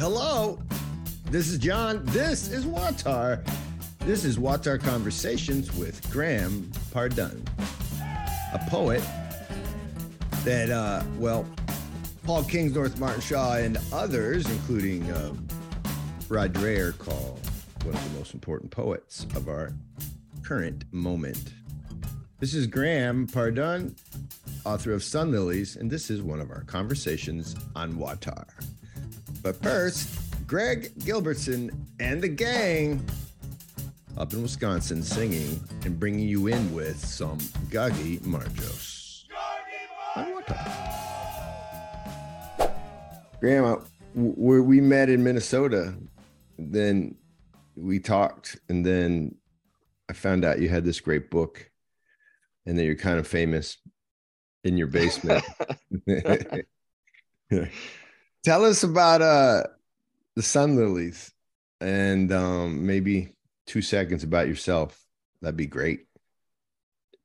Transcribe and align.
Hello, 0.00 0.58
this 1.26 1.50
is 1.50 1.58
John. 1.58 2.00
This 2.06 2.48
is 2.48 2.64
WAWTAR. 2.64 3.46
This 3.98 4.24
is 4.24 4.38
WAWTAR 4.38 4.80
Conversations 4.80 5.76
with 5.76 6.10
Graham 6.10 6.72
Pardun, 6.90 7.46
a 8.54 8.70
poet 8.70 9.02
that, 10.42 10.70
uh, 10.70 11.02
well, 11.18 11.46
Paul 12.24 12.44
Kingsnorth, 12.44 12.98
Martin 12.98 13.20
Shaw, 13.20 13.56
and 13.56 13.76
others, 13.92 14.48
including 14.48 15.02
uh, 15.10 15.34
Rod 16.30 16.54
Dreher, 16.54 16.96
call 16.96 17.38
one 17.84 17.94
of 17.94 18.12
the 18.12 18.18
most 18.18 18.32
important 18.32 18.70
poets 18.70 19.26
of 19.36 19.48
our 19.48 19.70
current 20.42 20.84
moment. 20.94 21.52
This 22.38 22.54
is 22.54 22.66
Graham 22.66 23.26
Pardun, 23.26 23.94
author 24.64 24.94
of 24.94 25.02
Sunlilies, 25.02 25.76
and 25.78 25.90
this 25.90 26.08
is 26.08 26.22
one 26.22 26.40
of 26.40 26.50
our 26.50 26.62
conversations 26.62 27.54
on 27.76 27.96
WAWTAR. 27.96 28.46
But 29.42 29.56
first, 29.62 30.08
Greg 30.46 30.92
Gilbertson 30.98 31.74
and 31.98 32.20
the 32.20 32.28
gang 32.28 33.02
up 34.18 34.32
in 34.34 34.42
Wisconsin 34.42 35.02
singing 35.02 35.58
and 35.84 35.98
bringing 35.98 36.28
you 36.28 36.48
in 36.48 36.74
with 36.74 36.98
some 36.98 37.38
Gagi 37.70 38.20
Marjos. 38.20 39.24
Grandma, 43.40 43.74
uh, 43.74 43.80
where 44.14 44.62
we 44.62 44.82
met 44.82 45.08
in 45.08 45.24
Minnesota, 45.24 45.94
then 46.58 47.14
we 47.74 47.98
talked, 47.98 48.58
and 48.68 48.84
then 48.84 49.34
I 50.10 50.12
found 50.12 50.44
out 50.44 50.60
you 50.60 50.68
had 50.68 50.84
this 50.84 51.00
great 51.00 51.30
book, 51.30 51.70
and 52.66 52.78
that 52.78 52.84
you're 52.84 52.96
kind 52.96 53.18
of 53.18 53.26
famous 53.26 53.78
in 54.64 54.76
your 54.76 54.88
basement. 54.88 55.42
Tell 58.42 58.64
us 58.64 58.82
about 58.82 59.22
uh 59.22 59.64
the 60.36 60.42
Sunlilies 60.42 61.32
and 61.80 62.32
um 62.32 62.86
maybe 62.86 63.34
two 63.66 63.82
seconds 63.82 64.24
about 64.24 64.48
yourself. 64.48 64.98
That'd 65.40 65.56
be 65.56 65.66
great. 65.66 66.06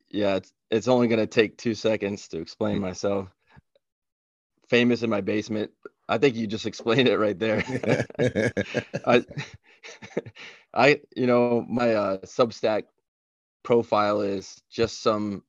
Yeah, 0.09 0.35
it's 0.35 0.53
it's 0.71 0.87
only 0.87 1.07
gonna 1.07 1.27
take 1.27 1.57
two 1.57 1.73
seconds 1.73 2.27
to 2.29 2.39
explain 2.39 2.79
myself. 2.79 3.29
Famous 4.67 5.03
in 5.03 5.09
my 5.09 5.21
basement. 5.21 5.71
I 6.07 6.17
think 6.17 6.35
you 6.35 6.47
just 6.47 6.65
explained 6.65 7.07
it 7.07 7.17
right 7.17 7.37
there. 7.37 7.63
I, 9.05 9.25
I, 10.73 11.01
you 11.15 11.27
know, 11.27 11.65
my 11.67 11.93
uh, 11.93 12.17
Substack 12.19 12.83
profile 13.63 14.21
is 14.21 14.61
just 14.69 15.01
some 15.01 15.43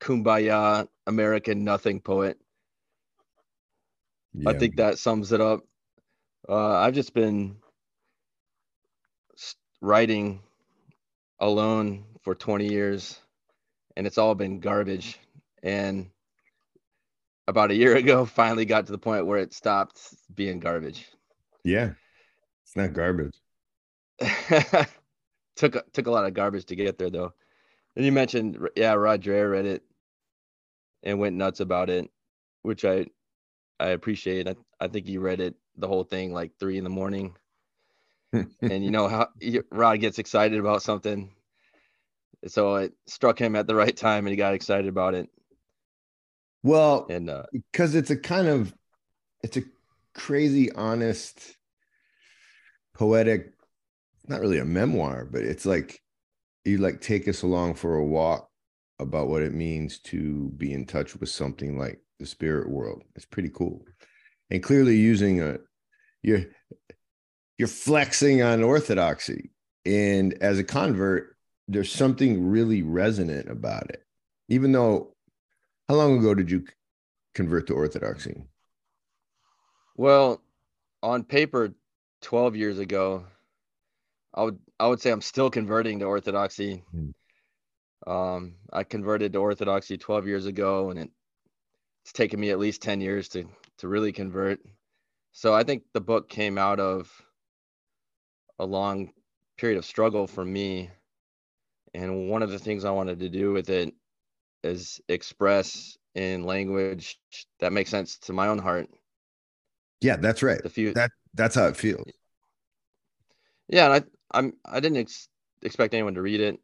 kumbaya 0.00 0.88
American 1.06 1.64
nothing 1.64 2.00
poet. 2.00 2.38
Yeah. 4.32 4.50
I 4.50 4.54
think 4.54 4.76
that 4.76 4.98
sums 4.98 5.32
it 5.32 5.40
up. 5.40 5.60
Uh, 6.48 6.76
I've 6.78 6.94
just 6.94 7.14
been 7.14 7.56
writing 9.80 10.40
alone 11.38 12.04
for 12.22 12.34
20 12.34 12.66
years, 12.66 13.18
and 13.96 14.06
it's 14.06 14.18
all 14.18 14.34
been 14.34 14.60
garbage. 14.60 15.18
And 15.62 16.10
about 17.48 17.70
a 17.70 17.74
year 17.74 17.96
ago, 18.02 18.24
finally 18.24 18.64
got 18.64 18.86
to 18.86 18.92
the 18.92 18.98
point 18.98 19.26
where 19.26 19.38
it 19.38 19.52
stopped 19.54 20.00
being 20.34 20.60
garbage. 20.60 21.06
yeah. 21.64 21.92
It's 22.62 22.76
not 22.76 22.92
garbage. 22.92 23.34
took 25.56 25.74
a- 25.74 25.84
took 25.92 26.06
a 26.06 26.10
lot 26.10 26.24
of 26.24 26.34
garbage 26.34 26.66
to 26.66 26.76
get 26.76 26.98
there 26.98 27.10
though. 27.10 27.32
And 27.96 28.04
you 28.04 28.12
mentioned, 28.12 28.58
yeah, 28.76 28.92
Rod 28.92 29.22
Dreher 29.22 29.50
read 29.50 29.66
it 29.66 29.82
and 31.02 31.18
went 31.18 31.34
nuts 31.34 31.58
about 31.58 31.90
it, 31.90 32.08
which 32.62 32.84
I 32.84 33.06
I 33.80 33.88
appreciate. 33.88 34.46
I, 34.46 34.54
I 34.78 34.88
think 34.88 35.06
you 35.06 35.20
read 35.20 35.40
it 35.40 35.54
the 35.76 35.88
whole 35.88 36.04
thing 36.04 36.32
like 36.32 36.52
three 36.60 36.76
in 36.78 36.84
the 36.84 36.90
morning. 36.90 37.34
and 38.62 38.84
you 38.84 38.90
know 38.90 39.08
how 39.08 39.28
Rod 39.72 40.00
gets 40.00 40.18
excited 40.18 40.60
about 40.60 40.82
something, 40.82 41.32
so 42.46 42.76
it 42.76 42.92
struck 43.06 43.38
him 43.40 43.56
at 43.56 43.66
the 43.66 43.74
right 43.74 43.96
time, 43.96 44.26
and 44.26 44.30
he 44.30 44.36
got 44.36 44.54
excited 44.54 44.86
about 44.86 45.14
it. 45.14 45.28
well, 46.62 47.06
And 47.08 47.30
uh, 47.30 47.44
because 47.52 47.94
it's 47.94 48.10
a 48.10 48.16
kind 48.16 48.46
of 48.46 48.74
it's 49.42 49.56
a 49.56 49.62
crazy 50.14 50.70
honest 50.72 51.56
poetic 52.94 53.54
not 54.28 54.40
really 54.40 54.58
a 54.58 54.64
memoir 54.64 55.24
but 55.24 55.42
it's 55.42 55.64
like 55.64 56.02
you 56.64 56.78
like 56.78 57.00
take 57.00 57.26
us 57.28 57.42
along 57.42 57.74
for 57.74 57.96
a 57.96 58.04
walk 58.04 58.50
about 58.98 59.28
what 59.28 59.42
it 59.42 59.54
means 59.54 59.98
to 59.98 60.50
be 60.56 60.72
in 60.72 60.84
touch 60.84 61.16
with 61.16 61.30
something 61.30 61.78
like 61.78 62.00
the 62.20 62.26
spirit 62.26 62.70
world. 62.70 63.02
It's 63.16 63.24
pretty 63.24 63.50
cool. 63.50 63.84
And 64.50 64.62
clearly 64.62 64.96
using 64.96 65.40
a 65.40 65.58
you're 66.22 66.44
you're 67.58 67.68
flexing 67.68 68.42
on 68.42 68.62
orthodoxy. 68.62 69.50
And 69.84 70.34
as 70.40 70.58
a 70.58 70.64
convert 70.64 71.36
there's 71.66 71.92
something 71.92 72.48
really 72.48 72.82
resonant 72.82 73.48
about 73.48 73.90
it. 73.90 74.04
Even 74.48 74.72
though 74.72 75.14
how 75.88 75.96
long 75.96 76.18
ago 76.18 76.34
did 76.34 76.50
you 76.50 76.64
convert 77.34 77.66
to 77.66 77.74
orthodoxy? 77.74 78.44
Well, 79.96 80.40
on 81.02 81.24
paper, 81.24 81.74
twelve 82.20 82.54
years 82.54 82.78
ago, 82.78 83.24
I 84.34 84.42
would 84.42 84.58
I 84.78 84.86
would 84.86 85.00
say 85.00 85.10
I'm 85.10 85.20
still 85.20 85.50
converting 85.50 85.98
to 85.98 86.06
Orthodoxy. 86.06 86.82
Hmm. 86.90 88.10
Um, 88.10 88.54
I 88.72 88.82
converted 88.84 89.34
to 89.34 89.38
Orthodoxy 89.40 89.98
12 89.98 90.26
years 90.26 90.46
ago, 90.46 90.88
and 90.90 91.00
it, 91.00 91.10
it's 92.02 92.12
taken 92.12 92.40
me 92.40 92.50
at 92.50 92.58
least 92.58 92.82
10 92.82 93.00
years 93.00 93.28
to 93.30 93.48
to 93.78 93.88
really 93.88 94.12
convert. 94.12 94.60
So 95.32 95.54
I 95.54 95.64
think 95.64 95.84
the 95.94 96.00
book 96.00 96.28
came 96.28 96.58
out 96.58 96.80
of 96.80 97.10
a 98.60 98.64
long 98.64 99.12
period 99.56 99.76
of 99.76 99.84
struggle 99.84 100.26
for 100.28 100.44
me, 100.44 100.88
and 101.94 102.28
one 102.28 102.42
of 102.42 102.50
the 102.50 102.58
things 102.58 102.84
I 102.84 102.90
wanted 102.90 103.18
to 103.20 103.28
do 103.28 103.52
with 103.52 103.70
it 103.70 103.94
is 104.64 105.00
express 105.08 105.98
in 106.14 106.44
language 106.44 107.18
that 107.60 107.72
makes 107.72 107.90
sense 107.90 108.18
to 108.20 108.32
my 108.34 108.48
own 108.48 108.58
heart. 108.58 108.88
Yeah, 110.00 110.16
that's 110.16 110.42
right. 110.42 110.60
The 110.62 110.70
few, 110.70 110.94
That 110.94 111.10
that's 111.34 111.54
how 111.54 111.66
it 111.68 111.76
feels. 111.76 112.06
yeah, 113.68 113.86
and 113.92 114.04
I 114.32 114.38
I'm 114.38 114.52
I 114.64 114.80
didn't 114.80 114.98
ex- 114.98 115.28
expect 115.62 115.94
anyone 115.94 116.14
to 116.14 116.22
read 116.22 116.40
it. 116.40 116.60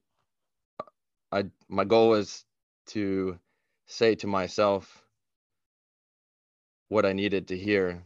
I 1.30 1.44
my 1.68 1.84
goal 1.84 2.08
was 2.10 2.44
to 2.86 3.38
say 3.86 4.16
to 4.16 4.26
myself 4.26 5.05
what 6.88 7.06
I 7.06 7.12
needed 7.12 7.48
to 7.48 7.58
hear 7.58 8.02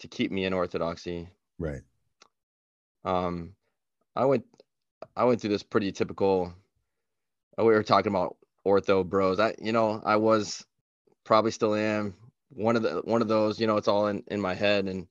to 0.00 0.08
keep 0.08 0.30
me 0.30 0.44
in 0.44 0.52
orthodoxy. 0.52 1.28
Right. 1.58 1.82
Um, 3.04 3.54
I 4.14 4.24
went 4.24 4.44
I 5.16 5.24
went 5.24 5.40
through 5.40 5.50
this 5.50 5.62
pretty 5.62 5.92
typical. 5.92 6.54
uh, 7.58 7.64
We 7.64 7.72
were 7.72 7.82
talking 7.82 8.12
about 8.12 8.36
ortho 8.66 9.08
bros. 9.08 9.40
I 9.40 9.54
you 9.58 9.72
know 9.72 10.02
I 10.04 10.16
was 10.16 10.64
probably 11.24 11.50
still 11.50 11.74
am 11.74 12.14
one 12.50 12.76
of 12.76 12.82
the 12.82 13.02
one 13.04 13.22
of 13.22 13.28
those. 13.28 13.60
You 13.60 13.66
know, 13.66 13.76
it's 13.76 13.88
all 13.88 14.08
in 14.08 14.22
in 14.28 14.40
my 14.40 14.54
head 14.54 14.86
and 14.86 15.06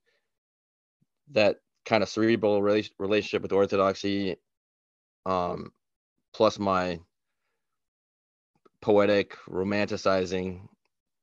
that 1.32 1.58
kind 1.86 2.04
of 2.04 2.10
cerebral 2.10 2.62
rela- 2.62 2.92
relationship 3.00 3.42
with 3.42 3.52
orthodoxy 3.52 4.36
um 5.26 5.72
plus 6.34 6.60
my 6.60 7.00
poetic 8.82 9.38
romanticizing 9.48 10.68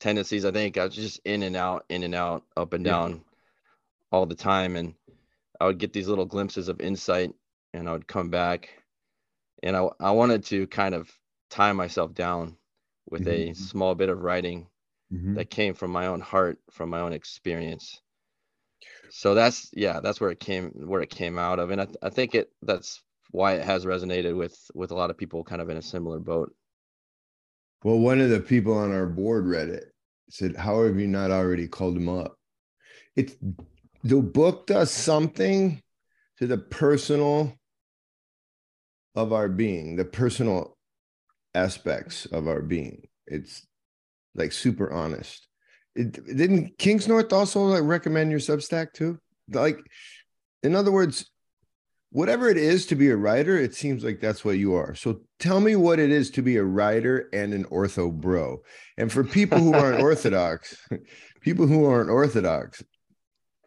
tendencies 0.00 0.44
i 0.44 0.50
think 0.50 0.76
i 0.78 0.84
was 0.84 0.94
just 0.94 1.20
in 1.24 1.42
and 1.42 1.56
out 1.56 1.84
in 1.88 2.02
and 2.02 2.14
out 2.14 2.44
up 2.56 2.72
and 2.72 2.84
Yeah. 2.84 2.92
down 2.92 3.24
all 4.12 4.26
the 4.26 4.34
time 4.34 4.76
and 4.76 4.94
i 5.60 5.66
would 5.66 5.78
get 5.78 5.92
these 5.92 6.08
little 6.08 6.26
glimpses 6.26 6.68
of 6.68 6.80
insight 6.80 7.34
and 7.74 7.88
i 7.88 7.92
would 7.92 8.06
come 8.08 8.30
back 8.30 8.70
and 9.62 9.76
i, 9.76 9.88
I 10.00 10.10
wanted 10.12 10.44
to 10.46 10.66
kind 10.68 10.94
of 10.94 11.10
tie 11.50 11.72
myself 11.72 12.14
down 12.14 12.56
with 13.10 13.26
a 13.26 13.52
Mhm. 13.52 13.54
small 13.54 13.94
bit 13.94 14.08
of 14.10 14.22
writing 14.22 14.68
Mhm. 15.10 15.34
that 15.36 15.50
came 15.50 15.74
from 15.74 15.90
my 15.92 16.06
own 16.06 16.20
heart 16.20 16.58
from 16.70 16.90
my 16.90 17.00
own 17.00 17.12
experience 17.12 18.00
so 19.10 19.34
that's 19.34 19.70
yeah 19.72 20.00
that's 20.00 20.20
where 20.20 20.30
it 20.30 20.40
came 20.40 20.70
where 20.86 21.00
it 21.00 21.10
came 21.10 21.38
out 21.38 21.58
of 21.58 21.70
and 21.70 21.80
i, 21.80 21.84
th- 21.84 21.96
I 22.02 22.10
think 22.10 22.34
it 22.34 22.50
that's 22.62 23.02
why 23.30 23.54
it 23.54 23.64
has 23.64 23.84
resonated 23.84 24.36
with 24.36 24.58
with 24.74 24.90
a 24.90 24.94
lot 24.94 25.10
of 25.10 25.18
people 25.18 25.44
kind 25.44 25.60
of 25.60 25.70
in 25.70 25.76
a 25.76 25.82
similar 25.82 26.18
boat 26.18 26.54
Well, 27.82 27.98
one 27.98 28.20
of 28.20 28.30
the 28.30 28.38
people 28.38 28.72
on 28.74 28.92
our 28.92 29.06
board 29.06 29.46
read 29.46 29.68
it. 29.68 29.92
Said, 30.30 30.56
"How 30.56 30.84
have 30.84 30.98
you 30.98 31.06
not 31.06 31.30
already 31.30 31.68
called 31.68 31.96
him 31.96 32.08
up?" 32.08 32.36
It's 33.16 33.34
the 34.04 34.20
book 34.20 34.66
does 34.66 34.90
something 34.90 35.82
to 36.38 36.46
the 36.46 36.58
personal 36.58 37.58
of 39.14 39.32
our 39.32 39.48
being, 39.48 39.96
the 39.96 40.04
personal 40.04 40.76
aspects 41.54 42.26
of 42.26 42.46
our 42.46 42.62
being. 42.62 43.08
It's 43.26 43.66
like 44.34 44.52
super 44.52 44.92
honest. 44.92 45.48
It, 45.96 46.12
didn't 46.12 46.78
Kingsnorth 46.78 47.32
also 47.32 47.62
like 47.62 47.82
recommend 47.82 48.30
your 48.30 48.40
Substack 48.40 48.92
too? 48.92 49.18
Like, 49.50 49.80
in 50.62 50.76
other 50.76 50.92
words, 50.92 51.28
whatever 52.10 52.48
it 52.48 52.56
is 52.56 52.86
to 52.86 52.94
be 52.94 53.10
a 53.10 53.16
writer, 53.16 53.56
it 53.56 53.74
seems 53.74 54.02
like 54.02 54.20
that's 54.20 54.44
what 54.44 54.58
you 54.58 54.74
are. 54.74 54.94
So 54.94 55.20
tell 55.38 55.60
me 55.60 55.76
what 55.76 55.98
it 55.98 56.10
is 56.10 56.30
to 56.32 56.42
be 56.42 56.56
a 56.56 56.64
writer 56.64 57.28
and 57.32 57.52
an 57.52 57.64
ortho 57.66 58.12
bro. 58.12 58.62
And 58.96 59.12
for 59.12 59.24
people 59.24 59.58
who 59.58 59.74
aren't 59.74 60.00
orthodox, 60.02 60.76
people 61.40 61.66
who 61.66 61.84
aren't 61.84 62.10
orthodox, 62.10 62.82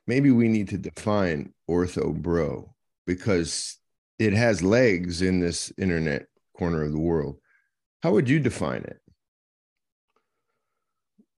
maybe 0.08 0.32
we 0.32 0.48
need 0.48 0.70
to 0.70 0.78
define 0.78 1.54
ortho 1.70 2.14
bro 2.14 2.74
because 3.06 3.78
it 4.20 4.34
has 4.34 4.62
legs 4.62 5.22
in 5.22 5.40
this 5.40 5.72
internet 5.78 6.28
corner 6.58 6.84
of 6.84 6.92
the 6.92 7.00
world. 7.00 7.38
How 8.04 8.12
would 8.12 8.30
you 8.30 8.40
define 8.40 8.84
it? 8.84 9.00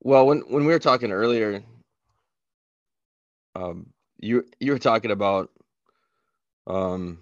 Well, 0.01 0.27
when 0.27 0.41
when 0.41 0.65
we 0.65 0.73
were 0.73 0.81
talking 0.81 1.13
earlier, 1.13 1.63
um, 3.55 3.87
you 4.19 4.45
you 4.59 4.73
were 4.73 4.79
talking 4.79 5.13
about, 5.13 5.51
um, 6.67 7.19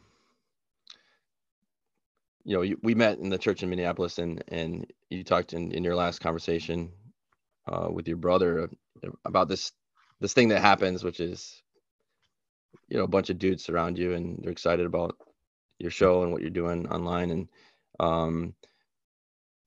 you 2.44 2.56
know, 2.56 2.62
you, 2.62 2.78
we 2.82 2.94
met 2.94 3.18
in 3.18 3.28
the 3.28 3.38
church 3.38 3.62
in 3.62 3.70
Minneapolis, 3.70 4.18
and 4.18 4.42
and 4.48 4.86
you 5.08 5.24
talked 5.24 5.52
in 5.52 5.72
in 5.72 5.84
your 5.84 5.94
last 5.94 6.20
conversation, 6.20 6.90
uh, 7.68 7.88
with 7.90 8.08
your 8.08 8.16
brother 8.16 8.70
about 9.24 9.48
this 9.48 9.72
this 10.20 10.32
thing 10.32 10.48
that 10.48 10.60
happens, 10.60 11.02
which 11.02 11.20
is, 11.20 11.62
you 12.88 12.96
know, 12.96 13.04
a 13.04 13.08
bunch 13.08 13.30
of 13.30 13.38
dudes 13.38 13.68
around 13.68 13.98
you, 13.98 14.14
and 14.14 14.40
they're 14.42 14.52
excited 14.52 14.86
about 14.86 15.16
your 15.78 15.90
show 15.90 16.22
and 16.22 16.32
what 16.32 16.42
you're 16.42 16.50
doing 16.50 16.88
online, 16.88 17.30
and 17.30 17.48
um, 17.98 18.54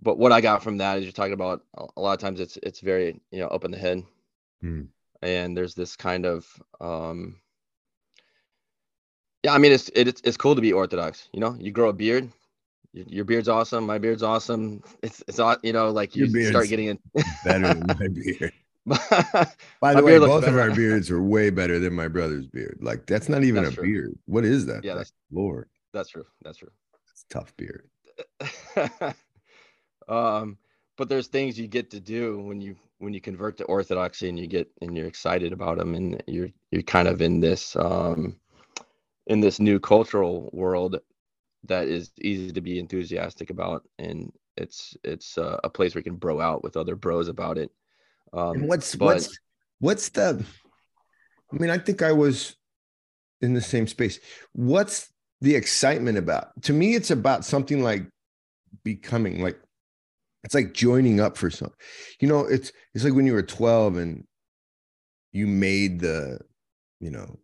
but 0.02 0.18
what 0.18 0.32
I 0.32 0.42
got 0.42 0.64
from 0.64 0.78
that 0.78 0.98
is 0.98 1.04
you're 1.04 1.14
talking 1.14 1.34
about 1.34 1.62
a 1.76 2.02
lot 2.02 2.14
of 2.14 2.20
times 2.20 2.40
it's 2.40 2.58
it's 2.64 2.80
very 2.80 3.20
you 3.32 3.40
know 3.40 3.48
up 3.48 3.66
in 3.66 3.72
the 3.72 3.78
head, 3.78 4.04
mm. 4.64 4.88
and 5.22 5.56
there's 5.56 5.76
this 5.76 5.96
kind 5.96 6.26
of 6.26 6.46
um, 6.82 7.38
yeah. 9.44 9.54
I 9.54 9.58
mean 9.58 9.72
it's 9.72 9.90
it's 9.94 10.22
it's 10.24 10.38
cool 10.38 10.56
to 10.56 10.62
be 10.62 10.74
orthodox. 10.74 11.30
You 11.34 11.40
know, 11.40 11.56
you 11.60 11.72
grow 11.72 11.90
a 11.90 11.94
beard, 11.94 12.30
your, 12.94 13.26
beard's 13.26 13.50
awesome. 13.50 13.86
My 13.86 13.98
beard's 13.98 14.24
awesome. 14.24 14.84
It's 15.02 15.24
it's 15.28 15.40
you 15.64 15.74
know 15.74 15.90
like 15.90 16.16
you 16.16 16.28
start 16.46 16.70
getting 16.70 16.88
in 16.88 17.00
better 17.44 17.74
than 17.74 17.88
my 17.88 18.08
beard. 18.08 18.54
By 19.82 19.94
the 19.94 20.04
way, 20.04 20.20
both 20.20 20.46
of 20.46 20.58
our 20.58 20.72
beards 20.72 21.10
are 21.10 21.22
way 21.22 21.50
better 21.50 21.80
than 21.80 21.94
my 21.94 22.08
brother's 22.08 22.48
beard. 22.48 22.78
Like 22.82 23.08
that's 23.08 23.30
not 23.30 23.44
even 23.44 23.64
that's 23.64 23.74
a 23.74 23.78
true. 23.78 23.86
beard. 23.86 24.20
What 24.26 24.46
is 24.46 24.66
that? 24.68 24.84
Yeah, 24.84 24.96
that's 24.96 25.14
Lord. 25.32 25.70
That's 25.94 26.10
true. 26.10 26.26
That's 26.44 26.58
true. 26.58 26.72
It's 27.12 27.26
tough 27.30 27.56
beard. 27.58 27.88
um, 30.08 30.58
but 30.98 31.10
there's 31.10 31.28
things 31.28 31.58
you 31.58 31.68
get 31.68 31.90
to 31.92 32.00
do 32.00 32.40
when 32.42 32.62
you 32.62 32.76
when 33.00 33.14
you 33.14 33.22
convert 33.22 33.58
to 33.58 33.64
orthodoxy 33.66 34.30
and 34.30 34.40
you 34.40 34.46
get 34.46 34.70
and 34.82 34.96
you're 34.96 35.08
excited 35.08 35.52
about 35.52 35.78
them 35.78 35.96
and 35.96 36.22
you're 36.28 36.50
you're 36.72 36.84
kind 36.84 37.08
of 37.08 37.22
in 37.22 37.40
this 37.40 37.76
um 37.76 38.36
in 39.28 39.40
this 39.40 39.60
new 39.60 39.80
cultural 39.80 40.50
world 40.54 41.00
that 41.66 41.88
is 41.88 42.12
easy 42.22 42.52
to 42.52 42.62
be 42.62 42.80
enthusiastic 42.80 43.50
about 43.50 43.88
and 43.98 44.32
it's 44.58 44.96
it's 45.04 45.38
uh, 45.38 45.58
a 45.64 45.70
place 45.70 45.96
where 45.96 46.02
you 46.02 46.04
can 46.04 46.16
bro 46.16 46.40
out 46.40 46.64
with 46.64 46.78
other 46.78 46.96
bros 46.96 47.28
about 47.28 47.58
it. 47.58 47.72
Um 48.34 48.58
and 48.58 48.68
what's 48.68 48.96
but, 48.96 49.06
what's 49.06 49.40
what's 49.80 50.10
the 50.10 50.46
i 51.52 51.56
mean 51.56 51.70
i 51.70 51.78
think 51.78 52.02
i 52.02 52.12
was 52.12 52.56
in 53.42 53.54
the 53.54 53.62
same 53.62 53.88
space. 53.88 54.20
What's 54.54 55.12
the 55.42 55.56
excitement 55.56 56.18
about 56.18 56.50
to 56.64 56.72
me 56.72 56.96
it's 56.96 57.12
about 57.12 57.44
something 57.44 57.84
like 57.84 58.08
becoming 58.86 59.44
like 59.44 59.60
it's 60.46 60.56
like 60.56 60.74
joining 60.74 61.20
up 61.20 61.38
for 61.38 61.50
something 61.50 61.76
you 62.22 62.30
know 62.30 62.46
it's 62.46 62.72
it's 62.94 63.04
like 63.04 63.14
when 63.14 63.26
you 63.26 63.34
were 63.34 63.44
12 63.44 63.98
and 63.98 64.24
you 65.34 65.46
made 65.46 66.00
the 66.00 66.40
you 67.02 67.12
know 67.12 67.38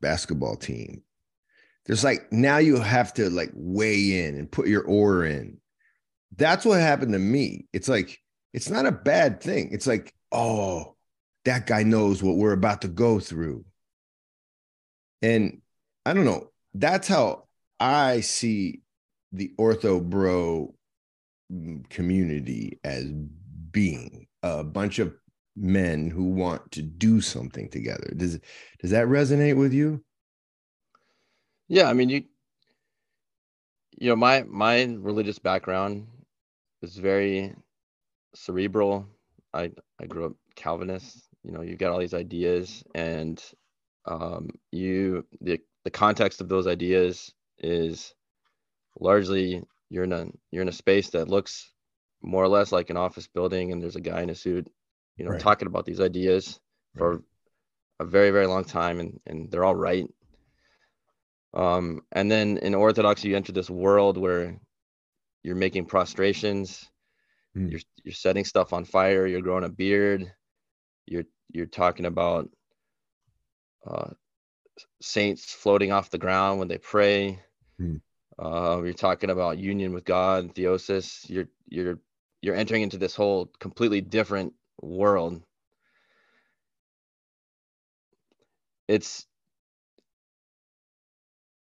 basketball 0.00 0.56
team 0.56 1.02
there's 1.86 2.04
like 2.04 2.32
now 2.32 2.58
you 2.58 2.80
have 2.80 3.14
to 3.14 3.30
like 3.30 3.50
weigh 3.54 4.26
in 4.26 4.36
and 4.36 4.50
put 4.50 4.68
your 4.68 4.84
oar 4.84 5.24
in. 5.24 5.58
That's 6.36 6.64
what 6.64 6.80
happened 6.80 7.12
to 7.12 7.18
me. 7.18 7.66
It's 7.72 7.88
like 7.88 8.20
it's 8.52 8.70
not 8.70 8.86
a 8.86 8.92
bad 8.92 9.40
thing. 9.40 9.70
It's 9.72 9.86
like 9.86 10.12
oh 10.32 10.96
that 11.44 11.66
guy 11.66 11.84
knows 11.84 12.22
what 12.22 12.36
we're 12.36 12.52
about 12.52 12.82
to 12.82 12.88
go 12.88 13.20
through. 13.20 13.64
And 15.22 15.62
i 16.04 16.12
don't 16.12 16.24
know. 16.24 16.50
That's 16.74 17.08
how 17.08 17.44
i 17.78 18.20
see 18.20 18.80
the 19.32 19.52
ortho 19.58 20.02
bro 20.02 20.74
community 21.90 22.80
as 22.82 23.04
being 23.70 24.26
a 24.42 24.64
bunch 24.64 24.98
of 24.98 25.14
men 25.54 26.10
who 26.10 26.24
want 26.24 26.70
to 26.72 26.82
do 26.82 27.20
something 27.20 27.68
together. 27.68 28.12
Does 28.16 28.38
does 28.80 28.90
that 28.90 29.06
resonate 29.06 29.56
with 29.56 29.72
you? 29.72 30.02
Yeah, 31.68 31.88
I 31.88 31.92
mean 31.92 32.08
you 32.08 32.24
you 33.98 34.08
know 34.10 34.16
my 34.16 34.42
my 34.42 34.84
religious 34.84 35.38
background 35.38 36.06
is 36.82 36.96
very 36.96 37.54
cerebral. 38.34 39.06
I 39.52 39.72
I 40.00 40.06
grew 40.06 40.26
up 40.26 40.32
Calvinist. 40.54 41.28
You 41.42 41.52
know, 41.52 41.62
you've 41.62 41.78
got 41.78 41.92
all 41.92 41.98
these 41.98 42.14
ideas 42.14 42.84
and 42.94 43.42
um 44.06 44.50
you 44.72 45.24
the 45.40 45.60
the 45.84 45.90
context 45.90 46.40
of 46.40 46.48
those 46.48 46.66
ideas 46.66 47.32
is 47.58 48.14
largely 49.00 49.62
you're 49.90 50.04
in 50.04 50.12
a 50.12 50.26
you're 50.50 50.62
in 50.62 50.68
a 50.68 50.72
space 50.72 51.10
that 51.10 51.28
looks 51.28 51.72
more 52.22 52.42
or 52.42 52.48
less 52.48 52.72
like 52.72 52.90
an 52.90 52.96
office 52.96 53.26
building 53.26 53.72
and 53.72 53.82
there's 53.82 53.96
a 53.96 54.00
guy 54.00 54.22
in 54.22 54.30
a 54.30 54.34
suit 54.34 54.68
you 55.16 55.24
know 55.24 55.32
right. 55.32 55.40
talking 55.40 55.68
about 55.68 55.84
these 55.84 56.00
ideas 56.00 56.60
right. 56.94 56.98
for 56.98 57.22
a 58.00 58.04
very 58.04 58.30
very 58.30 58.46
long 58.46 58.64
time 58.64 59.00
and 59.00 59.20
and 59.26 59.50
they're 59.50 59.64
all 59.64 59.74
right 59.74 60.06
um 61.54 62.02
and 62.12 62.30
then 62.30 62.58
in 62.58 62.74
orthodoxy 62.74 63.28
you 63.28 63.36
enter 63.36 63.52
this 63.52 63.70
world 63.70 64.16
where 64.16 64.58
you're 65.42 65.56
making 65.56 65.86
prostrations 65.86 66.88
mm. 67.56 67.70
you're 67.70 67.80
you're 68.04 68.12
setting 68.12 68.44
stuff 68.44 68.72
on 68.72 68.84
fire 68.84 69.26
you're 69.26 69.42
growing 69.42 69.64
a 69.64 69.68
beard 69.68 70.30
you're 71.06 71.24
you're 71.50 71.66
talking 71.66 72.06
about 72.06 72.48
uh 73.88 74.10
saints 75.00 75.52
floating 75.52 75.92
off 75.92 76.10
the 76.10 76.18
ground 76.18 76.58
when 76.58 76.68
they 76.68 76.78
pray 76.78 77.38
mm. 77.80 78.00
Uh, 78.38 78.82
you're 78.84 78.92
talking 78.92 79.30
about 79.30 79.58
union 79.58 79.92
with 79.92 80.04
God, 80.04 80.54
theosis. 80.54 81.28
You're 81.28 81.48
you're 81.68 81.98
you're 82.42 82.54
entering 82.54 82.82
into 82.82 82.98
this 82.98 83.14
whole 83.14 83.50
completely 83.58 84.00
different 84.00 84.52
world. 84.80 85.42
It's 88.88 89.26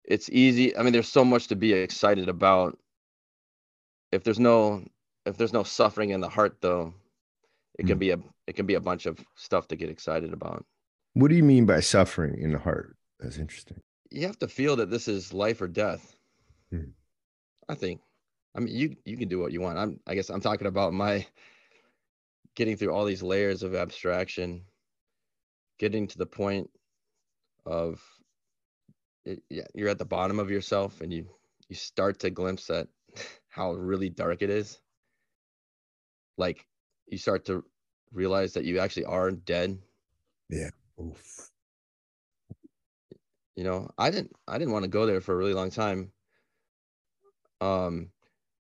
it's 0.09 0.29
easy. 0.29 0.75
I 0.75 0.83
mean, 0.83 0.91
there's 0.91 1.07
so 1.07 1.23
much 1.23 1.47
to 1.47 1.55
be 1.55 1.71
excited 1.73 2.27
about. 2.27 2.77
If 4.11 4.23
there's 4.23 4.39
no 4.39 4.83
if 5.25 5.37
there's 5.37 5.53
no 5.53 5.63
suffering 5.63 6.09
in 6.09 6.19
the 6.19 6.29
heart, 6.29 6.57
though, 6.61 6.93
it 7.77 7.83
can 7.85 7.95
hmm. 7.95 7.99
be 7.99 8.11
a 8.11 8.17
it 8.47 8.55
can 8.55 8.65
be 8.65 8.75
a 8.75 8.81
bunch 8.81 9.05
of 9.05 9.23
stuff 9.35 9.67
to 9.69 9.75
get 9.77 9.89
excited 9.89 10.33
about. 10.33 10.65
What 11.13 11.29
do 11.29 11.35
you 11.35 11.43
mean 11.43 11.65
by 11.65 11.79
suffering 11.79 12.37
in 12.41 12.51
the 12.51 12.59
heart? 12.59 12.95
That's 13.19 13.37
interesting. 13.37 13.79
You 14.11 14.25
have 14.27 14.39
to 14.39 14.47
feel 14.47 14.75
that 14.77 14.89
this 14.89 15.07
is 15.07 15.33
life 15.33 15.61
or 15.61 15.67
death 15.67 16.15
Hmm. 16.71 16.91
I 17.67 17.75
think. 17.75 18.01
I 18.55 18.59
mean, 18.59 18.75
you 18.75 18.95
you 19.05 19.17
can 19.17 19.29
do 19.29 19.39
what 19.39 19.51
you 19.51 19.61
want. 19.61 19.77
I'm. 19.77 19.99
I 20.07 20.15
guess 20.15 20.29
I'm 20.29 20.41
talking 20.41 20.67
about 20.67 20.93
my 20.93 21.25
getting 22.55 22.77
through 22.77 22.93
all 22.93 23.05
these 23.05 23.23
layers 23.23 23.63
of 23.63 23.75
abstraction, 23.75 24.63
getting 25.77 26.07
to 26.07 26.17
the 26.17 26.25
point 26.25 26.69
of 27.65 28.01
it, 29.25 29.43
yeah, 29.49 29.67
you're 29.73 29.89
at 29.89 29.99
the 29.99 30.05
bottom 30.05 30.39
of 30.39 30.51
yourself, 30.51 31.01
and 31.01 31.13
you 31.13 31.27
you 31.67 31.75
start 31.75 32.19
to 32.19 32.29
glimpse 32.29 32.69
at 32.69 32.87
how 33.49 33.73
really 33.73 34.09
dark 34.09 34.41
it 34.41 34.49
is. 34.49 34.79
Like 36.37 36.65
you 37.07 37.17
start 37.17 37.45
to 37.45 37.63
realize 38.11 38.53
that 38.53 38.65
you 38.65 38.79
actually 38.79 39.05
are 39.05 39.31
dead. 39.31 39.77
Yeah. 40.49 40.69
Oof. 40.99 41.51
You 43.55 43.65
know, 43.65 43.89
I 43.97 44.09
didn't 44.09 44.31
I 44.47 44.57
didn't 44.57 44.73
want 44.73 44.83
to 44.83 44.89
go 44.89 45.05
there 45.05 45.21
for 45.21 45.33
a 45.33 45.37
really 45.37 45.53
long 45.53 45.69
time 45.69 46.11
um 47.61 48.09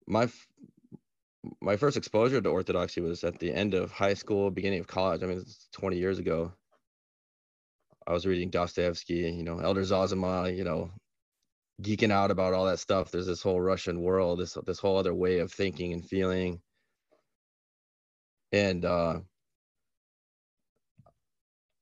my 0.07 0.27
my 1.61 1.75
first 1.75 1.97
exposure 1.97 2.41
to 2.41 2.49
orthodoxy 2.49 3.01
was 3.01 3.23
at 3.23 3.39
the 3.39 3.53
end 3.53 3.73
of 3.73 3.91
high 3.91 4.13
school 4.13 4.49
beginning 4.49 4.79
of 4.79 4.87
college 4.87 5.23
i 5.23 5.25
mean 5.25 5.37
it's 5.37 5.67
20 5.73 5.97
years 5.97 6.19
ago 6.19 6.51
i 8.07 8.13
was 8.13 8.25
reading 8.25 8.49
dostoevsky 8.49 9.15
you 9.31 9.43
know 9.43 9.59
elder 9.59 9.83
zosima 9.83 10.49
you 10.55 10.63
know 10.63 10.91
geeking 11.81 12.11
out 12.11 12.31
about 12.31 12.53
all 12.53 12.65
that 12.65 12.79
stuff. 12.79 13.11
There's 13.11 13.27
this 13.27 13.41
whole 13.41 13.61
russian 13.61 14.01
world 14.01 14.39
this 14.39 14.57
this 14.65 14.79
whole 14.79 14.97
other 14.97 15.13
way 15.13 15.39
of 15.39 15.51
thinking 15.51 15.93
and 15.93 16.07
feeling. 16.07 16.61
And 18.51 18.85
uh 18.85 19.19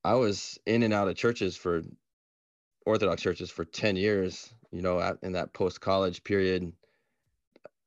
i 0.04 0.16
was 0.16 0.60
in 0.66 0.84
and 0.84 0.94
out 0.94 1.08
of 1.08 1.16
churches 1.16 1.58
for 1.58 1.82
orthodox 2.86 3.22
churches 3.22 3.50
for 3.52 3.66
10 3.66 3.96
years 3.96 4.54
you 4.72 4.82
know 4.82 5.00
in 5.24 5.34
that 5.34 5.54
post 5.54 5.82
college 5.82 6.24
period. 6.24 6.72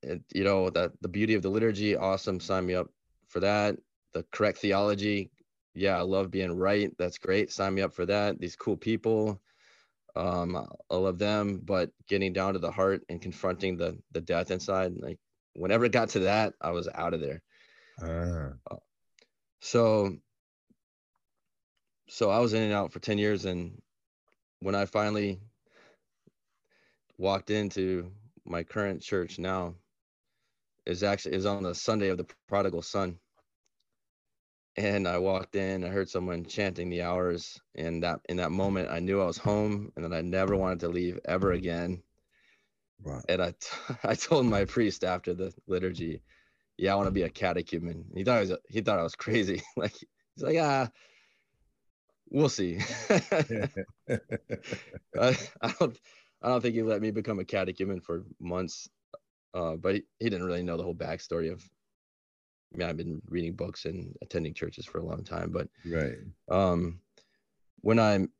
It, 0.02 0.23
you 0.35 0.45
know 0.45 0.71
that 0.71 0.92
the 1.00 1.09
beauty 1.09 1.35
of 1.35 1.42
the 1.42 1.50
liturgy 1.50 1.97
awesome 1.97 2.40
sign 2.40 2.66
me 2.66 2.75
up 2.75 2.88
for 3.28 3.40
that. 3.40 3.76
The 4.14 4.25
correct 4.33 4.59
theology 4.59 5.30
yeah 5.75 5.96
i 5.96 6.02
love 6.02 6.30
being 6.30 6.52
right 6.52 6.92
that's 6.98 7.18
great 7.18 7.52
sign 7.52 7.75
me 7.75 7.82
up 7.82 7.92
for 7.92 8.06
that 8.06 8.38
these 8.40 8.56
cool 8.56 8.76
people 8.76 9.40
um 10.16 10.56
i 10.90 10.96
love 10.96 11.18
them 11.18 11.60
but 11.64 11.90
getting 12.08 12.32
down 12.32 12.54
to 12.54 12.58
the 12.58 12.70
heart 12.70 13.02
and 13.08 13.22
confronting 13.22 13.76
the 13.76 13.96
the 14.12 14.20
death 14.20 14.50
inside 14.50 14.92
like 14.98 15.18
whenever 15.54 15.84
it 15.84 15.92
got 15.92 16.08
to 16.08 16.20
that 16.20 16.54
i 16.60 16.70
was 16.70 16.88
out 16.94 17.14
of 17.14 17.20
there 17.20 17.42
uh. 18.70 18.76
so 19.60 20.12
so 22.08 22.30
I 22.30 22.38
was 22.38 22.54
in 22.54 22.62
and 22.62 22.72
out 22.72 22.92
for 22.92 23.00
10 23.00 23.18
years. 23.18 23.44
And 23.44 23.80
when 24.60 24.75
I 24.75 24.87
finally 24.87 25.40
walked 27.18 27.50
into 27.50 28.10
my 28.44 28.62
current 28.62 29.02
church 29.02 29.38
now, 29.38 29.75
is 30.87 31.02
actually 31.02 31.34
is 31.34 31.44
on 31.44 31.62
the 31.62 31.75
Sunday 31.75 32.08
of 32.08 32.16
the 32.16 32.26
prodigal 32.48 32.80
son. 32.80 33.18
And 34.78 35.08
I 35.08 35.18
walked 35.18 35.56
in, 35.56 35.82
I 35.82 35.88
heard 35.88 36.08
someone 36.08 36.44
chanting 36.44 36.88
the 36.88 37.02
hours, 37.02 37.61
and 37.75 38.00
that 38.04 38.20
in 38.28 38.37
that 38.37 38.52
moment 38.52 38.88
I 38.88 39.00
knew 39.00 39.20
I 39.20 39.26
was 39.26 39.37
home 39.37 39.90
and 39.97 40.04
that 40.04 40.16
I 40.16 40.20
never 40.20 40.56
wanted 40.56 40.78
to 40.80 40.88
leave 40.88 41.18
ever 41.25 41.50
again. 41.50 42.00
Wow. 43.02 43.20
And 43.28 43.42
I, 43.42 43.50
t- 43.50 43.76
I 44.04 44.14
told 44.14 44.47
my 44.47 44.64
priest 44.64 45.02
after 45.02 45.35
the 45.35 45.52
liturgy, 45.66 46.23
yeah, 46.76 46.92
I 46.92 46.94
want 46.94 47.08
to 47.08 47.12
be 47.12 47.25
a 47.25 47.28
catechumen. 47.28 48.04
He 48.14 48.23
thought 48.23 48.37
I 48.37 48.40
was, 48.40 48.52
he 48.68 48.80
thought 48.80 49.00
I 49.00 49.02
was 49.02 49.16
crazy. 49.16 49.62
like 49.76 49.94
he's 49.94 50.44
like, 50.44 50.58
ah, 50.61 50.88
we'll 52.30 52.49
see. 52.49 52.78
I, 53.11 53.68
I, 55.61 55.75
don't, 55.80 55.99
I 56.40 56.49
don't 56.50 56.61
think 56.61 56.76
he 56.76 56.82
let 56.82 57.02
me 57.02 57.11
become 57.11 57.40
a 57.40 57.44
catechumen 57.44 58.00
for 58.00 58.23
months. 58.38 58.88
Uh, 59.52 59.75
but 59.75 59.97
he, 59.97 60.02
he 60.20 60.30
didn't 60.30 60.47
really 60.47 60.62
know 60.62 60.76
the 60.76 60.85
whole 60.85 60.94
backstory 60.94 61.50
of. 61.50 61.68
I 62.72 62.76
mean, 62.76 62.88
I've 62.88 62.96
been 62.96 63.22
reading 63.28 63.54
books 63.54 63.87
and 63.87 64.14
attending 64.22 64.54
churches 64.54 64.84
for 64.84 64.98
a 64.98 65.04
long 65.04 65.25
time, 65.25 65.50
but 65.50 65.68
right. 65.87 66.16
Um, 66.50 67.00
when 67.80 67.98
I'm 67.98 68.30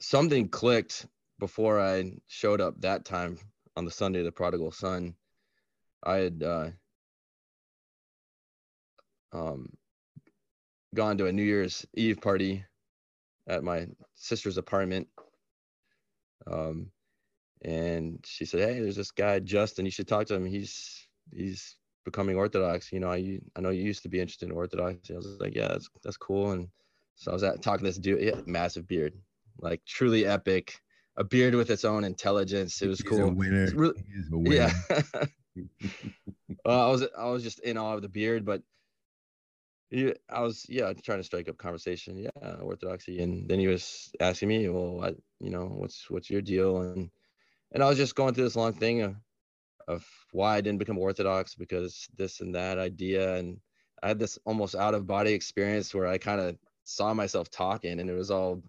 something 0.00 0.48
clicked 0.48 1.06
before 1.38 1.80
I 1.80 2.12
showed 2.26 2.60
up 2.60 2.80
that 2.80 3.04
time 3.04 3.38
on 3.76 3.84
the 3.84 3.90
Sunday 3.90 4.20
of 4.20 4.24
the 4.24 4.32
prodigal 4.32 4.72
son, 4.72 5.14
I 6.02 6.16
had 6.16 6.42
uh, 6.42 6.68
um, 9.32 9.72
gone 10.94 11.18
to 11.18 11.26
a 11.26 11.32
New 11.32 11.44
Year's 11.44 11.86
Eve 11.94 12.20
party 12.20 12.64
at 13.46 13.62
my 13.62 13.86
sister's 14.14 14.58
apartment. 14.58 15.08
Um, 16.46 16.90
and 17.62 18.18
she 18.26 18.44
said, 18.44 18.68
"Hey, 18.68 18.80
there's 18.80 18.96
this 18.96 19.12
guy 19.12 19.38
Justin. 19.38 19.84
You 19.84 19.92
should 19.92 20.08
talk 20.08 20.26
to 20.26 20.34
him. 20.34 20.44
He's 20.44 21.06
he's 21.32 21.76
becoming 22.04 22.36
Orthodox. 22.36 22.92
You 22.92 23.00
know, 23.00 23.10
I 23.10 23.40
I 23.56 23.60
know 23.60 23.70
you 23.70 23.82
used 23.82 24.02
to 24.02 24.08
be 24.08 24.20
interested 24.20 24.48
in 24.48 24.54
Orthodoxy. 24.54 25.14
I 25.14 25.16
was 25.16 25.38
like, 25.40 25.54
"Yeah, 25.54 25.68
that's 25.68 25.88
that's 26.02 26.16
cool." 26.16 26.52
And 26.52 26.68
so 27.14 27.30
I 27.30 27.34
was 27.34 27.42
at 27.42 27.62
talking 27.62 27.84
to 27.84 27.90
this 27.90 27.98
dude, 27.98 28.22
yeah, 28.22 28.40
massive 28.46 28.86
beard, 28.86 29.14
like 29.58 29.84
truly 29.86 30.26
epic, 30.26 30.80
a 31.16 31.24
beard 31.24 31.54
with 31.54 31.70
its 31.70 31.84
own 31.84 32.04
intelligence. 32.04 32.80
It 32.82 32.88
was 32.88 33.00
He's 33.00 33.08
cool. 33.08 33.28
A 33.28 33.32
winner. 33.32 33.70
Really, 33.74 34.04
a 34.32 34.38
winner. 34.38 34.54
Yeah. 34.54 35.02
uh, 36.66 36.88
I 36.88 36.90
was 36.90 37.06
I 37.18 37.26
was 37.26 37.42
just 37.42 37.60
in 37.60 37.76
awe 37.76 37.94
of 37.94 38.02
the 38.02 38.08
beard, 38.08 38.44
but 38.44 38.62
he, 39.90 40.14
I 40.28 40.40
was 40.40 40.64
yeah 40.68 40.92
trying 40.94 41.18
to 41.18 41.24
strike 41.24 41.48
up 41.48 41.58
conversation. 41.58 42.16
Yeah, 42.16 42.54
Orthodoxy, 42.60 43.22
and 43.22 43.48
then 43.48 43.60
he 43.60 43.68
was 43.68 44.10
asking 44.20 44.48
me, 44.48 44.68
well, 44.68 44.94
what, 44.94 45.16
you 45.40 45.50
know, 45.50 45.66
what's 45.66 46.10
what's 46.10 46.30
your 46.30 46.40
deal? 46.40 46.80
And 46.80 47.10
and 47.72 47.82
I 47.82 47.88
was 47.88 47.98
just 47.98 48.14
going 48.14 48.34
through 48.34 48.44
this 48.44 48.56
long 48.56 48.72
thing 48.72 49.02
of, 49.02 49.14
of 49.88 50.06
why 50.32 50.56
I 50.56 50.60
didn't 50.60 50.78
become 50.78 50.98
Orthodox 50.98 51.54
because 51.54 52.08
this 52.16 52.40
and 52.40 52.54
that 52.54 52.78
idea, 52.78 53.36
and 53.36 53.58
I 54.02 54.08
had 54.08 54.18
this 54.18 54.38
almost 54.44 54.74
out 54.74 54.94
of 54.94 55.06
body 55.06 55.32
experience 55.32 55.94
where 55.94 56.06
I 56.06 56.18
kind 56.18 56.40
of 56.40 56.56
saw 56.84 57.14
myself 57.14 57.50
talking, 57.50 58.00
and 58.00 58.10
it 58.10 58.14
was 58.14 58.30
all 58.30 58.62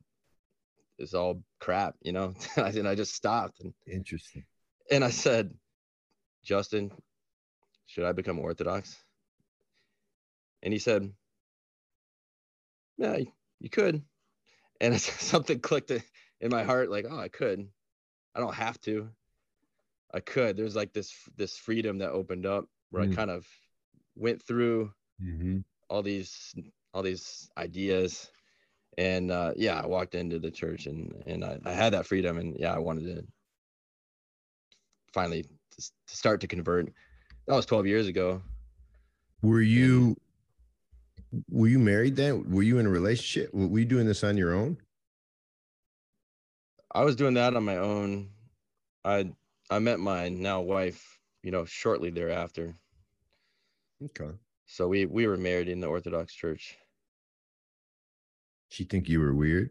it 0.97 1.03
was 1.03 1.13
all 1.13 1.43
crap, 1.59 1.95
you 2.01 2.11
know. 2.11 2.33
and 2.55 2.87
I 2.87 2.95
just 2.95 3.15
stopped. 3.15 3.61
And 3.61 3.73
interesting. 3.87 4.45
And 4.91 5.03
I 5.03 5.09
said, 5.09 5.53
Justin, 6.43 6.91
should 7.87 8.05
I 8.05 8.11
become 8.11 8.39
Orthodox? 8.39 8.97
And 10.61 10.71
he 10.73 10.79
said, 10.79 11.11
Yeah, 12.97 13.17
you 13.59 13.69
could. 13.69 14.03
And 14.81 14.99
something 15.01 15.59
clicked 15.59 15.91
in 15.91 16.49
my 16.49 16.63
heart, 16.63 16.89
like, 16.91 17.05
oh, 17.09 17.19
I 17.19 17.29
could. 17.29 17.67
I 18.35 18.39
don't 18.39 18.55
have 18.55 18.79
to. 18.81 19.09
I 20.13 20.19
could. 20.19 20.57
There's 20.57 20.75
like 20.75 20.93
this 20.93 21.13
this 21.37 21.57
freedom 21.57 21.97
that 21.99 22.11
opened 22.11 22.45
up 22.45 22.65
where 22.91 23.03
mm. 23.03 23.11
I 23.11 23.15
kind 23.15 23.31
of 23.31 23.47
went 24.15 24.41
through 24.41 24.91
mm-hmm. 25.21 25.59
all 25.89 26.03
these 26.03 26.53
all 26.93 27.03
these 27.03 27.49
ideas. 27.57 28.29
And 28.95 29.31
uh, 29.31 29.53
yeah 29.55 29.81
i 29.81 29.87
walked 29.87 30.13
into 30.13 30.37
the 30.37 30.51
church 30.51 30.85
and 30.85 31.11
and 31.25 31.43
I, 31.43 31.57
I, 31.65 31.71
had 31.71 31.93
that 31.93 32.05
freedom 32.05 32.37
and 32.37 32.55
yeah 32.59 32.75
i 32.75 32.77
wanted 32.77 33.05
to 33.05 33.25
finally 35.13 35.45
to 35.77 35.91
start 36.07 36.41
to 36.41 36.47
convert. 36.47 36.91
That 37.47 37.55
was 37.55 37.65
12 37.65 37.87
years 37.87 38.07
ago. 38.07 38.41
Were 39.41 39.61
you 39.61 40.15
were 41.49 41.67
you 41.67 41.79
married 41.79 42.15
then? 42.15 42.49
Were 42.51 42.63
you 42.63 42.79
in 42.79 42.85
a 42.85 42.89
relationship? 42.89 43.53
Were 43.53 43.79
you 43.79 43.85
doing 43.85 44.05
this 44.05 44.23
on 44.23 44.37
your 44.37 44.53
own? 44.53 44.77
I 46.93 47.03
was 47.03 47.15
doing 47.15 47.33
that 47.35 47.55
on 47.55 47.65
my 47.65 47.77
own. 47.77 48.29
I 49.03 49.31
i 49.73 49.79
met 49.79 49.99
my 49.99 50.29
now 50.29 50.61
wife 50.61 51.19
you 51.43 51.51
know 51.51 51.65
shortly 51.65 52.09
thereafter 52.09 52.73
okay 54.03 54.31
so 54.65 54.87
we 54.87 55.05
we 55.05 55.27
were 55.27 55.37
married 55.37 55.67
in 55.67 55.79
the 55.79 55.87
orthodox 55.87 56.33
church 56.33 56.77
she 58.73 58.85
think 58.85 59.07
you 59.07 59.19
were 59.19 59.35
weird? 59.35 59.69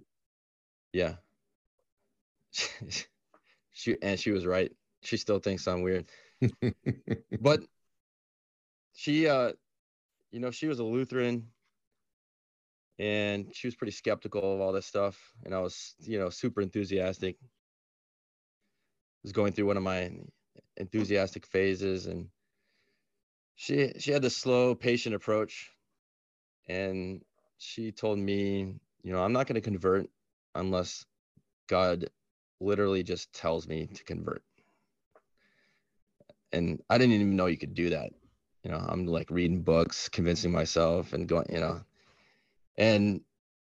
Yeah. 0.92 1.14
she 3.73 3.97
and 4.00 4.21
she 4.21 4.30
was 4.30 4.47
right. 4.47 4.71
She 5.02 5.16
still 5.16 5.40
thinks 5.40 5.66
I'm 5.66 5.82
weird. 5.82 6.06
but 7.40 7.62
she 8.94 9.26
uh 9.26 9.54
you 10.30 10.38
know, 10.38 10.52
she 10.52 10.68
was 10.68 10.78
a 10.78 10.85
Lutheran 10.85 11.49
and 13.00 13.52
she 13.52 13.66
was 13.66 13.75
pretty 13.75 13.90
skeptical 13.90 14.54
of 14.54 14.61
all 14.61 14.73
this 14.73 14.87
stuff 14.87 15.18
and 15.44 15.52
I 15.52 15.59
was, 15.59 15.97
you 15.99 16.21
know, 16.21 16.30
super 16.30 16.61
enthusiastic. 16.61 17.38
Was 19.23 19.33
going 19.33 19.52
through 19.52 19.67
one 19.67 19.76
of 19.76 19.83
my 19.83 20.11
enthusiastic 20.76 21.47
phases 21.47 22.07
and 22.07 22.29
she 23.55 23.93
she 23.99 24.11
had 24.11 24.23
this 24.23 24.37
slow 24.37 24.75
patient 24.75 25.14
approach 25.14 25.71
and 26.69 27.23
she 27.59 27.93
told 27.93 28.19
me 28.19 28.75
you 29.02 29.12
know, 29.12 29.23
I'm 29.23 29.33
not 29.33 29.47
going 29.47 29.55
to 29.55 29.61
convert 29.61 30.09
unless 30.55 31.05
God 31.69 32.09
literally 32.61 33.02
just 33.02 33.33
tells 33.33 33.67
me 33.67 33.87
to 33.87 34.05
convert. 34.05 34.43
And 36.52 36.81
I 36.88 36.99
didn't 36.99 37.14
even 37.14 37.37
know 37.37 37.47
you 37.47 37.59
could 37.59 37.75
do 37.75 37.91
that. 37.91 38.11
You 38.62 38.71
know, 38.71 38.85
I'm 38.88 39.07
like 39.07 39.31
reading 39.31 39.62
books, 39.62 40.09
convincing 40.09 40.52
myself 40.52 41.12
and 41.12 41.29
going, 41.29 41.47
you 41.50 41.61
know, 41.61 41.81
and 42.76 43.23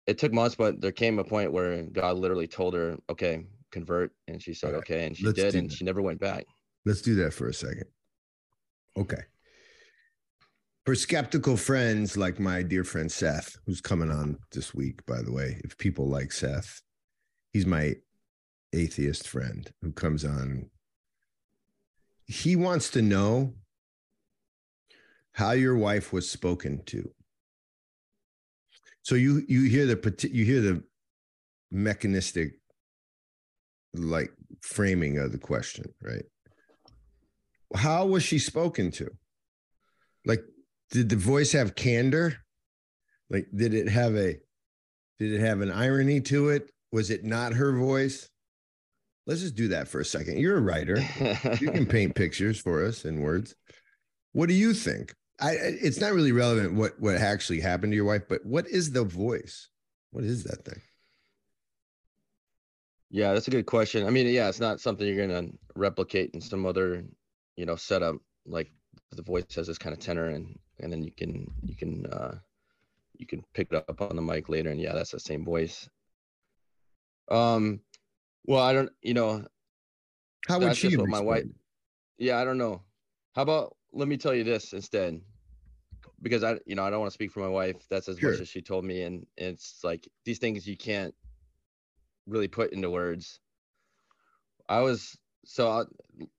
it 0.07 0.19
took 0.19 0.33
months, 0.33 0.55
but 0.55 0.81
there 0.81 0.93
came 0.93 1.19
a 1.19 1.25
point 1.25 1.53
where 1.53 1.83
God 1.85 2.19
literally 2.19 2.47
told 2.47 2.75
her, 2.75 2.99
okay, 3.09 3.47
convert. 3.75 4.12
And 4.28 4.43
she 4.43 4.54
said, 4.54 4.73
right. 4.73 4.78
okay. 4.78 5.07
And 5.07 5.16
she 5.16 5.26
Let's 5.26 5.38
did, 5.38 5.54
and 5.54 5.71
that. 5.71 5.76
she 5.76 5.85
never 5.85 6.00
went 6.00 6.21
back. 6.21 6.47
Let's 6.87 7.02
do 7.02 7.14
that 7.16 7.35
for 7.35 7.49
a 7.49 7.54
second. 7.54 7.87
Okay 8.97 9.23
for 10.85 10.95
skeptical 10.95 11.57
friends 11.57 12.16
like 12.16 12.38
my 12.38 12.62
dear 12.62 12.85
friend 12.85 13.11
Seth, 13.11 13.57
who's 13.64 13.81
coming 13.81 14.11
on 14.11 14.38
this 14.52 14.75
week, 14.75 15.04
by 15.07 15.23
the 15.23 15.33
way, 15.33 15.61
if 15.64 15.78
people 15.78 16.09
like 16.09 16.31
Seth, 16.31 16.83
he's 17.52 17.66
my 17.66 17.95
atheist 18.73 19.26
friend 19.26 19.71
who 19.81 19.93
comes 19.93 20.25
on. 20.25 20.69
He 22.26 22.54
wants 22.57 22.90
to 22.90 23.02
know 23.02 23.54
how 25.33 25.52
your 25.52 25.76
wife 25.76 26.12
was 26.12 26.31
spoken 26.31 26.83
to. 26.87 27.11
So 29.02 29.14
you 29.14 29.43
you 29.49 29.69
hear 29.69 29.87
the 29.87 30.28
you 30.33 30.45
hear 30.45 30.61
the 30.61 30.83
mechanistic 31.71 32.59
like 33.95 34.33
framing 34.61 35.19
of 35.19 35.33
the 35.33 35.39
question, 35.39 35.93
right? 36.03 36.25
How 37.75 38.07
was 38.07 38.23
she 38.23 38.39
spoken 38.39 38.91
to? 38.93 39.11
Like 40.25 40.45
did 40.95 41.09
the 41.09 41.17
voice 41.17 41.53
have 41.53 41.75
candor? 41.75 42.37
Like, 43.29 43.49
did 43.55 43.75
it 43.75 43.89
have 43.89 44.15
a, 44.15 44.39
did 45.19 45.33
it 45.33 45.41
have 45.41 45.61
an 45.61 45.73
irony 45.73 46.21
to 46.23 46.51
it? 46.51 46.71
Was 46.93 47.11
it 47.11 47.25
not 47.25 47.55
her 47.55 47.77
voice? 47.77 48.29
Let's 49.27 49.41
just 49.41 49.57
do 49.57 49.69
that 49.69 49.89
for 49.89 50.01
a 50.01 50.05
second. 50.05 50.39
You're 50.39 50.59
a 50.59 50.61
writer. 50.61 50.97
you 51.61 51.73
can 51.73 51.87
paint 51.87 52.15
pictures 52.15 52.61
for 52.61 52.85
us 52.85 53.05
in 53.05 53.23
words. 53.23 53.57
What 54.33 54.49
do 54.49 54.55
you 54.55 54.73
think? 54.73 55.15
I, 55.41 55.57
it's 55.59 56.01
not 56.01 56.13
really 56.13 56.31
relevant 56.31 56.75
what 56.75 56.93
what 57.01 57.17
actually 57.17 57.61
happened 57.61 57.91
to 57.91 57.97
your 57.97 58.05
wife, 58.05 58.23
but 58.29 58.47
what 58.47 58.69
is 58.69 58.93
the 58.93 59.03
voice? 59.03 59.69
What 60.13 60.23
is 60.23 60.45
that 60.45 60.65
thing? 60.65 60.81
Yeah, 63.14 63.33
that's 63.33 63.47
a 63.47 63.52
good 63.52 63.66
question. 63.66 64.04
I 64.09 64.11
mean, 64.11 64.26
yeah, 64.26 64.49
it's 64.49 64.59
not 64.59 64.80
something 64.80 65.06
you're 65.06 65.25
gonna 65.28 65.49
replicate 65.76 66.33
in 66.35 66.40
some 66.40 66.66
other, 66.66 67.04
you 67.56 67.64
know, 67.64 67.76
setup. 67.76 68.16
Like 68.44 68.73
the 69.12 69.23
voice 69.23 69.44
has 69.54 69.68
this 69.68 69.78
kind 69.78 69.92
of 69.94 70.00
tenor, 70.00 70.26
and 70.30 70.59
and 70.80 70.92
then 70.92 71.04
you 71.04 71.12
can 71.12 71.47
you 71.62 71.76
can 71.76 72.06
uh, 72.06 72.35
you 73.16 73.25
can 73.25 73.44
pick 73.54 73.68
it 73.71 73.76
up 73.88 74.00
on 74.00 74.16
the 74.16 74.23
mic 74.23 74.49
later, 74.49 74.71
and 74.71 74.80
yeah, 74.80 74.94
that's 74.94 75.12
the 75.12 75.21
same 75.21 75.44
voice. 75.44 75.88
Um, 77.30 77.80
well, 78.47 78.62
I 78.62 78.73
don't, 78.73 78.90
you 79.02 79.14
know, 79.14 79.47
how 80.49 80.59
would 80.59 80.76
she? 80.76 80.97
My 80.97 81.21
wife? 81.21 81.44
Yeah, 82.18 82.40
I 82.40 82.44
don't 82.44 82.59
know. 82.59 82.83
How 83.37 83.42
about 83.42 83.76
let 83.92 84.09
me 84.09 84.16
tell 84.16 84.35
you 84.35 84.42
this 84.44 84.73
instead. 84.73 85.21
because 86.23 86.42
I, 86.42 86.59
you 86.66 86.75
know, 86.75 86.85
I 86.85 86.90
don't 86.90 87.00
want 87.00 87.11
to 87.11 87.14
speak 87.14 87.30
for 87.33 87.40
my 87.40 87.49
wife. 87.49 87.76
That's 87.90 88.09
as 88.09 88.18
Sure. 88.18 88.33
much 88.33 88.40
as 88.40 88.49
she 88.49 88.62
told 88.62 88.85
me, 88.85 89.02
and 89.02 89.26
it's 89.37 89.85
like 89.85 90.09
these 90.25 90.38
things 90.38 90.66
you 90.66 90.76
can't 90.76 91.14
really 92.26 92.49
put 92.49 92.73
into 92.73 92.90
words. 92.90 93.40
I 94.69 94.81
was 94.81 95.16
so. 95.45 95.69
I'll, 95.71 95.88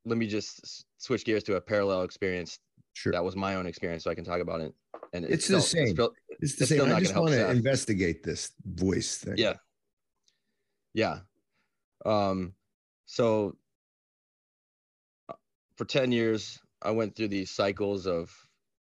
let 0.06 0.18
me 0.18 0.28
just 0.28 0.86
switch 0.98 1.26
gears 1.26 1.44
to 1.44 1.56
a 1.56 1.62
parallel 1.62 2.04
experience. 2.04 2.60
Sure. 2.94 3.12
That 3.12 3.24
was 3.24 3.36
my 3.36 3.56
own 3.56 3.68
experience, 3.68 4.04
so 4.04 4.12
I 4.12 4.16
can 4.16 4.24
talk 4.24 4.40
about 4.40 4.62
it. 4.62 4.74
And 5.14 5.26
It's 5.26 5.48
the 5.48 5.60
still- 5.60 5.86
same. 5.86 5.88
still- 5.94 6.14
It's 6.40 6.56
the 6.56 6.64
it's 6.64 6.70
same. 6.70 6.92
I 6.94 7.00
just 7.00 7.16
want 7.16 7.32
to 7.32 7.50
investigate 7.52 8.24
this 8.24 8.52
voice 8.66 9.18
thing. 9.18 9.36
yeah, 9.38 9.54
yeah. 10.94 11.20
Um, 12.06 12.54
so 13.06 13.56
uh, 15.30 15.34
for 15.78 15.86
ten 15.86 16.12
years, 16.12 16.60
I 16.82 16.92
went 16.92 17.16
through 17.16 17.30
these 17.30 17.52
cycles 17.52 18.08
of 18.08 18.32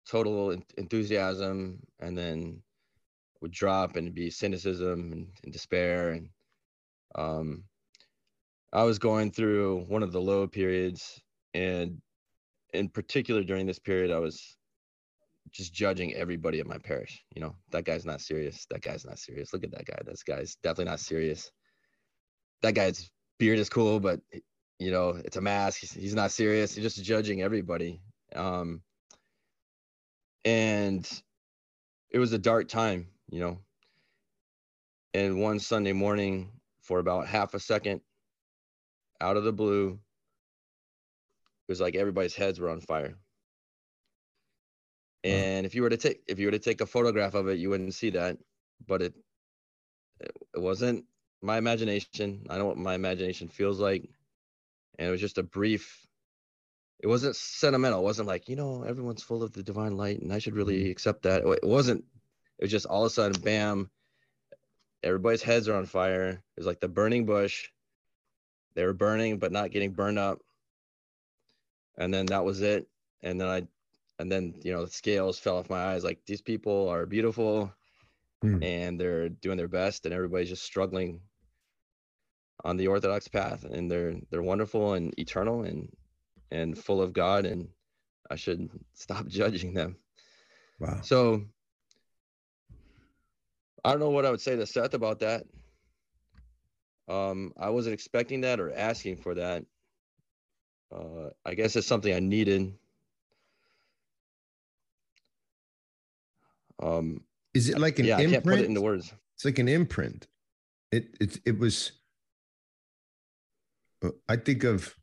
total 0.09 0.57
enthusiasm, 0.77 1.81
and 2.01 2.17
then 2.17 2.63
would 3.41 3.51
drop 3.53 3.97
and 3.97 4.15
be 4.15 4.31
cynicism 4.31 5.11
and, 5.13 5.27
and 5.43 5.53
despair 5.53 6.11
and 6.11 6.29
um 7.15 7.65
i 8.73 8.83
was 8.83 8.99
going 8.99 9.31
through 9.31 9.85
one 9.89 10.03
of 10.03 10.13
the 10.13 10.21
low 10.21 10.47
periods 10.47 11.21
and 11.55 12.01
in 12.73 12.89
particular 12.89 13.43
during 13.43 13.67
this 13.67 13.79
period 13.79 14.11
i 14.11 14.19
was 14.19 14.57
just 15.53 15.75
judging 15.75 16.15
everybody 16.15 16.61
at 16.61 16.67
my 16.67 16.79
parish 16.79 17.25
you 17.35 17.41
know 17.41 17.55
that 17.71 17.85
guy's 17.85 18.07
not 18.07 18.21
serious. 18.21 18.67
That 18.71 18.83
guy's 18.83 19.05
not 19.05 19.19
serious. 19.19 19.53
Look 19.53 19.65
at 19.65 19.71
that 19.73 19.85
guy. 19.87 19.99
This 20.05 20.23
guy's 20.23 20.57
definitely 20.63 20.91
not 20.91 21.01
serious. 21.01 21.51
That 22.63 22.75
guy's 22.75 23.11
beard 23.39 23.59
is 23.59 23.69
cool 23.69 24.01
but 24.01 24.21
you 24.79 24.91
know 24.91 25.11
it's 25.25 25.37
a 25.37 25.41
mask. 25.41 25.81
He's, 25.81 25.93
he's 25.93 26.15
not 26.15 26.33
serious. 26.33 26.77
You're 26.77 26.83
just 26.83 27.03
judging 27.03 27.43
everybody. 27.43 28.01
Um 28.35 28.83
and 30.45 31.09
it 32.11 32.19
was 32.19 32.33
a 32.33 32.39
dark 32.39 32.69
time 32.69 33.09
you 33.31 33.41
know. 33.41 33.59
And 35.15 35.43
one 35.43 35.59
sunday 35.59 35.93
morning 35.93 36.51
for 36.83 36.99
about 36.99 37.27
half 37.27 37.55
a 37.55 37.61
second 37.61 38.01
out 39.21 39.37
of 39.37 39.45
the 39.45 39.53
blue 39.53 39.99
it 41.69 41.71
was 41.73 41.81
like 41.81 41.95
everybody's 41.95 42.35
heads 42.35 42.59
were 42.59 42.71
on 42.71 42.81
fire. 42.81 43.15
And 45.25 45.65
if 45.65 45.77
you 45.77 45.83
were 45.83 45.91
to 45.91 45.97
take 45.97 46.23
if 46.27 46.41
you 46.41 46.49
were 46.49 46.53
to 46.53 46.59
take 46.59 46.81
a 46.81 46.87
photograph 46.87 47.35
of 47.35 47.47
it 47.49 47.59
you 47.59 47.71
wouldn't 47.71 47.95
see 47.95 48.11
that 48.11 48.39
but 48.87 49.01
it 49.03 49.15
it 50.21 50.33
it 50.55 50.61
wasn't 50.61 51.05
my 51.41 51.57
imagination. 51.57 52.47
I 52.51 52.59
know 52.59 52.67
what 52.67 52.77
my 52.77 52.95
imagination 52.95 53.49
feels 53.49 53.81
like. 53.81 54.09
And 54.99 55.09
it 55.09 55.11
was 55.11 55.21
just 55.21 55.39
a 55.39 55.43
brief 55.43 56.07
it 57.01 57.09
wasn't 57.09 57.35
sentimental. 57.35 58.01
It 58.01 58.05
wasn't 58.05 58.29
like 58.29 58.49
you 58.49 58.57
know 58.57 58.83
everyone's 58.83 59.23
full 59.23 59.43
of 59.43 59.53
the 59.53 59.63
divine 59.63 59.97
light 59.97 60.21
and 60.21 60.33
i 60.33 60.39
should 60.39 60.55
really 60.55 60.83
mm-hmm. 60.83 60.91
accept 60.91 61.23
that. 61.23 61.43
It 61.45 61.65
wasn't 61.65 62.05
it 62.59 62.65
was 62.65 62.71
just 62.71 62.87
all 62.87 63.05
of 63.05 63.07
a 63.07 63.15
sudden 63.15 63.41
bam 63.41 63.91
everybody's 65.03 65.43
heads 65.43 65.69
are 65.69 65.77
on 65.77 65.87
fire. 65.87 66.29
It 66.31 66.41
was 66.61 66.67
like 66.67 66.81
the 66.81 66.89
burning 66.89 67.27
bush. 67.27 67.69
They 68.75 68.85
were 68.85 68.95
burning 68.95 69.39
but 69.39 69.53
not 69.53 69.71
getting 69.71 69.93
burned 69.93 70.19
up. 70.19 70.41
And 71.99 72.13
then 72.13 72.27
that 72.27 72.45
was 72.45 72.63
it. 72.63 72.89
And 73.23 73.41
then 73.41 73.49
i 73.49 73.67
and 74.19 74.31
then 74.31 74.55
you 74.63 74.73
know 74.73 74.85
the 74.85 74.91
scales 74.91 75.39
fell 75.39 75.59
off 75.59 75.71
my 75.71 75.83
eyes. 75.93 76.05
Like 76.05 76.21
these 76.27 76.43
people 76.43 76.89
are 76.89 77.07
beautiful 77.07 77.73
Hmm. 78.43 78.61
and 78.61 79.01
they're 79.01 79.29
doing 79.29 79.57
their 79.57 79.69
best 79.69 80.05
and 80.05 80.13
everybody's 80.13 80.49
just 80.49 80.65
struggling 80.65 81.21
on 82.65 82.77
the 82.77 82.89
orthodox 82.89 83.29
path. 83.29 83.65
And 83.65 83.91
they're 83.91 84.15
they're 84.31 84.43
wonderful 84.43 84.95
and 84.95 85.17
eternal 85.19 85.63
and 85.63 85.89
and 86.51 86.77
full 86.77 87.01
of 87.01 87.13
god. 87.13 87.47
And 87.47 87.69
i 88.31 88.37
should 88.37 88.69
stop 88.95 89.27
judging 89.29 89.75
them. 89.75 89.97
Wow. 90.81 91.01
so 91.03 91.45
I 93.85 93.91
don't 93.91 94.01
know 94.01 94.11
what 94.11 94.25
I 94.25 94.31
would 94.31 94.41
say 94.41 94.57
to 94.57 94.67
Seth 94.67 94.95
about 94.95 95.19
that. 95.21 95.45
Um, 97.09 97.53
I 97.59 97.69
wasn't 97.69 97.95
expecting 97.95 98.41
that 98.43 98.61
or 98.61 98.73
asking 98.73 99.17
for 99.17 99.35
that. 99.35 99.65
Uh, 100.95 101.31
I 101.45 101.55
guess 101.55 101.75
it's 101.75 101.87
something 101.87 102.15
I 102.15 102.21
needed. 102.21 102.75
Um, 106.81 107.23
Is 107.55 107.69
it 107.69 107.79
like 107.79 107.99
an 107.99 108.07
yeah, 108.07 108.19
I 108.19 108.23
imprint? 108.23 108.45
can't 108.45 108.45
put 108.45 108.61
it 108.61 108.69
into 108.69 108.81
words. 108.81 109.13
It's 109.37 109.45
like 109.45 109.59
an 109.59 109.69
imprint. 109.69 110.27
It 110.91 111.17
it 111.21 111.41
it 111.45 111.59
was. 111.59 111.93
I 114.29 114.35
think 114.37 114.65
of, 114.65 114.97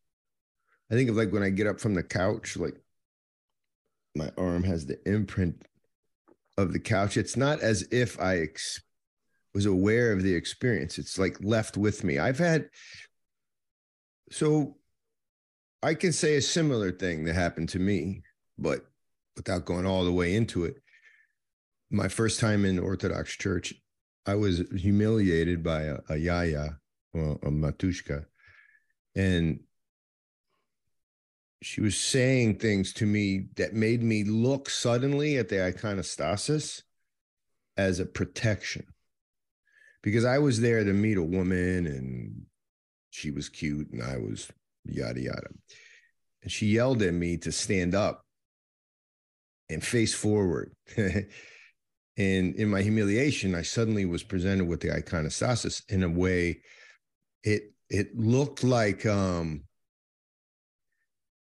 I 0.91 0.95
think 0.95 1.09
of 1.09 1.15
like 1.15 1.31
when 1.31 1.41
I 1.41 1.49
get 1.49 1.67
up 1.67 1.79
from 1.79 1.93
the 1.93 2.03
couch, 2.03 2.57
like 2.57 2.75
my 4.13 4.29
arm 4.37 4.63
has 4.63 4.85
the 4.85 4.99
imprint 5.09 5.65
of 6.59 6.73
the 6.73 6.79
couch. 6.79 7.17
It's 7.17 7.37
not 7.37 7.61
as 7.61 7.87
if 7.91 8.19
I 8.19 8.39
ex- 8.39 8.81
was 9.53 9.65
aware 9.65 10.11
of 10.11 10.23
the 10.23 10.33
experience. 10.33 10.97
It's 10.97 11.17
like 11.17 11.37
left 11.41 11.77
with 11.77 12.03
me. 12.03 12.19
I've 12.19 12.37
had. 12.37 12.69
So, 14.31 14.77
I 15.81 15.93
can 15.93 16.11
say 16.11 16.35
a 16.35 16.41
similar 16.41 16.91
thing 16.91 17.23
that 17.23 17.35
happened 17.35 17.69
to 17.69 17.79
me, 17.79 18.23
but 18.57 18.85
without 19.35 19.65
going 19.65 19.85
all 19.85 20.03
the 20.03 20.11
way 20.11 20.35
into 20.35 20.65
it. 20.65 20.75
My 21.89 22.09
first 22.09 22.39
time 22.39 22.65
in 22.65 22.77
Orthodox 22.77 23.35
Church, 23.37 23.73
I 24.25 24.35
was 24.35 24.61
humiliated 24.75 25.63
by 25.63 25.83
a, 25.83 25.97
a 26.09 26.17
yaya, 26.17 26.77
well, 27.13 27.39
a 27.41 27.49
matushka, 27.49 28.25
and 29.15 29.61
she 31.61 31.81
was 31.81 31.99
saying 31.99 32.57
things 32.57 32.93
to 32.93 33.05
me 33.05 33.47
that 33.55 33.73
made 33.73 34.01
me 34.01 34.23
look 34.23 34.69
suddenly 34.69 35.37
at 35.37 35.49
the 35.49 35.55
iconostasis 35.55 36.83
as 37.77 37.99
a 37.99 38.05
protection, 38.05 38.85
because 40.01 40.25
I 40.25 40.39
was 40.39 40.61
there 40.61 40.83
to 40.83 40.93
meet 40.93 41.17
a 41.17 41.23
woman 41.23 41.85
and 41.87 42.43
she 43.09 43.31
was 43.31 43.49
cute 43.49 43.91
and 43.91 44.03
I 44.03 44.17
was 44.17 44.49
yada 44.85 45.19
yada, 45.19 45.49
and 46.41 46.51
she 46.51 46.67
yelled 46.67 47.01
at 47.01 47.13
me 47.13 47.37
to 47.37 47.51
stand 47.51 47.95
up 47.95 48.25
and 49.69 49.83
face 49.83 50.13
forward. 50.13 50.73
And 52.19 52.53
in 52.55 52.67
my 52.67 52.81
humiliation, 52.81 53.55
I 53.55 53.61
suddenly 53.61 54.05
was 54.05 54.23
presented 54.23 54.67
with 54.67 54.81
the 54.81 54.89
iconostasis 54.89 55.81
in 55.89 56.03
a 56.03 56.09
way 56.09 56.59
it 57.43 57.71
it 57.89 58.17
looked 58.17 58.61
like 58.61 59.05
um 59.05 59.63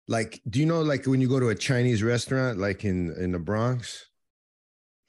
like 0.09 0.41
do 0.49 0.59
you 0.59 0.67
know 0.67 0.83
like 0.83 1.07
when 1.07 1.21
you 1.21 1.29
go 1.29 1.39
to 1.39 1.51
a 1.51 1.55
Chinese 1.55 2.03
restaurant 2.03 2.59
like 2.59 2.85
in 2.85 3.15
in 3.19 3.33
the 3.33 3.39
Bronx 3.39 4.09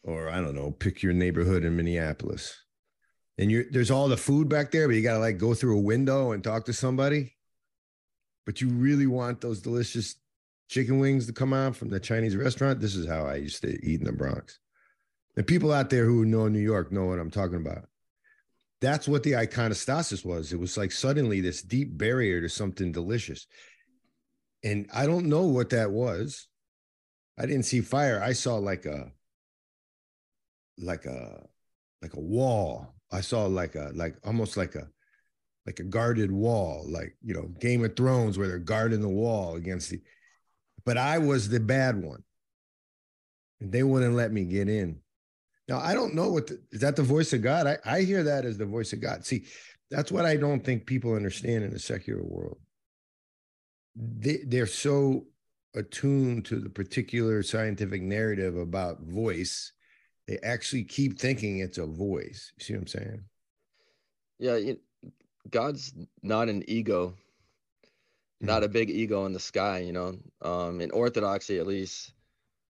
or 0.03 0.29
I 0.29 0.41
don't 0.41 0.55
know, 0.55 0.71
pick 0.71 1.03
your 1.03 1.13
neighborhood 1.13 1.63
in 1.65 1.75
Minneapolis. 1.75 2.63
And 3.37 3.51
you 3.51 3.65
there's 3.71 3.91
all 3.91 4.07
the 4.07 4.17
food 4.17 4.49
back 4.49 4.71
there, 4.71 4.87
but 4.87 4.95
you 4.95 5.01
gotta 5.01 5.19
like 5.19 5.37
go 5.37 5.53
through 5.53 5.77
a 5.77 5.81
window 5.81 6.31
and 6.31 6.43
talk 6.43 6.65
to 6.65 6.73
somebody. 6.73 7.35
But 8.45 8.61
you 8.61 8.69
really 8.69 9.07
want 9.07 9.41
those 9.41 9.61
delicious 9.61 10.15
chicken 10.67 10.99
wings 10.99 11.27
to 11.27 11.33
come 11.33 11.53
out 11.53 11.75
from 11.75 11.89
the 11.89 11.99
Chinese 11.99 12.35
restaurant. 12.35 12.79
This 12.79 12.95
is 12.95 13.07
how 13.07 13.25
I 13.25 13.35
used 13.35 13.61
to 13.61 13.69
eat 13.85 13.99
in 13.99 14.05
the 14.05 14.11
Bronx. 14.11 14.59
The 15.35 15.43
people 15.43 15.71
out 15.71 15.89
there 15.89 16.05
who 16.05 16.25
know 16.25 16.47
New 16.47 16.59
York 16.59 16.91
know 16.91 17.05
what 17.05 17.19
I'm 17.19 17.31
talking 17.31 17.57
about. 17.57 17.87
That's 18.81 19.07
what 19.07 19.23
the 19.23 19.33
iconostasis 19.33 20.25
was. 20.25 20.51
It 20.51 20.59
was 20.59 20.77
like 20.77 20.91
suddenly 20.91 21.41
this 21.41 21.61
deep 21.61 21.97
barrier 21.97 22.41
to 22.41 22.49
something 22.49 22.91
delicious. 22.91 23.45
And 24.63 24.89
I 24.93 25.05
don't 25.05 25.27
know 25.27 25.43
what 25.43 25.69
that 25.69 25.91
was. 25.91 26.47
I 27.37 27.45
didn't 27.45 27.63
see 27.63 27.81
fire. 27.81 28.21
I 28.21 28.33
saw 28.33 28.55
like 28.55 28.85
a 28.85 29.11
like 30.77 31.05
a 31.05 31.45
like 32.01 32.13
a 32.13 32.19
wall. 32.19 32.95
I 33.11 33.21
saw 33.21 33.45
like 33.45 33.75
a 33.75 33.91
like 33.93 34.15
almost 34.25 34.57
like 34.57 34.75
a 34.75 34.87
like 35.65 35.79
a 35.79 35.83
guarded 35.83 36.31
wall, 36.31 36.85
like 36.89 37.15
you 37.21 37.33
know, 37.33 37.49
Game 37.59 37.83
of 37.85 37.95
Thrones 37.95 38.37
where 38.37 38.47
they're 38.47 38.59
guarding 38.59 39.01
the 39.01 39.09
wall 39.09 39.55
against 39.55 39.89
the 39.89 40.01
but 40.85 40.97
I 40.97 41.17
was 41.17 41.49
the 41.49 41.59
bad 41.59 42.01
one. 42.01 42.23
And 43.61 43.71
they 43.71 43.83
wouldn't 43.83 44.15
let 44.15 44.31
me 44.31 44.45
get 44.45 44.69
in. 44.69 44.99
Now 45.67 45.79
I 45.79 45.93
don't 45.93 46.15
know 46.15 46.29
what 46.29 46.47
the, 46.47 46.61
is 46.71 46.81
that 46.81 46.95
the 46.95 47.03
voice 47.03 47.31
of 47.33 47.41
God? 47.41 47.67
I, 47.67 47.77
I 47.85 48.01
hear 48.01 48.23
that 48.23 48.45
as 48.45 48.57
the 48.57 48.65
voice 48.65 48.91
of 48.91 49.01
God. 49.01 49.25
See, 49.25 49.45
that's 49.89 50.11
what 50.11 50.25
I 50.25 50.35
don't 50.35 50.63
think 50.63 50.85
people 50.85 51.13
understand 51.13 51.63
in 51.63 51.71
the 51.71 51.79
secular 51.79 52.23
world. 52.23 52.57
They 53.95 54.39
they're 54.45 54.67
so 54.67 55.25
attuned 55.75 56.45
to 56.45 56.59
the 56.59 56.69
particular 56.69 57.43
scientific 57.43 58.01
narrative 58.01 58.57
about 58.57 59.01
voice, 59.01 59.71
they 60.27 60.37
actually 60.39 60.83
keep 60.83 61.19
thinking 61.19 61.59
it's 61.59 61.77
a 61.77 61.85
voice. 61.85 62.51
You 62.57 62.63
see 62.63 62.73
what 62.73 62.79
I'm 62.81 62.87
saying? 62.87 63.23
Yeah, 64.39 64.55
you, 64.57 64.79
God's 65.49 65.93
not 66.21 66.49
an 66.49 66.63
ego, 66.67 67.15
not 68.39 68.63
a 68.63 68.69
big 68.69 68.89
ego 68.89 69.25
in 69.25 69.33
the 69.33 69.39
sky. 69.39 69.79
You 69.79 69.93
know, 69.93 70.17
um, 70.41 70.81
in 70.81 70.91
Orthodoxy 70.91 71.59
at 71.59 71.67
least, 71.67 72.13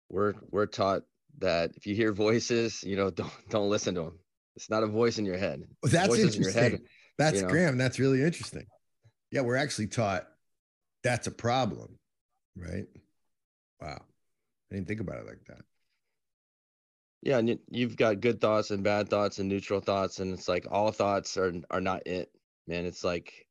we're 0.08 0.34
we're 0.50 0.66
taught 0.66 1.02
that 1.38 1.72
if 1.76 1.86
you 1.86 1.94
hear 1.94 2.12
voices, 2.12 2.82
you 2.82 2.96
know, 2.96 3.10
don't 3.10 3.32
don't 3.50 3.70
listen 3.70 3.94
to 3.96 4.02
them. 4.02 4.18
It's 4.54 4.70
not 4.70 4.82
a 4.82 4.86
voice 4.86 5.18
in 5.18 5.26
your 5.26 5.36
head. 5.36 5.64
Well, 5.82 5.92
that's 5.92 6.08
voices 6.08 6.36
in 6.36 6.42
your 6.42 6.50
interesting. 6.50 6.78
head. 6.78 6.88
That's 7.18 7.36
you 7.36 7.42
know? 7.42 7.48
Graham. 7.48 7.78
That's 7.78 7.98
really 7.98 8.22
interesting. 8.22 8.66
Yeah, 9.30 9.42
we're 9.42 9.56
actually 9.56 9.88
taught 9.88 10.26
that's 11.06 11.28
a 11.28 11.30
problem, 11.30 11.98
right? 12.56 12.86
Wow. 13.80 14.02
I 14.70 14.74
didn't 14.74 14.88
think 14.88 15.00
about 15.00 15.20
it 15.20 15.26
like 15.26 15.44
that. 15.46 15.60
yeah, 17.22 17.38
and 17.38 17.58
you've 17.70 17.96
got 17.96 18.20
good 18.20 18.40
thoughts 18.40 18.70
and 18.70 18.84
bad 18.84 19.08
thoughts 19.08 19.38
and 19.38 19.48
neutral 19.48 19.80
thoughts, 19.80 20.20
and 20.20 20.32
it's 20.32 20.48
like 20.48 20.66
all 20.70 20.92
thoughts 20.92 21.36
are 21.36 21.52
are 21.70 21.80
not 21.80 22.06
it, 22.06 22.30
man. 22.66 22.86
It's 22.86 23.04
like 23.04 23.46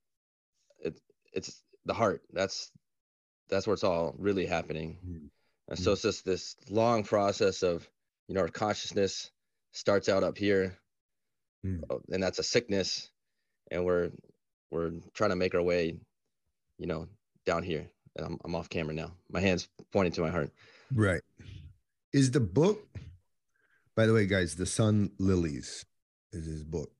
it, 0.80 1.00
it's 1.34 1.62
the 1.86 1.94
heart. 1.94 2.22
That's 2.32 2.72
that's 3.50 3.68
where 3.68 3.74
it's 3.74 3.84
all 3.84 4.16
really 4.18 4.46
happening. 4.46 4.98
Mm-hmm. 5.06 5.26
And 5.70 5.80
so 5.80 5.94
it's 5.94 6.04
just 6.04 6.26
this 6.26 6.56
long 6.70 7.04
process 7.04 7.64
of, 7.64 7.88
you 8.28 8.36
know, 8.36 8.42
our 8.42 8.48
consciousness 8.50 9.32
starts 9.74 10.10
out 10.10 10.24
up 10.24 10.38
here, 10.38 10.78
mm-hmm. 11.66 12.14
and 12.14 12.24
that's 12.24 12.40
a 12.40 12.44
sickness, 12.44 13.10
and 13.72 13.84
we're 13.86 14.12
we're 14.72 14.92
trying 15.14 15.32
to 15.32 15.36
make 15.36 15.56
our 15.56 15.62
way, 15.62 15.98
you 16.78 16.88
know, 16.88 17.08
down 17.46 17.64
here. 17.64 17.90
And 18.16 18.26
I'm 18.26 18.38
I'm 18.44 18.56
off 18.56 18.70
camera 18.70 18.94
now. 18.94 19.12
My 19.30 19.42
hands 19.42 19.68
pointing 19.92 20.14
to 20.14 20.22
my 20.22 20.30
heart. 20.30 20.52
Right. 20.94 21.22
Is 22.14 22.32
the 22.32 22.40
book? 22.40 22.80
By 23.96 24.06
the 24.06 24.14
way, 24.14 24.26
guys, 24.26 24.56
the 24.56 24.66
Sunlilies 24.66 25.86
is 26.32 26.46
his 26.46 26.64
book. 26.64 26.92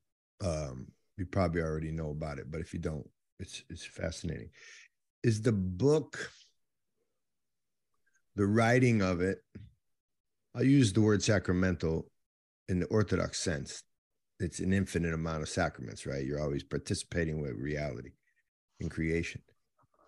Um, 0.44 0.88
you 1.18 1.26
probably 1.26 1.62
already 1.62 1.92
know 1.92 2.10
about 2.10 2.40
it, 2.40 2.52
but 2.52 2.62
if 2.62 2.74
you 2.74 2.80
don't, 2.80 3.08
it's 3.40 3.64
it's 3.70 3.86
fascinating. 3.86 4.50
Is 5.24 5.42
the 5.42 5.52
book 5.52 6.32
the 8.36 8.46
writing 8.46 9.02
of 9.02 9.22
it? 9.22 9.40
I'll 10.54 10.64
use 10.64 10.94
the 10.94 11.02
word 11.02 11.24
sacramental 11.24 12.10
in 12.70 12.80
the 12.80 12.86
Orthodox 12.88 13.40
sense. 13.40 13.84
It's 14.40 14.60
an 14.60 14.74
infinite 14.74 15.14
amount 15.14 15.44
of 15.44 15.50
sacraments, 15.50 16.06
right? 16.06 16.26
You're 16.26 16.42
always 16.42 16.64
participating 16.64 17.42
with 17.42 17.54
reality 17.54 18.12
in 18.80 18.90
creation. 18.90 19.42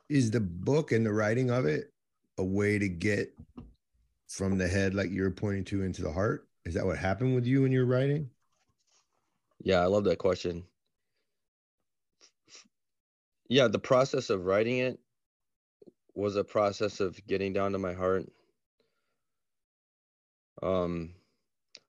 Is 0.09 0.31
the 0.31 0.39
book 0.39 0.91
and 0.91 1.05
the 1.05 1.11
writing 1.11 1.51
of 1.51 1.65
it 1.65 1.91
a 2.37 2.43
way 2.43 2.79
to 2.79 2.87
get 2.87 3.33
from 4.27 4.57
the 4.57 4.67
head, 4.67 4.93
like 4.93 5.11
you're 5.11 5.31
pointing 5.31 5.65
to, 5.65 5.83
into 5.83 6.01
the 6.01 6.11
heart? 6.11 6.47
Is 6.65 6.73
that 6.75 6.85
what 6.85 6.97
happened 6.97 7.35
with 7.35 7.45
you 7.45 7.61
when 7.61 7.71
you're 7.71 7.85
writing? 7.85 8.29
Yeah, 9.59 9.81
I 9.81 9.85
love 9.85 10.03
that 10.05 10.17
question. 10.17 10.63
Yeah, 13.49 13.67
the 13.67 13.79
process 13.79 14.29
of 14.29 14.45
writing 14.45 14.79
it 14.79 14.99
was 16.13 16.35
a 16.35 16.43
process 16.43 16.99
of 16.99 17.25
getting 17.27 17.53
down 17.53 17.71
to 17.71 17.77
my 17.77 17.93
heart. 17.93 18.25
Um, 20.61 21.13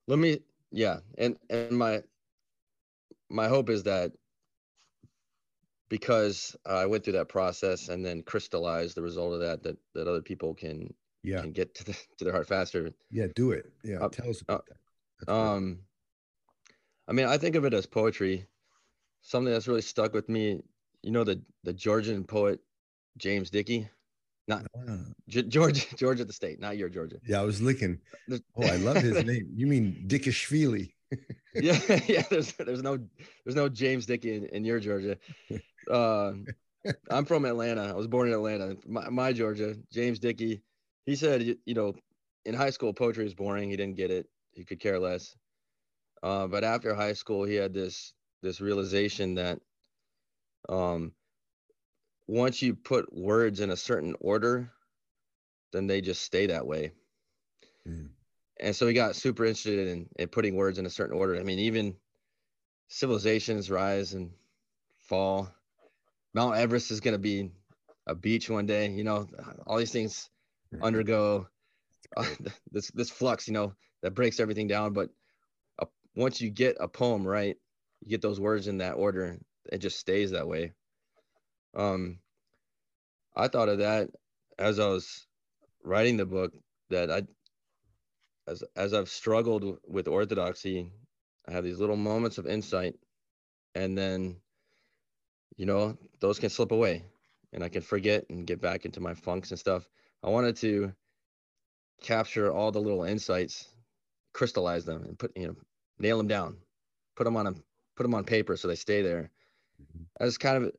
let 0.07 0.19
me, 0.19 0.41
yeah, 0.71 1.01
and 1.17 1.37
and 1.51 1.73
my 1.73 2.03
my 3.29 3.49
hope 3.49 3.71
is 3.71 3.83
that 3.85 4.13
because 5.89 6.57
I 6.67 6.87
went 6.87 7.05
through 7.05 7.15
that 7.15 7.29
process 7.29 7.89
and 7.89 8.05
then 8.05 8.23
crystallized 8.23 8.97
the 8.97 9.03
result 9.03 9.35
of 9.35 9.41
that, 9.41 9.63
that 9.63 9.77
that 9.95 10.09
other 10.09 10.23
people 10.23 10.55
can 10.55 10.93
yeah 11.23 11.41
can 11.41 11.53
get 11.53 11.75
to 11.77 11.85
the 11.85 11.93
to 12.19 12.25
their 12.25 12.33
heart 12.33 12.49
faster. 12.49 12.91
Yeah, 13.11 13.27
do 13.35 13.53
it. 13.53 13.67
Yeah, 13.85 13.99
uh, 13.99 14.09
tell 14.09 14.31
us 14.31 14.43
about 14.43 14.65
uh, 14.71 14.75
that. 15.27 15.33
Um, 15.33 15.81
I 17.09 17.13
mean, 17.13 17.27
I 17.27 17.39
think 17.39 17.57
of 17.57 17.65
it 17.65 17.75
as 17.75 17.87
poetry, 17.87 18.47
something 19.23 19.53
that's 19.53 19.69
really 19.69 19.83
stuck 19.83 20.13
with 20.13 20.29
me. 20.29 20.61
You 21.03 21.11
know 21.11 21.25
the 21.25 21.41
the 21.65 21.73
Georgian 21.73 22.25
poet 22.25 22.61
James 23.17 23.51
Dickey. 23.51 23.89
Not 24.47 24.63
uh, 24.89 24.97
Georgia, 25.29 25.85
Georgia 25.97 26.25
the 26.25 26.33
state, 26.33 26.59
not 26.59 26.79
your 26.79 26.89
Georgia. 26.89 27.17
Yeah, 27.27 27.41
I 27.41 27.45
was 27.45 27.61
looking. 27.61 27.99
oh, 28.31 28.63
I 28.63 28.77
love 28.77 28.97
his 28.97 29.23
name. 29.27 29.47
You 29.55 29.67
mean 29.67 30.05
Dickishvili? 30.07 30.93
Yeah, 31.55 31.79
yeah. 32.07 32.23
There's 32.29 32.53
there's 32.55 32.83
no 32.83 32.99
there's 33.45 33.57
no 33.57 33.69
James 33.69 34.07
Dickey 34.07 34.35
in, 34.37 34.47
in 34.47 34.65
your 34.65 34.81
Georgia. 34.81 35.17
Uh, 35.91 36.33
I'm 37.11 37.25
from 37.25 37.45
Atlanta. 37.45 37.89
I 37.89 37.95
was 37.95 38.07
born 38.07 38.29
in 38.29 38.35
Atlanta. 38.35 38.77
My, 38.87 39.09
my 39.09 39.33
Georgia, 39.33 39.77
James 39.93 40.19
Dickey. 40.19 40.63
He 41.07 41.17
said, 41.17 41.43
you, 41.43 41.57
you 41.65 41.75
know, 41.75 41.95
in 42.45 42.55
high 42.55 42.71
school 42.71 42.93
poetry 42.93 43.25
was 43.25 43.35
boring. 43.35 43.71
He 43.71 43.77
didn't 43.77 43.97
get 43.97 44.11
it. 44.11 44.27
He 44.53 44.65
could 44.65 44.81
care 44.81 44.99
less. 44.99 45.35
Uh, 46.23 46.47
but 46.47 46.65
after 46.65 46.95
high 46.95 47.13
school, 47.13 47.45
he 47.45 47.55
had 47.55 47.73
this 47.73 48.13
this 48.43 48.61
realization 48.61 49.35
that 49.35 49.61
um, 50.69 51.13
once 52.27 52.63
you 52.63 52.75
put 52.75 53.13
words 53.13 53.61
in 53.61 53.71
a 53.71 53.77
certain 53.77 54.15
order, 54.21 54.71
then 55.73 55.87
they 55.87 56.01
just 56.01 56.23
stay 56.23 56.47
that 56.47 56.67
way. 56.67 56.93
Mm. 57.87 58.11
And 58.61 58.75
so 58.75 58.87
he 58.87 58.95
got 58.95 59.17
super 59.17 59.45
interested 59.45 59.89
in, 59.89 60.09
in 60.19 60.29
putting 60.29 60.57
words 60.57 60.79
in 60.79 60.87
a 60.87 60.91
certain 60.91 61.17
order. 61.17 61.37
I 61.37 61.43
mean, 61.43 61.61
even 61.61 61.97
civilizations 62.89 63.71
rise 63.71 64.15
and 64.15 64.31
fall. 64.99 65.49
Mount 66.35 66.57
Everest 66.57 66.91
is 66.91 67.01
going 67.01 67.15
to 67.15 67.19
be 67.19 67.51
a 68.07 68.15
beach 68.15 68.51
one 68.51 68.67
day. 68.67 68.91
You 68.91 69.05
know, 69.05 69.29
all 69.67 69.79
these 69.79 69.93
things 69.93 70.29
undergo 70.83 71.47
uh, 72.17 72.25
this 72.73 72.91
this 72.93 73.11
flux. 73.11 73.47
You 73.47 73.55
know, 73.55 73.75
that 74.03 74.15
breaks 74.15 74.41
everything 74.41 74.67
down. 74.67 74.93
But 74.93 75.11
uh, 75.79 75.87
once 76.17 76.41
you 76.41 76.51
get 76.51 76.77
a 76.81 76.89
poem 76.89 77.27
right, 77.27 77.57
you 78.01 78.11
get 78.11 78.23
those 78.23 78.41
words 78.41 78.67
in 78.67 78.79
that 78.79 78.95
order. 78.95 79.39
It 79.71 79.79
just 79.79 79.99
stays 79.99 80.33
that 80.33 80.49
way. 80.49 80.73
Um, 81.77 82.19
I 83.37 83.49
thought 83.49 83.69
of 83.69 83.79
that 83.79 84.09
as 84.59 84.79
I 84.79 84.87
was 84.87 85.27
writing 85.85 86.17
the 86.17 86.27
book 86.27 86.53
that 86.91 87.11
I, 87.11 87.23
as 88.49 88.65
as 88.77 88.95
I've 88.95 89.09
struggled 89.09 89.79
with 89.87 90.09
orthodoxy, 90.09 90.91
I 91.47 91.53
have 91.53 91.65
these 91.65 91.79
little 91.79 91.97
moments 91.97 92.39
of 92.39 92.47
insight, 92.47 92.95
and 93.75 93.97
then, 93.97 94.37
you 95.57 95.67
know, 95.67 95.97
those 96.21 96.39
can 96.39 96.51
slip 96.51 96.73
away, 96.73 97.05
and 97.53 97.63
I 97.63 97.69
can 97.69 97.83
forget 97.83 98.25
and 98.31 98.47
get 98.47 98.61
back 98.61 98.85
into 98.85 99.01
my 99.01 99.15
funks 99.15 99.51
and 99.51 99.59
stuff. 99.59 99.89
I 100.23 100.31
wanted 100.31 100.57
to 100.57 100.93
capture 102.03 102.53
all 102.53 102.73
the 102.73 102.81
little 102.81 103.05
insights, 103.05 103.69
crystallize 104.33 104.85
them, 104.85 105.05
and 105.05 105.19
put 105.19 105.37
you 105.37 105.49
know, 105.49 105.57
nail 105.99 106.19
them 106.19 106.29
down, 106.29 106.57
put 107.17 107.25
them 107.25 107.37
on 107.37 107.47
a 107.47 107.53
put 107.97 108.05
them 108.05 108.15
on 108.15 108.25
paper 108.25 108.57
so 108.57 108.69
they 108.69 108.75
stay 108.75 109.03
there. 109.03 109.31
Mm-hmm. 109.81 110.05
As 110.21 110.39
kind 110.39 110.65
of 110.65 110.73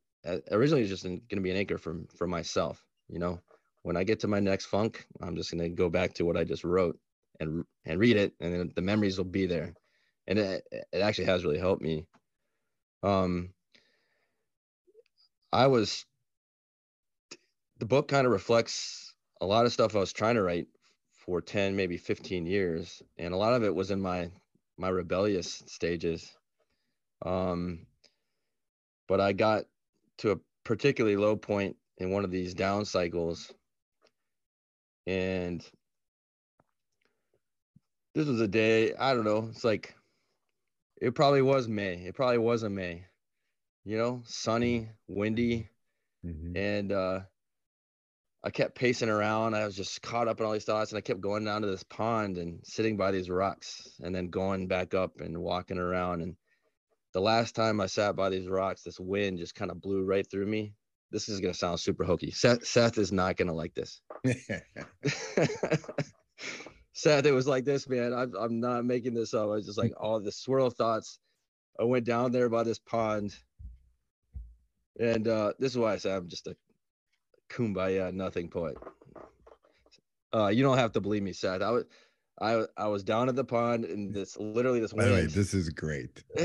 originally 0.51 0.82
it's 0.82 0.89
just 0.89 1.03
going 1.03 1.21
to 1.29 1.41
be 1.41 1.51
an 1.51 1.58
anchor 1.58 1.77
for 1.77 1.97
for 2.13 2.27
myself 2.27 2.86
you 3.08 3.19
know 3.19 3.39
when 3.84 3.95
i 3.95 4.03
get 4.03 4.19
to 4.19 4.27
my 4.27 4.39
next 4.39 4.65
funk 4.65 5.05
i'm 5.21 5.36
just 5.36 5.49
going 5.49 5.63
to 5.63 5.69
go 5.69 5.89
back 5.89 6.13
to 6.13 6.25
what 6.25 6.36
i 6.36 6.43
just 6.43 6.65
wrote 6.65 6.99
and 7.39 7.63
and 7.86 7.99
read 7.99 8.17
it 8.17 8.34
and 8.39 8.54
then 8.54 8.71
the 8.75 8.82
memories 8.82 9.17
will 9.17 9.25
be 9.25 9.45
there 9.45 9.73
and 10.28 10.39
it, 10.39 10.63
it 10.71 11.02
actually 11.02 11.25
has 11.25 11.43
really 11.43 11.60
helped 11.60 11.82
me 11.82 12.06
um 13.04 13.49
i 15.52 15.67
was 15.67 16.06
the 17.80 17.86
book 17.86 18.08
kind 18.08 18.25
of 18.25 18.34
reflects 18.34 19.13
a 19.41 19.45
lot 19.45 19.65
of 19.65 19.73
stuff 19.73 19.95
i 19.95 19.99
was 19.99 20.13
trying 20.13 20.36
to 20.36 20.43
write 20.43 20.67
for 21.25 21.41
10 21.41 21.75
maybe 21.75 21.97
15 21.97 22.45
years 22.45 23.02
and 23.17 23.34
a 23.34 23.38
lot 23.38 23.54
of 23.54 23.63
it 23.63 23.73
was 23.73 23.91
in 23.91 24.02
my 24.02 24.30
my 24.78 24.89
rebellious 24.89 25.63
stages 25.67 26.32
um 27.25 27.86
but 29.08 29.19
i 29.19 29.34
got 29.34 29.65
to 30.17 30.32
a 30.32 30.36
particularly 30.63 31.17
low 31.17 31.36
point 31.36 31.75
in 31.97 32.12
one 32.12 32.23
of 32.23 32.32
these 32.32 32.54
down 32.54 32.86
cycles. 32.86 33.52
And 35.08 35.65
this 38.19 38.27
was 38.27 38.41
a 38.41 38.47
day, 38.49 38.93
I 38.95 39.13
don't 39.13 39.23
know, 39.23 39.47
it's 39.49 39.63
like 39.63 39.95
it 41.01 41.15
probably 41.15 41.41
was 41.41 41.69
May. 41.69 41.93
It 41.93 42.15
probably 42.15 42.38
was 42.38 42.63
a 42.63 42.69
May, 42.69 43.05
you 43.86 43.97
know, 43.97 44.23
sunny, 44.25 44.89
windy. 45.08 45.69
Mm-hmm. 46.25 46.58
And 46.58 46.91
uh, 46.91 47.21
I 48.43 48.49
kept 48.49 48.75
pacing 48.75 49.08
around. 49.08 49.55
I 49.55 49.65
was 49.65 49.73
just 49.73 50.01
caught 50.01 50.27
up 50.27 50.41
in 50.41 50.45
all 50.45 50.51
these 50.51 50.65
thoughts, 50.65 50.91
and 50.91 50.97
I 50.97 51.01
kept 51.01 51.21
going 51.21 51.45
down 51.45 51.62
to 51.62 51.69
this 51.69 51.84
pond 51.84 52.38
and 52.38 52.60
sitting 52.65 52.97
by 52.97 53.12
these 53.12 53.29
rocks, 53.29 53.89
and 54.01 54.13
then 54.13 54.27
going 54.27 54.67
back 54.67 54.93
up 54.93 55.21
and 55.21 55.38
walking 55.38 55.77
around. 55.77 56.19
And 56.19 56.36
the 57.13 57.21
last 57.21 57.55
time 57.55 57.79
I 57.79 57.86
sat 57.86 58.17
by 58.17 58.27
these 58.29 58.49
rocks, 58.49 58.82
this 58.84 58.99
wind 58.99 59.39
just 59.39 59.55
kind 59.55 59.71
of 59.71 59.79
blew 59.79 60.03
right 60.03 60.29
through 60.29 60.47
me. 60.47 60.73
This 61.10 61.29
is 61.29 61.39
gonna 61.39 61.53
sound 61.53 61.79
super 61.79 62.03
hokey. 62.03 62.32
Seth, 62.32 62.67
Seth 62.67 62.97
is 62.97 63.13
not 63.13 63.38
gonna 63.38 63.53
like 63.53 63.75
this. 63.75 64.01
Seth, 67.00 67.26
it 67.26 67.32
was 67.32 67.48
like 67.48 67.64
this, 67.64 67.88
man. 67.88 68.14
I'm, 68.14 68.34
I'm 68.38 68.60
not 68.60 68.84
making 68.84 69.14
this 69.14 69.34
up. 69.34 69.44
I 69.44 69.46
was 69.46 69.66
just 69.66 69.78
like 69.78 69.94
all 69.98 70.20
the 70.20 70.34
swirl 70.34 70.68
of 70.68 70.74
thoughts. 70.74 71.20
I 71.80 71.86
went 71.86 72.06
down 72.06 72.34
there 72.34 72.50
by 72.50 72.64
this 72.64 72.78
pond, 72.78 73.34
and 75.00 75.26
uh, 75.26 75.54
this 75.60 75.72
is 75.72 75.78
why 75.78 75.94
I 75.94 75.98
say 75.98 76.14
I'm 76.14 76.28
just 76.28 76.48
a 76.48 76.58
kumbaya 77.50 78.14
nothing 78.14 78.50
poet. 78.50 78.78
Uh, 80.36 80.48
you 80.48 80.62
don't 80.62 80.78
have 80.78 80.92
to 80.92 81.00
believe 81.00 81.24
me, 81.24 81.32
Seth. 81.32 81.62
I 81.62 81.72
was 81.72 81.86
I 82.42 82.66
I 82.76 82.88
was 82.88 83.04
down 83.04 83.30
at 83.30 83.36
the 83.38 83.46
pond 83.46 83.86
and 83.86 84.14
this 84.14 84.36
literally 84.38 84.82
this 84.82 84.92
wind. 84.92 85.10
By 85.10 85.16
the 85.16 85.22
way, 85.22 85.26
this 85.28 85.54
is 85.54 85.70
great. 85.70 86.22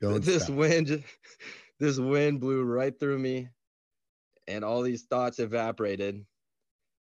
This 0.00 0.42
stop. 0.44 0.56
wind, 0.56 1.02
this 1.80 1.98
wind 1.98 2.40
blew 2.40 2.62
right 2.62 2.98
through 3.00 3.18
me, 3.18 3.48
and 4.46 4.62
all 4.62 4.82
these 4.82 5.04
thoughts 5.04 5.38
evaporated, 5.38 6.26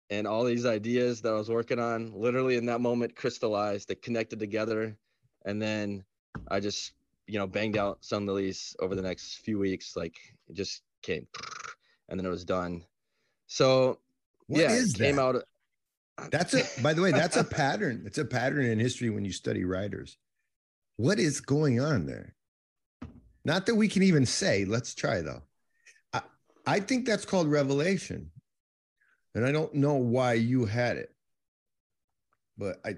and 0.09 0.27
all 0.27 0.43
these 0.43 0.65
ideas 0.65 1.21
that 1.21 1.33
I 1.33 1.37
was 1.37 1.49
working 1.49 1.79
on, 1.79 2.11
literally 2.13 2.57
in 2.57 2.65
that 2.67 2.81
moment, 2.81 3.15
crystallized. 3.15 3.87
They 3.87 3.95
connected 3.95 4.39
together, 4.39 4.95
and 5.45 5.61
then 5.61 6.03
I 6.49 6.59
just 6.59 6.93
you 7.27 7.39
know 7.39 7.47
banged 7.47 7.77
out 7.77 8.01
Sunlilies 8.01 8.75
over 8.79 8.95
the 8.95 9.01
next 9.01 9.37
few 9.39 9.57
weeks. 9.59 9.95
Like 9.95 10.15
it 10.47 10.55
just 10.55 10.83
came, 11.01 11.27
and 12.09 12.19
then 12.19 12.25
it 12.25 12.29
was 12.29 12.45
done. 12.45 12.83
So 13.47 13.99
what 14.47 14.61
yeah, 14.61 14.71
is 14.71 14.93
came 14.93 15.15
that? 15.15 15.21
out 15.21 15.43
That's 16.31 16.53
a 16.53 16.63
by 16.81 16.93
the 16.93 17.01
way, 17.01 17.11
that's 17.11 17.37
a 17.37 17.43
pattern. 17.43 18.03
It's 18.05 18.17
a 18.17 18.25
pattern 18.25 18.65
in 18.65 18.79
history 18.79 19.09
when 19.09 19.25
you 19.25 19.31
study 19.31 19.63
writers. 19.65 20.17
What 20.97 21.19
is 21.19 21.41
going 21.41 21.79
on 21.79 22.05
there? 22.05 22.35
Not 23.43 23.65
that 23.65 23.75
we 23.75 23.87
can 23.87 24.01
even 24.01 24.25
say, 24.25 24.65
let's 24.65 24.95
try 24.95 25.21
though. 25.21 25.43
I, 26.13 26.21
I 26.65 26.79
think 26.79 27.05
that's 27.05 27.25
called 27.25 27.47
revelation. 27.47 28.31
And 29.35 29.45
I 29.45 29.51
don't 29.51 29.75
know 29.75 29.95
why 29.95 30.33
you 30.33 30.65
had 30.65 30.97
it. 30.97 31.13
But 32.57 32.77
I 32.85 32.95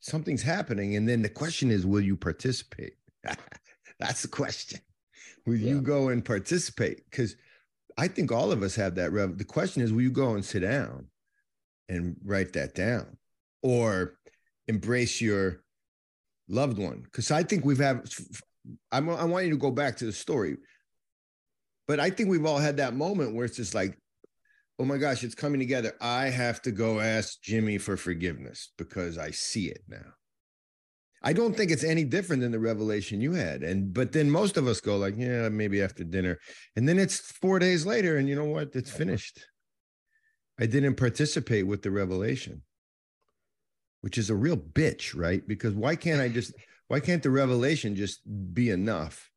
something's 0.00 0.42
happening. 0.42 0.96
And 0.96 1.08
then 1.08 1.22
the 1.22 1.28
question 1.28 1.70
is, 1.70 1.86
will 1.86 2.00
you 2.00 2.16
participate? 2.16 2.94
that's 3.98 4.22
the 4.22 4.28
question. 4.28 4.80
Will 5.46 5.56
yeah. 5.56 5.70
you 5.70 5.80
go 5.80 6.08
and 6.08 6.24
participate? 6.24 7.08
Because 7.10 7.36
I 7.96 8.08
think 8.08 8.32
all 8.32 8.52
of 8.52 8.62
us 8.62 8.74
have 8.76 8.96
that. 8.96 9.12
Rev- 9.12 9.38
the 9.38 9.44
question 9.44 9.82
is, 9.82 9.92
will 9.92 10.02
you 10.02 10.10
go 10.10 10.34
and 10.34 10.44
sit 10.44 10.60
down 10.60 11.06
and 11.88 12.16
write 12.24 12.52
that 12.54 12.74
down 12.74 13.16
or 13.62 14.18
embrace 14.68 15.20
your 15.20 15.62
loved 16.48 16.78
one? 16.78 17.00
Because 17.02 17.30
I 17.30 17.42
think 17.42 17.64
we've 17.64 17.78
had, 17.78 18.08
I'm, 18.92 19.08
I 19.08 19.24
want 19.24 19.46
you 19.46 19.52
to 19.52 19.56
go 19.56 19.70
back 19.70 19.96
to 19.98 20.04
the 20.04 20.12
story, 20.12 20.56
but 21.86 22.00
I 22.00 22.10
think 22.10 22.28
we've 22.28 22.44
all 22.44 22.58
had 22.58 22.78
that 22.78 22.94
moment 22.94 23.34
where 23.34 23.44
it's 23.44 23.56
just 23.56 23.74
like, 23.74 23.98
oh 24.78 24.84
my 24.84 24.98
gosh, 24.98 25.24
it's 25.24 25.34
coming 25.34 25.60
together. 25.60 25.94
I 26.00 26.26
have 26.26 26.60
to 26.62 26.72
go 26.72 27.00
ask 27.00 27.40
Jimmy 27.40 27.78
for 27.78 27.96
forgiveness 27.96 28.72
because 28.76 29.18
I 29.18 29.30
see 29.30 29.66
it 29.66 29.82
now. 29.88 30.12
I 31.22 31.32
don't 31.32 31.56
think 31.56 31.70
it's 31.70 31.82
any 31.82 32.04
different 32.04 32.42
than 32.42 32.52
the 32.52 32.58
revelation 32.58 33.20
you 33.20 33.32
had. 33.32 33.62
And 33.62 33.92
but 33.92 34.12
then 34.12 34.30
most 34.30 34.56
of 34.56 34.66
us 34.68 34.80
go 34.80 34.96
like, 34.96 35.14
yeah, 35.16 35.48
maybe 35.48 35.82
after 35.82 36.04
dinner. 36.04 36.38
And 36.76 36.88
then 36.88 36.98
it's 36.98 37.18
4 37.18 37.58
days 37.58 37.86
later 37.86 38.18
and 38.18 38.28
you 38.28 38.36
know 38.36 38.44
what? 38.44 38.74
It's 38.74 38.90
finished. 38.90 39.44
I 40.60 40.66
didn't 40.66 40.94
participate 40.96 41.66
with 41.66 41.82
the 41.82 41.90
revelation. 41.90 42.62
Which 44.02 44.18
is 44.18 44.30
a 44.30 44.36
real 44.36 44.56
bitch, 44.56 45.16
right? 45.16 45.42
Because 45.48 45.74
why 45.74 45.96
can't 45.96 46.20
I 46.20 46.28
just 46.28 46.52
why 46.86 47.00
can't 47.00 47.22
the 47.22 47.30
revelation 47.30 47.96
just 47.96 48.20
be 48.54 48.70
enough? 48.70 49.30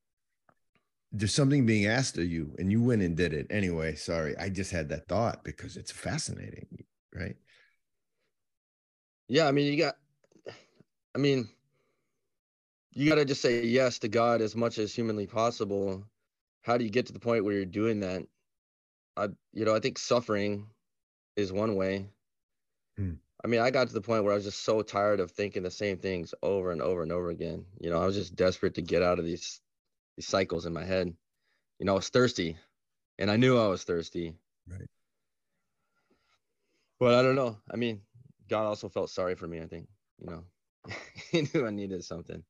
There's 1.12 1.34
something 1.34 1.66
being 1.66 1.88
asked 1.88 2.18
of 2.18 2.26
you 2.26 2.56
and 2.60 2.72
you 2.72 2.82
went 2.82 3.02
and 3.02 3.18
did 3.18 3.34
it. 3.34 3.48
Anyway, 3.50 3.96
sorry. 3.96 4.38
I 4.38 4.50
just 4.50 4.72
had 4.72 4.90
that 4.90 5.08
thought 5.08 5.44
because 5.44 5.76
it's 5.76 5.92
fascinating, 5.92 6.68
right? 7.16 7.36
Yeah, 9.28 9.48
I 9.48 9.52
mean, 9.52 9.72
you 9.72 9.78
got 9.78 9.96
I 11.16 11.18
mean, 11.18 11.50
you 12.94 13.10
got 13.10 13.16
to 13.16 13.26
just 13.26 13.42
say 13.42 13.64
yes 13.66 14.00
to 14.00 14.08
God 14.08 14.42
as 14.42 14.56
much 14.56 14.78
as 14.78 14.94
humanly 14.94 15.28
possible. 15.28 16.04
How 16.62 16.78
do 16.78 16.84
you 16.84 16.90
get 16.90 17.06
to 17.08 17.14
the 17.14 17.20
point 17.20 17.44
where 17.44 17.54
you're 17.54 17.66
doing 17.66 18.00
that? 18.02 18.24
I, 19.18 19.28
you 19.54 19.66
know, 19.66 19.76
I 19.76 19.80
think 19.80 19.98
suffering 19.98 20.68
is 21.36 21.52
one 21.52 21.76
way. 21.76 22.08
Hmm. 22.98 23.14
I 23.44 23.48
mean, 23.48 23.62
I 23.62 23.72
got 23.72 23.88
to 23.88 23.94
the 23.94 24.02
point 24.02 24.24
where 24.24 24.34
I 24.34 24.36
was 24.36 24.44
just 24.44 24.64
so 24.64 24.82
tired 24.82 25.20
of 25.20 25.32
thinking 25.32 25.64
the 25.64 25.72
same 25.72 25.98
things 25.98 26.34
over 26.44 26.72
and 26.72 26.82
over 26.82 27.02
and 27.02 27.12
over 27.12 27.30
again. 27.30 27.66
You 27.80 27.90
know, 27.90 28.02
I 28.02 28.06
was 28.06 28.16
just 28.16 28.36
desperate 28.36 28.76
to 28.76 28.82
get 28.82 29.02
out 29.02 29.18
of 29.20 29.26
these 29.26 29.62
these 30.20 30.28
cycles 30.28 30.66
in 30.66 30.74
my 30.74 30.84
head. 30.84 31.14
You 31.80 31.86
know, 31.86 31.94
I 31.94 31.96
was 31.96 32.10
thirsty, 32.10 32.58
and 33.18 33.32
I 33.32 33.38
knew 33.38 33.58
I 33.58 33.68
was 33.68 33.86
thirsty. 33.86 34.34
Right. 34.68 34.90
But 37.00 37.16
I 37.16 37.22
don't 37.22 37.36
know. 37.36 37.58
I 37.72 37.78
mean, 37.78 38.02
God 38.50 38.66
also 38.66 38.90
felt 38.90 39.10
sorry 39.10 39.36
for 39.36 39.48
me. 39.48 39.62
I 39.62 39.68
think. 39.68 39.88
You 40.20 40.30
know, 40.30 40.44
he 41.32 41.48
knew 41.54 41.66
I 41.66 41.70
needed 41.70 42.04
something. 42.04 42.44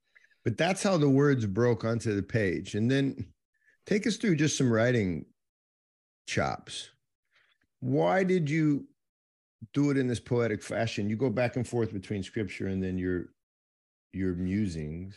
But 0.44 0.58
that's 0.58 0.82
how 0.82 0.98
the 0.98 1.10
words 1.10 1.46
broke 1.46 1.86
onto 1.86 2.16
the 2.16 2.24
page. 2.24 2.74
And 2.74 2.90
then 2.90 3.28
take 3.86 4.08
us 4.08 4.18
through 4.18 4.38
just 4.38 4.58
some 4.58 4.72
writing 4.72 5.26
chops. 6.26 6.90
Why 7.82 8.24
did 8.24 8.50
you 8.50 8.88
do 9.74 9.92
it 9.92 9.98
in 9.98 10.08
this 10.08 10.20
poetic 10.20 10.64
fashion? 10.64 11.10
You 11.10 11.18
go 11.18 11.30
back 11.30 11.56
and 11.56 11.68
forth 11.68 11.94
between 11.94 12.24
scripture 12.24 12.68
and 12.68 12.82
then 12.82 12.98
your 12.98 13.26
your 14.12 14.34
musings. 14.34 15.16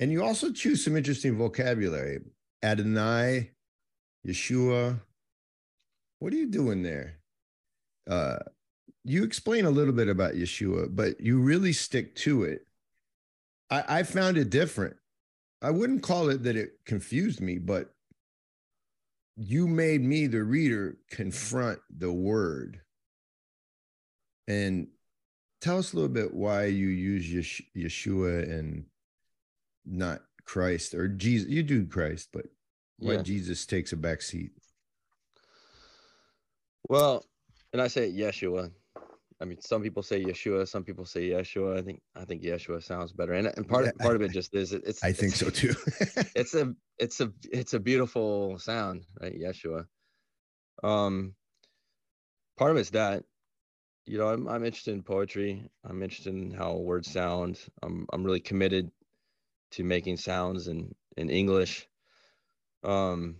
And 0.00 0.10
you 0.10 0.24
also 0.24 0.50
choose 0.50 0.82
some 0.82 0.96
interesting 0.96 1.36
vocabulary. 1.36 2.20
Adonai, 2.62 3.50
Yeshua. 4.26 4.98
What 6.18 6.32
are 6.32 6.36
you 6.36 6.46
doing 6.46 6.82
there? 6.82 7.18
Uh, 8.08 8.38
you 9.04 9.24
explain 9.24 9.66
a 9.66 9.70
little 9.70 9.92
bit 9.92 10.08
about 10.08 10.34
Yeshua, 10.34 10.88
but 10.90 11.20
you 11.20 11.40
really 11.40 11.74
stick 11.74 12.14
to 12.16 12.44
it. 12.44 12.66
I, 13.70 13.84
I 14.00 14.02
found 14.02 14.38
it 14.38 14.48
different. 14.48 14.96
I 15.62 15.70
wouldn't 15.70 16.02
call 16.02 16.30
it 16.30 16.42
that 16.44 16.56
it 16.56 16.78
confused 16.86 17.42
me, 17.42 17.58
but 17.58 17.94
you 19.36 19.68
made 19.68 20.02
me, 20.02 20.26
the 20.26 20.42
reader, 20.42 20.96
confront 21.10 21.78
the 21.94 22.12
word. 22.12 22.80
And 24.48 24.88
tell 25.60 25.78
us 25.78 25.92
a 25.92 25.96
little 25.96 26.10
bit 26.10 26.32
why 26.32 26.66
you 26.66 26.88
use 26.88 27.62
Yeshua 27.76 28.42
and 28.50 28.86
not 29.90 30.20
Christ 30.44 30.94
or 30.94 31.08
Jesus. 31.08 31.48
You 31.48 31.62
do 31.62 31.86
Christ, 31.86 32.30
but 32.32 32.46
why 32.98 33.14
yeah. 33.14 33.22
Jesus 33.22 33.66
takes 33.66 33.92
a 33.92 33.96
back 33.96 34.22
seat. 34.22 34.52
Well, 36.88 37.24
and 37.72 37.80
I 37.80 37.88
say 37.88 38.10
Yeshua 38.10 38.70
I 39.40 39.46
mean, 39.46 39.60
some 39.60 39.82
people 39.82 40.02
say 40.02 40.22
Yeshua, 40.22 40.68
some 40.68 40.84
people 40.84 41.06
say 41.06 41.30
Yeshua. 41.30 41.78
I 41.78 41.82
think 41.82 42.02
I 42.14 42.24
think 42.24 42.42
Yeshua 42.42 42.82
sounds 42.82 43.12
better, 43.12 43.32
and 43.32 43.46
and 43.46 43.66
part 43.66 43.86
of 43.86 43.96
part 43.98 44.14
of 44.14 44.22
it 44.22 44.32
just 44.32 44.54
is 44.54 44.72
it's. 44.72 45.02
I 45.04 45.12
think 45.12 45.32
it's, 45.32 45.40
so 45.40 45.48
too. 45.48 45.74
it's 46.36 46.54
a 46.54 46.74
it's 46.98 47.20
a 47.20 47.32
it's 47.50 47.72
a 47.72 47.80
beautiful 47.80 48.58
sound, 48.58 49.06
right? 49.20 49.34
Yeshua. 49.34 49.86
Um, 50.82 51.34
part 52.58 52.70
of 52.70 52.76
it's 52.76 52.90
that, 52.90 53.24
you 54.04 54.18
know, 54.18 54.28
I'm 54.28 54.46
I'm 54.46 54.64
interested 54.64 54.92
in 54.92 55.02
poetry. 55.02 55.70
I'm 55.84 56.02
interested 56.02 56.34
in 56.34 56.50
how 56.50 56.76
words 56.76 57.10
sound. 57.10 57.60
I'm 57.82 58.06
I'm 58.12 58.24
really 58.24 58.40
committed 58.40 58.90
to 59.72 59.84
making 59.84 60.16
sounds 60.16 60.68
in 60.68 60.94
in 61.16 61.30
English. 61.30 61.86
Um, 62.82 63.36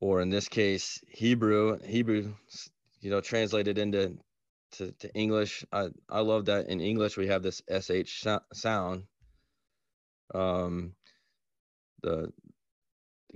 or 0.00 0.20
in 0.20 0.30
this 0.30 0.48
case, 0.48 1.00
Hebrew. 1.08 1.78
Hebrew, 1.84 2.34
you 3.00 3.10
know, 3.10 3.20
translated 3.20 3.78
into 3.78 4.16
to, 4.72 4.92
to 4.92 5.14
English. 5.14 5.64
I, 5.72 5.88
I 6.08 6.20
love 6.20 6.46
that 6.46 6.68
in 6.68 6.80
English 6.80 7.16
we 7.16 7.28
have 7.28 7.42
this 7.42 7.62
sh 8.04 8.26
sound. 8.52 9.04
Um, 10.34 10.94
the 12.02 12.32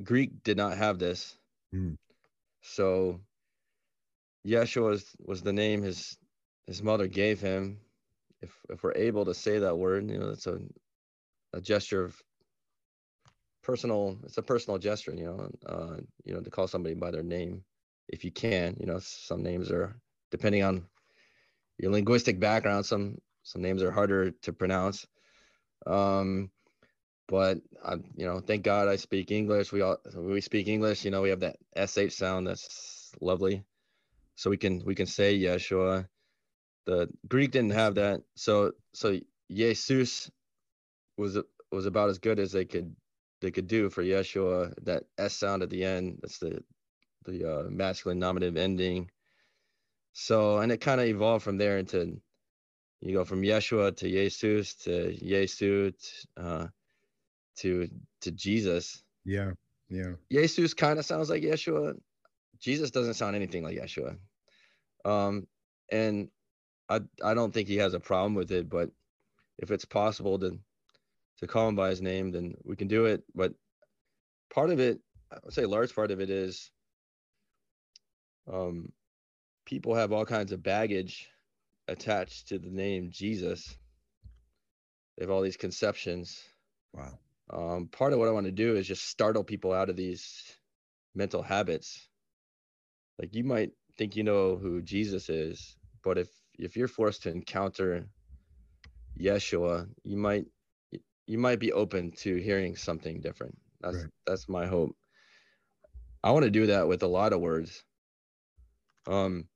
Greek 0.03 0.43
did 0.43 0.57
not 0.57 0.77
have 0.77 0.99
this, 0.99 1.37
mm. 1.75 1.97
so 2.63 3.21
Yeshua 4.47 4.91
was, 4.91 5.17
was 5.19 5.43
the 5.43 5.53
name 5.53 5.83
his 5.83 6.17
his 6.67 6.83
mother 6.83 7.07
gave 7.09 7.41
him. 7.41 7.81
If 8.41 8.53
if 8.71 8.83
we're 8.83 8.95
able 8.95 9.25
to 9.27 9.35
say 9.35 9.59
that 9.59 9.77
word, 9.77 10.09
you 10.11 10.19
know, 10.19 10.31
it's 10.31 10.47
a 10.47 10.61
a 11.55 11.61
gesture 11.61 12.05
of 12.05 12.21
personal. 13.63 14.19
It's 14.25 14.39
a 14.39 14.43
personal 14.43 14.79
gesture, 14.79 15.15
you 15.15 15.25
know. 15.25 15.51
Uh, 15.67 15.97
you 16.25 16.35
know, 16.35 16.41
to 16.41 16.51
call 16.51 16.69
somebody 16.69 16.95
by 16.95 17.11
their 17.11 17.23
name, 17.23 17.65
if 18.09 18.25
you 18.25 18.31
can. 18.31 18.77
You 18.79 18.87
know, 18.87 18.99
some 19.01 19.43
names 19.43 19.71
are 19.71 19.97
depending 20.31 20.63
on 20.63 20.87
your 21.79 21.93
linguistic 21.93 22.39
background. 22.39 22.87
Some 22.87 23.19
some 23.43 23.63
names 23.63 23.83
are 23.83 23.93
harder 23.93 24.31
to 24.31 24.53
pronounce. 24.53 25.07
Um, 25.87 26.51
but 27.27 27.59
I, 27.85 27.95
you 28.17 28.27
know, 28.27 28.41
thank 28.41 28.65
God 28.65 28.89
I 28.89 28.97
speak 28.97 29.31
English. 29.31 29.73
We 29.73 29.81
all 29.81 29.99
we 30.17 30.41
speak 30.41 30.69
English. 30.69 31.05
You 31.05 31.11
know, 31.11 31.23
we 31.23 31.31
have 31.31 31.41
that 31.41 31.57
sh 31.87 32.13
sound 32.13 32.47
that's 32.47 33.13
lovely, 33.21 33.65
so 34.37 34.51
we 34.51 34.57
can 34.57 34.83
we 34.85 34.95
can 34.95 35.07
say 35.07 35.39
Yeshua. 35.39 36.07
The 36.87 37.09
Greek 37.29 37.51
didn't 37.51 37.71
have 37.71 37.95
that, 37.95 38.21
so 38.35 38.73
so 38.93 39.19
Jesus 39.51 40.31
was 41.17 41.39
was 41.71 41.87
about 41.87 42.11
as 42.11 42.19
good 42.19 42.39
as 42.39 42.53
they 42.53 42.65
could 42.65 42.95
they 43.41 43.51
could 43.51 43.67
do 43.67 43.91
for 43.91 44.03
Yeshua. 44.03 44.75
That 44.85 45.05
s 45.19 45.35
sound 45.35 45.63
at 45.63 45.71
the 45.71 45.85
end. 45.85 46.19
That's 46.23 46.39
the 46.39 46.63
the 47.25 47.61
uh, 47.61 47.63
masculine 47.71 48.19
nominative 48.19 48.57
ending. 48.57 49.11
So, 50.13 50.59
and 50.59 50.71
it 50.71 50.81
kind 50.81 51.01
of 51.01 51.07
evolved 51.09 51.45
from 51.45 51.59
there 51.59 51.79
into 51.79 52.21
you 53.01 53.15
go 53.15 53.25
from 53.25 53.43
Yeshua 53.43 53.97
to 53.97 54.09
Jesus 54.09 54.75
to 54.85 55.15
Yesu 55.23 55.93
uh, 56.37 56.69
to 57.57 57.89
to 58.23 58.31
Jesus. 58.31 59.03
Yeah, 59.25 59.53
yeah. 59.89 60.15
Jesus 60.31 60.75
kind 60.75 60.99
of 60.99 61.05
sounds 61.05 61.31
like 61.31 61.43
Yeshua. 61.43 61.95
Jesus 62.59 62.91
doesn't 62.91 63.15
sound 63.15 63.37
anything 63.37 63.63
like 63.63 63.77
Yeshua. 63.77 64.17
Um, 65.05 65.47
and 65.91 66.31
I 66.89 67.01
I 67.23 67.35
don't 67.35 67.53
think 67.53 67.69
he 67.69 67.77
has 67.77 67.95
a 67.95 68.01
problem 68.01 68.35
with 68.35 68.53
it, 68.53 68.69
but 68.71 68.91
if 69.59 69.71
it's 69.71 69.85
possible 69.85 70.39
to 70.39 70.59
to 71.39 71.47
call 71.47 71.69
him 71.69 71.77
by 71.77 71.91
his 71.91 72.01
name, 72.01 72.31
then 72.31 72.55
we 72.65 72.77
can 72.77 72.89
do 72.89 73.07
it. 73.07 73.23
But 73.35 73.55
part 74.53 74.71
of 74.71 74.81
it, 74.81 75.01
I 75.33 75.39
would 75.45 75.55
say, 75.55 75.65
large 75.67 75.95
part 75.95 76.11
of 76.11 76.21
it 76.21 76.31
is 76.31 76.71
um 78.51 78.93
people 79.65 79.95
have 79.95 80.13
all 80.13 80.27
kinds 80.27 80.53
of 80.53 80.63
baggage 80.63 81.29
attached 81.89 82.49
to 82.49 82.59
the 82.59 82.71
name 82.71 83.11
Jesus. 83.11 83.77
They 85.17 85.25
have 85.25 85.31
all 85.31 85.43
these 85.43 85.57
conceptions. 85.57 86.43
Wow. 86.93 87.19
Um, 87.51 87.89
part 87.89 88.13
of 88.13 88.19
what 88.19 88.29
I 88.29 88.33
want 88.33 88.47
to 88.47 88.53
do 88.53 88.77
is 88.77 88.87
just 88.87 89.09
startle 89.09 89.45
people 89.45 89.73
out 89.73 89.91
of 89.91 89.97
these 89.97 90.57
mental 91.15 91.43
habits. 91.43 92.09
Like 93.19 93.35
you 93.35 93.45
might 93.45 93.71
think 93.97 94.17
you 94.17 94.25
know 94.25 94.57
who 94.57 94.83
Jesus 94.83 95.29
is, 95.29 95.77
but 96.03 96.19
if 96.19 96.29
if 96.59 96.77
you're 96.77 96.89
forced 96.89 97.23
to 97.25 97.31
encounter 97.31 98.07
Yeshua, 99.21 99.89
you 100.03 100.17
might 100.17 100.47
you 101.27 101.39
might 101.39 101.59
be 101.59 101.73
open 101.73 102.13
to 102.13 102.37
hearing 102.37 102.77
something 102.77 103.21
different. 103.21 103.57
That's 103.81 103.97
right. 103.97 104.07
that's 104.27 104.49
my 104.49 104.67
hope. 104.67 104.97
I 106.23 106.31
want 106.31 106.45
to 106.45 106.51
do 106.51 106.67
that 106.67 106.89
with 106.89 107.03
a 107.03 107.07
lot 107.07 107.33
of 107.33 107.41
words. 107.41 107.85
Um, 109.07 109.47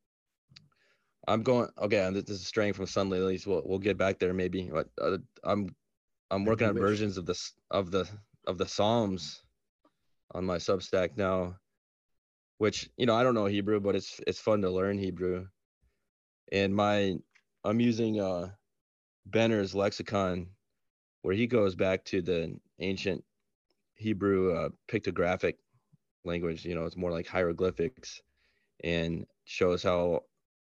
I'm 1.27 1.43
going. 1.43 1.69
Okay, 1.79 2.11
this 2.13 2.29
is 2.31 2.47
straying 2.47 2.73
from 2.73 2.87
Sunlilies. 2.87 3.47
We'll 3.47 3.63
we'll 3.65 3.79
get 3.79 3.99
back 3.99 4.19
there 4.19 4.33
maybe. 4.33 4.71
But 4.73 4.89
uh, 5.01 5.19
I'm 5.45 5.75
I'm 6.31 6.45
working 6.45 6.69
on 6.69 6.75
versions 6.75 7.17
of 7.19 7.27
this 7.27 7.53
of 7.71 7.91
the 7.91 8.09
of 8.47 8.59
the 8.59 8.67
Psalms 8.67 9.43
on 10.35 10.45
my 10.45 10.57
Substack 10.57 11.17
now, 11.17 11.57
which 12.59 12.89
you 12.97 13.07
know 13.07 13.15
I 13.15 13.23
don't 13.23 13.35
know 13.35 13.47
Hebrew, 13.47 13.81
but 13.81 13.97
it's 13.97 14.21
it's 14.27 14.41
fun 14.41 14.63
to 14.63 14.71
learn 14.71 14.99
Hebrew. 14.99 15.47
And 16.51 16.75
my 16.75 17.17
I'm 17.65 17.81
using 17.81 18.21
uh 18.21 18.51
Benner's 19.27 19.75
lexicon, 19.75 20.49
where 21.23 21.35
he 21.35 21.47
goes 21.47 21.75
back 21.75 22.05
to 22.07 22.23
the 22.23 22.59
ancient 22.79 23.25
Hebrew 23.95 24.55
uh, 24.55 24.69
pictographic 24.89 25.55
language. 26.25 26.65
You 26.65 26.75
know, 26.75 26.85
it's 26.85 26.97
more 26.97 27.11
like 27.11 27.27
hieroglyphics, 27.27 28.23
and 28.85 29.27
shows 29.45 29.83
how 29.83 30.25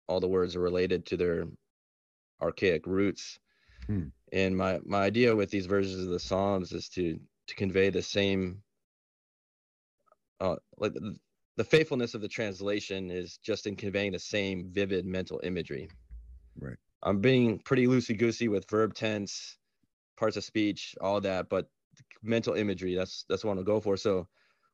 all 0.07 0.19
the 0.19 0.27
words 0.27 0.55
are 0.55 0.61
related 0.61 1.05
to 1.07 1.17
their 1.17 1.45
archaic 2.41 2.85
roots. 2.85 3.39
Hmm. 3.87 4.07
And 4.31 4.57
my 4.57 4.79
my 4.85 5.01
idea 5.01 5.35
with 5.35 5.49
these 5.49 5.65
versions 5.65 6.03
of 6.03 6.09
the 6.09 6.19
Psalms 6.19 6.71
is 6.71 6.89
to 6.89 7.19
to 7.47 7.55
convey 7.55 7.89
the 7.89 8.01
same 8.01 8.63
uh, 10.39 10.55
like 10.77 10.93
the, 10.93 11.15
the 11.55 11.63
faithfulness 11.63 12.13
of 12.13 12.21
the 12.21 12.27
translation 12.27 13.09
is 13.11 13.37
just 13.37 13.67
in 13.67 13.75
conveying 13.75 14.11
the 14.11 14.19
same 14.19 14.69
vivid 14.71 15.05
mental 15.05 15.39
imagery. 15.43 15.89
Right. 16.59 16.77
I'm 17.03 17.19
being 17.19 17.59
pretty 17.59 17.87
loosey 17.87 18.17
goosey 18.17 18.47
with 18.47 18.69
verb 18.69 18.93
tense, 18.93 19.57
parts 20.23 20.37
of 20.37 20.45
speech, 20.45 20.95
all 21.01 21.19
that, 21.19 21.49
but 21.49 21.67
mental 22.21 22.53
imagery, 22.53 22.95
that's 22.95 23.25
that's 23.27 23.43
what 23.43 23.57
I'll 23.57 23.63
go 23.65 23.81
for. 23.81 23.97
So 23.97 24.25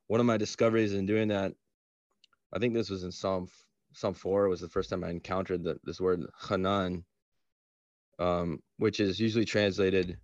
one 0.05 0.19
of 0.19 0.27
my 0.27 0.37
discoveries 0.37 0.93
in 0.93 1.07
doing 1.07 1.29
that, 1.29 1.53
I 2.53 2.59
think 2.59 2.75
this 2.75 2.91
was 2.91 3.03
in 3.03 3.11
Psalm 3.11 3.47
Psalm 3.93 4.13
four 4.13 4.47
was 4.47 4.61
the 4.61 4.69
first 4.69 4.91
time 4.91 5.03
I 5.03 5.09
encountered 5.09 5.63
the, 5.63 5.79
this 5.83 5.99
word 5.99 6.21
Hanan, 6.47 7.03
um, 8.19 8.61
which 8.77 8.99
is 8.99 9.19
usually 9.19 9.45
translated 9.45 10.19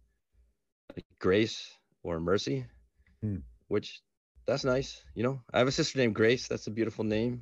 like 0.96 1.06
grace 1.18 1.72
or 2.04 2.20
mercy, 2.20 2.68
hmm. 3.22 3.38
which 3.68 4.02
that's 4.46 4.64
nice. 4.64 5.02
You 5.16 5.24
know, 5.24 5.42
I 5.52 5.58
have 5.58 5.68
a 5.68 5.72
sister 5.72 5.98
named 5.98 6.14
Grace. 6.14 6.48
That's 6.48 6.68
a 6.68 6.72
beautiful 6.72 7.04
name. 7.04 7.42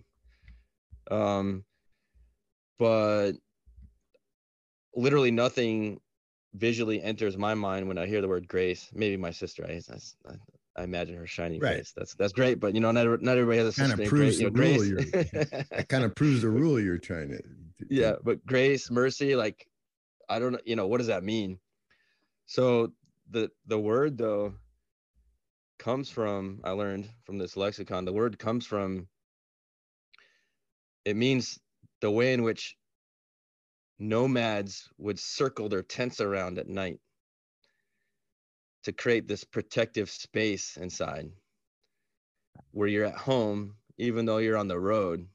Um, 1.11 1.65
but 2.79 3.33
literally 4.95 5.31
nothing 5.31 5.99
visually 6.53 7.01
enters 7.01 7.37
my 7.37 7.53
mind 7.53 7.87
when 7.87 7.97
I 7.97 8.05
hear 8.05 8.21
the 8.21 8.27
word 8.27 8.47
grace. 8.47 8.89
Maybe 8.93 9.17
my 9.17 9.31
sister. 9.31 9.65
I, 9.67 9.81
I, 10.29 10.33
I 10.75 10.83
imagine 10.83 11.15
her 11.17 11.27
shining 11.27 11.59
right. 11.59 11.77
face. 11.77 11.93
That's 11.95 12.15
that's 12.15 12.33
great, 12.33 12.59
but 12.59 12.73
you 12.73 12.81
know, 12.81 12.91
not 12.91 13.21
not 13.21 13.37
everybody 13.37 13.59
has 13.59 13.77
a 13.77 13.81
kind 13.81 13.99
of 13.99 14.07
proves 14.07 14.39
the. 14.39 14.49
Grace. 14.49 14.87
You're, 14.87 15.01
that 15.03 15.85
kind 15.89 16.03
of 16.03 16.15
proves 16.15 16.41
the 16.41 16.49
rule 16.49 16.79
you're 16.79 16.97
trying 16.97 17.29
to. 17.29 17.41
Yeah, 17.89 18.13
but 18.23 18.45
grace, 18.45 18.89
mercy, 18.89 19.35
like 19.35 19.67
I 20.29 20.39
don't 20.39 20.53
know. 20.53 20.59
You 20.65 20.75
know, 20.75 20.87
what 20.87 20.97
does 20.97 21.07
that 21.07 21.23
mean? 21.23 21.59
So 22.45 22.93
the 23.29 23.49
the 23.67 23.79
word 23.79 24.17
though 24.17 24.53
comes 25.79 26.09
from 26.09 26.61
I 26.63 26.71
learned 26.71 27.09
from 27.25 27.37
this 27.37 27.57
lexicon. 27.57 28.05
The 28.05 28.13
word 28.13 28.39
comes 28.39 28.65
from. 28.65 29.07
It 31.05 31.17
means 31.17 31.59
the 31.99 32.09
way 32.09 32.33
in 32.33 32.43
which 32.43 32.77
nomads 34.03 34.89
would 34.97 35.17
circle 35.17 35.69
their 35.69 35.81
tents 35.81 36.19
around 36.19 36.59
at 36.59 36.67
night 36.67 36.99
to 38.83 38.91
create 38.91 39.27
this 39.27 39.43
protective 39.43 40.09
space 40.09 40.77
inside 40.77 41.29
where 42.71 42.87
you're 42.87 43.05
at 43.05 43.15
home 43.15 43.75
even 43.97 44.25
though 44.25 44.39
you're 44.39 44.57
on 44.57 44.67
the 44.67 44.79
road. 44.79 45.27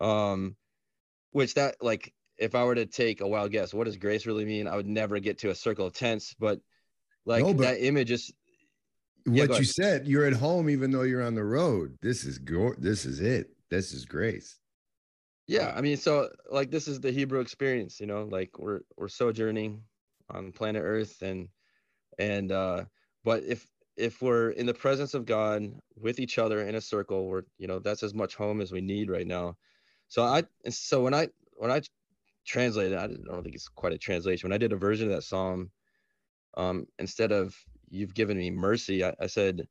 Um 0.00 0.56
which 1.30 1.54
that 1.54 1.76
like 1.80 2.12
if 2.38 2.54
i 2.54 2.64
were 2.64 2.74
to 2.74 2.86
take 2.86 3.20
a 3.20 3.28
wild 3.28 3.50
guess 3.52 3.74
what 3.74 3.84
does 3.84 3.96
grace 3.96 4.26
really 4.26 4.44
mean? 4.44 4.66
I 4.66 4.76
would 4.76 4.86
never 4.86 5.18
get 5.18 5.38
to 5.40 5.50
a 5.50 5.54
circle 5.54 5.86
of 5.86 5.92
tents 5.92 6.34
but 6.38 6.58
like 7.26 7.44
no, 7.44 7.54
but 7.54 7.64
that 7.64 7.86
image 7.86 8.10
is 8.10 8.32
what 9.26 9.50
yeah, 9.50 9.58
you 9.58 9.64
said 9.64 10.06
you're 10.06 10.26
at 10.26 10.32
home 10.32 10.68
even 10.68 10.90
though 10.90 11.02
you're 11.02 11.22
on 11.22 11.34
the 11.34 11.44
road. 11.44 11.96
This 12.02 12.24
is 12.24 12.38
go 12.38 12.74
this 12.78 13.04
is 13.04 13.20
it. 13.20 13.50
This 13.70 13.92
is 13.92 14.04
grace 14.04 14.58
yeah 15.46 15.72
i 15.76 15.80
mean 15.80 15.96
so 15.96 16.30
like 16.50 16.70
this 16.70 16.88
is 16.88 17.00
the 17.00 17.10
hebrew 17.10 17.40
experience 17.40 18.00
you 18.00 18.06
know 18.06 18.24
like 18.24 18.58
we're 18.58 18.80
we're 18.96 19.08
sojourning 19.08 19.82
on 20.30 20.52
planet 20.52 20.82
earth 20.82 21.22
and 21.22 21.48
and 22.18 22.52
uh 22.52 22.84
but 23.24 23.42
if 23.44 23.66
if 23.96 24.20
we're 24.22 24.50
in 24.50 24.66
the 24.66 24.74
presence 24.74 25.14
of 25.14 25.26
god 25.26 25.62
with 25.96 26.18
each 26.18 26.38
other 26.38 26.62
in 26.62 26.74
a 26.74 26.80
circle 26.80 27.26
we're 27.26 27.42
you 27.58 27.66
know 27.66 27.78
that's 27.78 28.02
as 28.02 28.14
much 28.14 28.34
home 28.34 28.60
as 28.60 28.72
we 28.72 28.80
need 28.80 29.10
right 29.10 29.26
now. 29.26 29.56
So 30.08 30.22
i 30.22 30.42
so 30.68 31.02
when 31.02 31.14
i 31.14 31.28
when 31.56 31.70
i 31.70 31.80
translated 32.46 32.98
i 32.98 33.06
don't 33.06 33.42
think 33.42 33.54
it's 33.54 33.68
quite 33.68 33.92
a 33.92 33.98
translation. 33.98 34.48
When 34.48 34.54
i 34.54 34.58
did 34.58 34.72
a 34.72 34.76
version 34.76 35.08
of 35.08 35.16
that 35.16 35.22
psalm 35.22 35.70
um 36.56 36.86
instead 36.98 37.32
of 37.32 37.54
you've 37.88 38.14
given 38.14 38.36
me 38.36 38.50
mercy 38.50 39.04
I, 39.04 39.14
I 39.20 39.26
said 39.26 39.66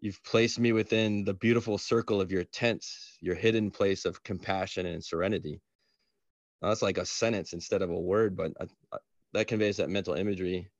You've 0.00 0.22
placed 0.24 0.58
me 0.58 0.72
within 0.72 1.24
the 1.24 1.34
beautiful 1.34 1.76
circle 1.76 2.22
of 2.22 2.32
your 2.32 2.44
tents, 2.44 3.18
your 3.20 3.34
hidden 3.34 3.70
place 3.70 4.06
of 4.06 4.22
compassion 4.22 4.86
and 4.86 5.04
serenity. 5.04 5.60
Now, 6.62 6.68
that's 6.68 6.80
like 6.80 6.96
a 6.96 7.04
sentence 7.04 7.52
instead 7.52 7.82
of 7.82 7.90
a 7.90 8.00
word, 8.00 8.34
but 8.34 8.52
I, 8.58 8.64
I, 8.92 8.98
that 9.34 9.46
conveys 9.46 9.76
that 9.76 9.90
mental 9.90 10.14
imagery. 10.14 10.70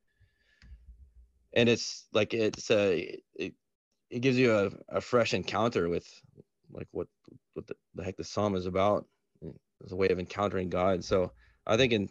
And 1.53 1.69
it's 1.69 2.07
like 2.15 2.33
it's 2.33 2.71
a 2.71 3.19
it, 3.35 3.55
it 4.09 4.21
gives 4.21 4.39
you 4.39 4.55
a, 4.55 4.71
a 4.97 5.01
fresh 5.01 5.35
encounter 5.35 5.89
with 5.89 6.07
like 6.73 6.89
what 6.93 7.09
what 7.53 7.67
the, 7.67 7.75
the 7.95 8.05
heck 8.05 8.17
the 8.17 8.25
psalm 8.25 8.55
is 8.55 8.67
about. 8.67 9.07
It's 9.83 9.93
a 9.93 9.97
way 9.97 10.09
of 10.09 10.19
encountering 10.19 10.71
God. 10.71 11.05
So 11.05 11.33
I 11.67 11.77
think 11.77 11.93
in 11.93 12.09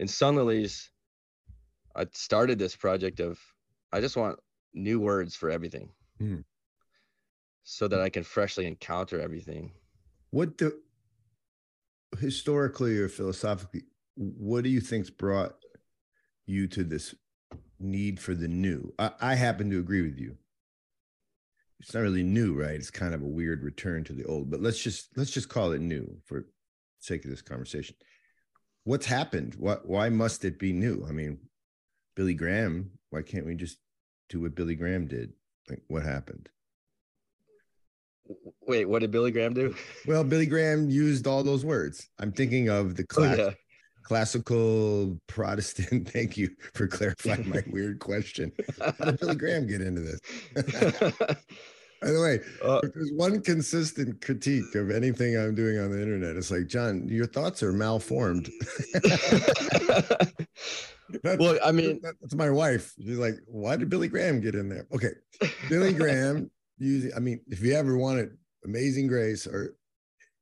in 0.00 0.08
Sunlilies, 0.08 0.88
I 1.94 2.06
started 2.12 2.58
this 2.58 2.74
project 2.74 3.20
of 3.20 3.38
I 3.92 4.00
just 4.00 4.16
want 4.16 4.40
new 4.72 4.98
words 4.98 5.36
for 5.36 5.50
everything 5.50 5.90
mm. 6.24 6.44
so 7.62 7.88
that 7.88 8.00
I 8.00 8.08
can 8.08 8.24
freshly 8.24 8.66
encounter 8.66 9.20
everything. 9.20 9.72
What 10.30 10.58
the 10.58 10.80
historically 12.18 12.98
or 12.98 13.08
philosophically, 13.08 13.82
what 14.16 14.64
do 14.64 14.70
you 14.70 14.80
think's 14.80 15.10
brought 15.10 15.54
you 16.46 16.66
to 16.68 16.84
this 16.84 17.14
need 17.78 18.20
for 18.20 18.34
the 18.34 18.48
new? 18.48 18.92
I, 18.98 19.10
I 19.20 19.34
happen 19.34 19.70
to 19.70 19.78
agree 19.78 20.02
with 20.02 20.18
you. 20.18 20.36
It's 21.80 21.92
not 21.92 22.00
really 22.00 22.22
new, 22.22 22.54
right? 22.54 22.76
It's 22.76 22.90
kind 22.90 23.14
of 23.14 23.22
a 23.22 23.26
weird 23.26 23.62
return 23.62 24.04
to 24.04 24.12
the 24.12 24.24
old, 24.24 24.50
but 24.50 24.60
let's 24.60 24.78
just 24.78 25.08
let's 25.16 25.30
just 25.30 25.48
call 25.48 25.72
it 25.72 25.80
new 25.80 26.16
for 26.24 26.46
sake 27.00 27.24
of 27.24 27.30
this 27.30 27.42
conversation. 27.42 27.96
What's 28.84 29.06
happened? 29.06 29.54
What 29.56 29.86
why 29.86 30.08
must 30.08 30.44
it 30.44 30.58
be 30.58 30.72
new? 30.72 31.04
I 31.06 31.12
mean, 31.12 31.38
Billy 32.16 32.34
Graham, 32.34 32.92
why 33.10 33.22
can't 33.22 33.46
we 33.46 33.54
just 33.54 33.78
do 34.28 34.40
what 34.40 34.54
Billy 34.54 34.76
Graham 34.76 35.06
did? 35.06 35.32
Like, 35.68 35.82
what 35.88 36.02
happened? 36.02 36.48
Wait, 38.66 38.86
what 38.88 39.00
did 39.00 39.10
Billy 39.10 39.30
Graham 39.30 39.52
do? 39.52 39.74
Well, 40.06 40.24
Billy 40.24 40.46
Graham 40.46 40.88
used 40.88 41.26
all 41.26 41.42
those 41.42 41.64
words. 41.64 42.08
I'm 42.18 42.32
thinking 42.32 42.70
of 42.70 42.96
the 42.96 43.06
class, 43.06 43.38
oh, 43.38 43.44
yeah. 43.44 43.50
classical 44.02 45.20
Protestant. 45.26 46.08
Thank 46.12 46.36
you 46.36 46.50
for 46.74 46.86
clarifying 46.86 47.48
my 47.48 47.62
weird 47.70 47.98
question. 47.98 48.52
How 48.80 48.92
did 48.92 49.20
Billy 49.20 49.36
Graham 49.36 49.66
get 49.66 49.82
into 49.82 50.00
this? 50.00 50.20
By 52.02 52.10
the 52.10 52.20
way, 52.20 52.40
uh, 52.62 52.80
there's 52.94 53.12
one 53.12 53.40
consistent 53.40 54.20
critique 54.20 54.74
of 54.74 54.90
anything 54.90 55.38
I'm 55.38 55.54
doing 55.54 55.78
on 55.78 55.90
the 55.90 56.02
internet, 56.02 56.36
it's 56.36 56.50
like, 56.50 56.66
John, 56.66 57.08
your 57.08 57.26
thoughts 57.26 57.62
are 57.62 57.72
malformed. 57.72 58.50
That's, 61.22 61.38
well, 61.38 61.58
I 61.64 61.72
mean, 61.72 62.00
that's 62.02 62.34
my 62.34 62.50
wife. 62.50 62.94
She's 62.98 63.18
like, 63.18 63.34
why 63.46 63.76
did 63.76 63.90
Billy 63.90 64.08
Graham 64.08 64.40
get 64.40 64.54
in 64.54 64.68
there? 64.68 64.86
Okay, 64.94 65.12
Billy 65.68 65.92
Graham. 65.94 66.50
Using, 66.78 67.12
I 67.14 67.20
mean, 67.20 67.40
if 67.46 67.62
you 67.62 67.74
ever 67.74 67.96
wanted 67.96 68.30
Amazing 68.64 69.06
Grace, 69.06 69.46
or 69.46 69.76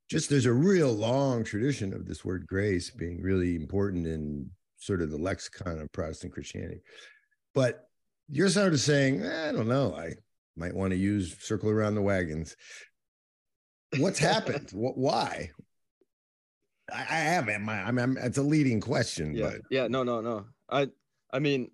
just 0.08 0.30
there's 0.30 0.46
a 0.46 0.52
real 0.52 0.92
long 0.92 1.44
tradition 1.44 1.92
of 1.92 2.06
this 2.06 2.24
word 2.24 2.46
grace 2.46 2.90
being 2.90 3.20
really 3.20 3.54
important 3.54 4.06
in 4.06 4.50
sort 4.78 5.02
of 5.02 5.10
the 5.10 5.18
lexicon 5.18 5.80
of 5.80 5.92
Protestant 5.92 6.32
Christianity. 6.32 6.80
But 7.54 7.88
you're 8.28 8.48
sort 8.48 8.72
of 8.72 8.80
saying, 8.80 9.22
eh, 9.22 9.48
I 9.48 9.52
don't 9.52 9.68
know, 9.68 9.94
I 9.94 10.14
might 10.56 10.74
want 10.74 10.92
to 10.92 10.96
use 10.96 11.36
circle 11.40 11.70
around 11.70 11.94
the 11.94 12.02
wagons. 12.02 12.56
What's 13.98 14.18
happened? 14.18 14.70
what, 14.72 14.96
why? 14.96 15.50
I, 16.92 17.00
I 17.00 17.18
haven't. 17.18 17.62
My, 17.62 17.82
I 17.82 17.90
mean, 17.90 18.16
it's 18.20 18.38
a 18.38 18.42
leading 18.42 18.80
question. 18.80 19.34
Yeah. 19.34 19.50
But 19.50 19.60
yeah. 19.70 19.88
No. 19.88 20.02
No. 20.02 20.20
No. 20.20 20.46
I. 20.72 20.88
I 21.34 21.38
mean, 21.38 21.70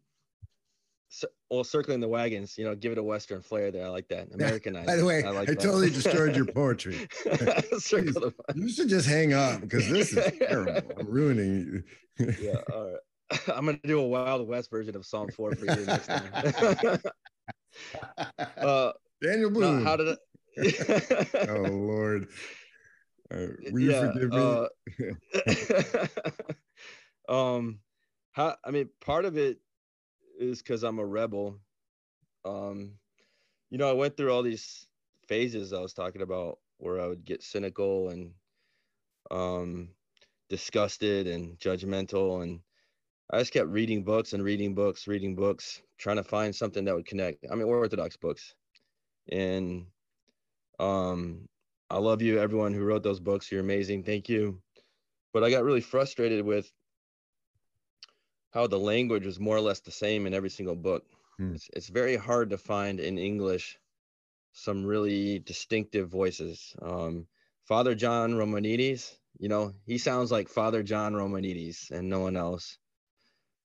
well, 1.51 1.65
circling 1.65 2.01
the 2.01 2.09
wagons, 2.09 2.57
you 2.59 2.65
know, 2.65 2.75
give 2.75 2.93
it 2.93 2.99
a 2.99 3.03
Western 3.03 3.41
flair 3.41 3.71
there. 3.71 3.87
I 3.87 3.89
like 3.89 4.09
that. 4.09 4.29
Americanized. 4.35 4.87
By 4.87 4.97
the 4.97 5.05
way, 5.05 5.25
I, 5.25 5.31
like 5.31 5.49
I 5.49 5.55
totally 5.55 5.91
destroyed 5.91 6.37
your 6.37 6.45
poetry. 6.53 7.09
The 7.25 8.33
You 8.55 8.69
should 8.69 8.89
just 8.89 9.09
hang 9.09 9.33
up 9.33 9.61
because 9.63 9.89
this 9.89 10.13
is 10.13 10.33
terrible. 10.39 10.93
I'm 10.99 11.07
ruining 11.07 11.83
you. 12.19 12.35
yeah. 12.41 12.61
All 12.73 12.93
right. 12.93 13.49
I'm 13.55 13.65
gonna 13.67 13.79
do 13.85 14.01
a 14.01 14.07
Wild 14.07 14.47
West 14.47 14.71
version 14.71 14.97
of 14.97 15.05
Psalm 15.05 15.29
four 15.31 15.55
for 15.55 15.67
you 15.67 15.85
next 15.87 16.07
time. 16.07 16.33
uh, 18.59 18.93
Daniel 19.23 19.51
no, 19.51 19.61
Boone. 19.61 19.85
how 19.85 19.97
did 19.97 20.09
I? 20.09 20.17
oh 21.49 21.63
Lord. 21.63 22.29
Uh, 23.31 23.47
will 23.71 23.81
you 23.81 23.91
Yeah, 23.91 24.13
forgive 24.13 24.33
me? 24.33 25.99
uh, 27.29 27.33
um, 27.33 27.81
how? 28.39 28.57
I 28.65 28.71
mean, 28.71 28.89
part 29.01 29.25
of 29.25 29.37
it 29.37 29.59
is 30.39 30.63
because 30.63 30.85
I'm 30.85 31.01
a 31.01 31.05
rebel. 31.05 31.59
Um, 32.45 32.93
you 33.69 33.79
know, 33.79 33.91
I 33.91 33.95
went 33.95 34.17
through 34.17 34.33
all 34.33 34.45
these 34.45 34.87
phases 35.27 35.73
I 35.73 35.81
was 35.81 35.93
talking 35.93 36.23
about 36.23 36.61
where 36.79 37.01
I 37.01 37.09
would 37.09 37.25
get 37.25 37.43
cynical 37.43 38.11
and 38.11 38.33
um 39.31 39.91
disgusted 40.49 41.27
and 41.27 41.59
judgmental 41.59 42.43
and 42.43 42.61
I 43.31 43.41
just 43.41 43.53
kept 43.53 43.69
reading 43.69 44.05
books 44.05 44.33
and 44.33 44.43
reading 44.43 44.75
books, 44.75 45.07
reading 45.09 45.35
books, 45.35 45.83
trying 45.99 46.17
to 46.17 46.25
find 46.25 46.55
something 46.55 46.85
that 46.85 46.95
would 46.95 47.07
connect. 47.07 47.45
I 47.51 47.57
mean, 47.57 47.67
orthodox 47.67 48.17
books. 48.17 48.55
And 49.31 49.89
um 50.79 51.49
I 51.91 51.99
love 51.99 52.23
you 52.23 52.39
everyone 52.39 52.73
who 52.73 52.85
wrote 52.85 53.03
those 53.03 53.21
books. 53.21 53.51
You're 53.51 53.63
amazing. 53.63 54.05
Thank 54.05 54.29
you. 54.29 54.63
But 55.33 55.43
I 55.43 55.51
got 55.51 55.65
really 55.65 55.81
frustrated 55.83 56.45
with 56.45 56.73
how 58.51 58.67
the 58.67 58.79
language 58.79 59.27
was 59.27 59.39
more 59.39 59.57
or 59.57 59.61
less 59.61 59.81
the 59.81 59.91
same 59.91 60.27
in 60.27 60.35
every 60.35 60.51
single 60.51 60.77
book. 60.77 61.05
Hmm. 61.39 61.55
It's, 61.55 61.71
it's 61.75 61.89
very 61.89 62.17
hard 62.17 62.51
to 62.51 62.59
find 62.59 63.01
in 63.01 63.19
English 63.19 63.79
some 64.53 64.85
really 64.85 65.39
distinctive 65.39 66.09
voices. 66.09 66.75
Um, 66.83 67.27
Father 67.65 67.95
John 67.95 68.33
Romanides, 68.33 69.15
you 69.39 69.49
know, 69.49 69.75
he 69.85 69.99
sounds 69.99 70.33
like 70.33 70.49
Father 70.49 70.83
John 70.83 71.13
Romanides 71.13 71.91
and 71.91 72.09
no 72.09 72.21
one 72.21 72.37
else. 72.37 72.79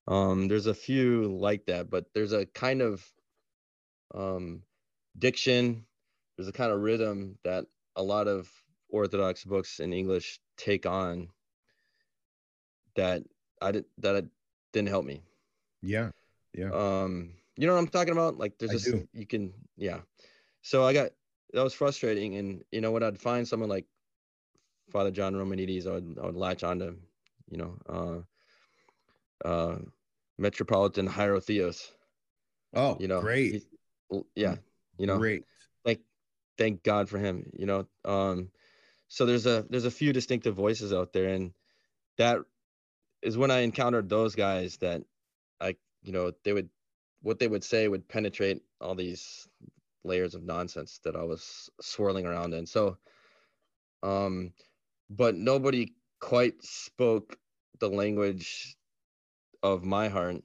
Um, 0.07 0.49
there's 0.49 0.67
a 0.67 0.73
few 0.73 1.38
like 1.38 1.65
that, 1.67 1.89
but 1.89 2.05
there's 2.13 2.34
a 2.34 2.45
kind 2.45 2.81
of 2.81 3.03
um, 4.13 4.63
diction, 5.17 5.86
there's 6.38 6.49
a 6.49 6.53
kind 6.53 6.71
of 6.71 6.81
rhythm 6.81 7.38
that 7.43 7.65
a 7.95 8.03
lot 8.03 8.27
of 8.27 8.51
Orthodox 8.89 9.43
books 9.45 9.79
in 9.79 9.93
English 9.93 10.39
take 10.57 10.86
on 10.86 11.29
that 12.95 13.23
I 13.61 13.71
did 13.71 13.86
that 13.99 14.25
didn't 14.74 14.89
help 14.89 15.05
me. 15.05 15.24
Yeah. 15.82 16.09
Yeah. 16.53 16.71
Um, 16.71 17.32
you 17.55 17.67
know 17.67 17.74
what 17.74 17.80
I'm 17.80 17.88
talking 17.88 18.13
about? 18.13 18.38
Like 18.38 18.57
there's 18.57 18.71
I 18.71 18.74
just 18.74 18.86
do. 18.86 19.07
you 19.13 19.26
can 19.26 19.53
yeah. 19.78 19.99
So 20.61 20.84
I 20.84 20.93
got 20.93 21.11
that 21.53 21.63
was 21.63 21.74
frustrating, 21.74 22.36
and 22.36 22.63
you 22.71 22.82
know 22.82 22.91
when 22.91 23.03
I'd 23.03 23.19
find 23.19 23.47
someone 23.47 23.69
like 23.69 23.86
Father 24.91 25.11
John 25.11 25.34
Romanides, 25.34 25.88
I 25.88 25.91
would 25.91 26.17
I 26.21 26.26
would 26.26 26.36
latch 26.36 26.63
on 26.63 26.80
to, 26.80 26.95
you 27.49 27.57
know, 27.57 28.26
uh, 29.43 29.47
uh, 29.47 29.78
Metropolitan 30.38 31.07
Hierotheos. 31.07 31.91
oh, 32.74 32.97
You 32.99 33.07
know, 33.07 33.21
great. 33.21 33.63
yeah, 34.36 34.55
you 34.97 35.05
know, 35.05 35.17
great. 35.17 35.43
thank 35.86 35.99
thank 36.57 36.84
God 36.84 37.09
for 37.09 37.19
him. 37.19 37.51
You 37.57 37.65
know, 37.65 37.88
um, 38.05 38.49
so 39.07 39.26
there's 39.26 39.45
a 39.45 39.65
there's 39.69 39.86
a 39.86 39.91
few 39.91 40.11
distinctive 40.11 40.55
voices 40.55 40.91
out 40.91 41.13
there, 41.13 41.30
and 41.30 41.53
that 42.17 42.39
is 43.24 43.38
when 43.38 43.51
I 43.51 43.61
encountered 43.61 44.09
those 44.09 44.36
guys 44.36 44.78
that 44.78 45.03
I 45.61 45.76
you 46.03 46.11
know 46.13 46.34
they 46.43 46.53
would 46.53 46.69
what 47.21 47.39
they 47.39 47.47
would 47.47 47.63
say 47.63 47.88
would 47.88 48.07
penetrate 48.07 48.61
all 48.82 48.95
these 48.95 49.47
layers 50.03 50.36
of 50.36 50.43
nonsense 50.43 50.99
that 51.05 51.15
I 51.15 51.24
was 51.24 51.69
swirling 51.82 52.26
around 52.26 52.53
in. 52.53 52.67
So, 52.67 52.97
um, 54.03 54.53
but 55.09 55.36
nobody 55.36 55.93
quite 56.19 56.63
spoke 56.63 57.38
the 57.80 57.89
language 57.89 58.78
of 59.63 59.84
my 59.84 60.09
heart. 60.09 60.43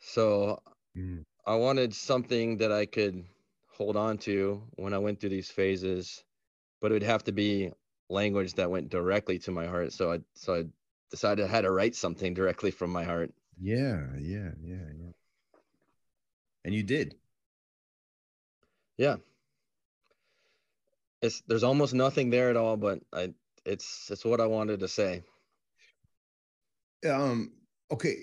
So 0.00 0.62
Mm. 0.96 1.24
I 1.46 1.56
wanted 1.56 1.94
something 1.94 2.58
that 2.58 2.72
I 2.72 2.86
could 2.86 3.24
hold 3.68 3.96
on 3.96 4.18
to 4.18 4.62
when 4.76 4.94
I 4.94 4.98
went 4.98 5.20
through 5.20 5.30
these 5.30 5.50
phases, 5.50 6.24
but 6.80 6.90
it 6.90 6.94
would 6.94 7.02
have 7.02 7.24
to 7.24 7.32
be 7.32 7.72
language 8.08 8.54
that 8.54 8.70
went 8.70 8.90
directly 8.90 9.38
to 9.40 9.50
my 9.52 9.66
heart. 9.66 9.92
So 9.92 10.12
I 10.12 10.20
so 10.34 10.54
I 10.54 10.64
decided 11.14 11.44
I 11.44 11.48
had 11.48 11.62
to 11.62 11.70
write 11.70 11.94
something 11.94 12.34
directly 12.34 12.70
from 12.70 12.90
my 12.90 13.04
heart. 13.04 13.32
Yeah, 13.60 14.00
yeah, 14.18 14.50
yeah, 14.62 14.86
yeah. 14.98 15.12
And 16.64 16.74
you 16.74 16.82
did. 16.82 17.14
Yeah. 18.96 19.16
It's 21.22 21.42
there's 21.46 21.64
almost 21.64 21.94
nothing 21.94 22.30
there 22.30 22.50
at 22.50 22.56
all, 22.56 22.76
but 22.76 23.00
I 23.12 23.32
it's 23.64 24.10
it's 24.10 24.24
what 24.24 24.40
I 24.40 24.46
wanted 24.46 24.80
to 24.80 24.88
say. 24.88 25.22
um 27.10 27.52
okay 27.90 28.16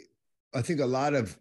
i 0.55 0.61
think 0.61 0.79
a 0.79 0.85
lot 0.85 1.13
of 1.13 1.37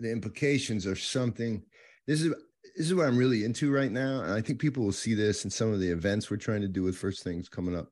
the 0.00 0.10
implications 0.12 0.86
are 0.86 0.96
something 0.96 1.62
this 2.06 2.20
is 2.20 2.34
this 2.76 2.86
is 2.86 2.94
what 2.94 3.06
i'm 3.06 3.16
really 3.16 3.44
into 3.44 3.72
right 3.72 3.92
now 3.92 4.20
and 4.20 4.32
i 4.32 4.40
think 4.40 4.60
people 4.60 4.84
will 4.84 4.92
see 4.92 5.14
this 5.14 5.44
in 5.44 5.50
some 5.50 5.72
of 5.72 5.80
the 5.80 5.88
events 5.88 6.30
we're 6.30 6.36
trying 6.36 6.60
to 6.60 6.68
do 6.68 6.82
with 6.82 6.96
first 6.96 7.24
things 7.24 7.48
coming 7.48 7.74
up 7.76 7.88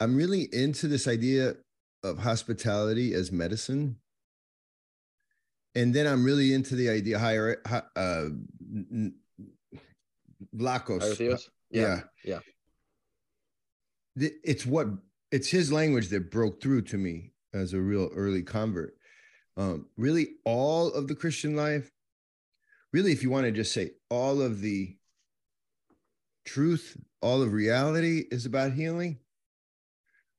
i'm 0.00 0.14
really 0.14 0.48
into 0.52 0.86
this 0.86 1.08
idea 1.08 1.54
of 2.04 2.18
hospitality 2.18 3.14
as 3.14 3.32
medicine 3.32 3.96
and 5.74 5.92
then 5.94 6.06
i'm 6.06 6.22
really 6.24 6.52
into 6.52 6.76
the 6.76 6.88
idea 6.88 7.18
higher 7.18 7.60
hi- 7.66 7.82
uh 7.96 8.26
Vlachos. 10.54 11.00
Hierotheos? 11.02 11.48
yeah 11.70 12.00
Yeah. 12.24 12.38
it's 14.16 14.64
what 14.66 14.86
it's 15.32 15.48
his 15.48 15.72
language 15.72 16.08
that 16.08 16.30
broke 16.30 16.60
through 16.62 16.82
to 16.82 16.98
me 16.98 17.32
as 17.52 17.72
a 17.72 17.80
real 17.80 18.10
early 18.14 18.42
convert 18.42 18.94
um 19.56 19.86
really 19.96 20.28
all 20.44 20.92
of 20.92 21.08
the 21.08 21.14
christian 21.14 21.56
life 21.56 21.90
really 22.92 23.12
if 23.12 23.22
you 23.22 23.30
want 23.30 23.44
to 23.46 23.50
just 23.52 23.72
say 23.72 23.90
all 24.10 24.40
of 24.42 24.60
the 24.60 24.96
truth 26.44 26.96
all 27.22 27.40
of 27.42 27.52
reality 27.52 28.24
is 28.30 28.44
about 28.46 28.72
healing 28.72 29.18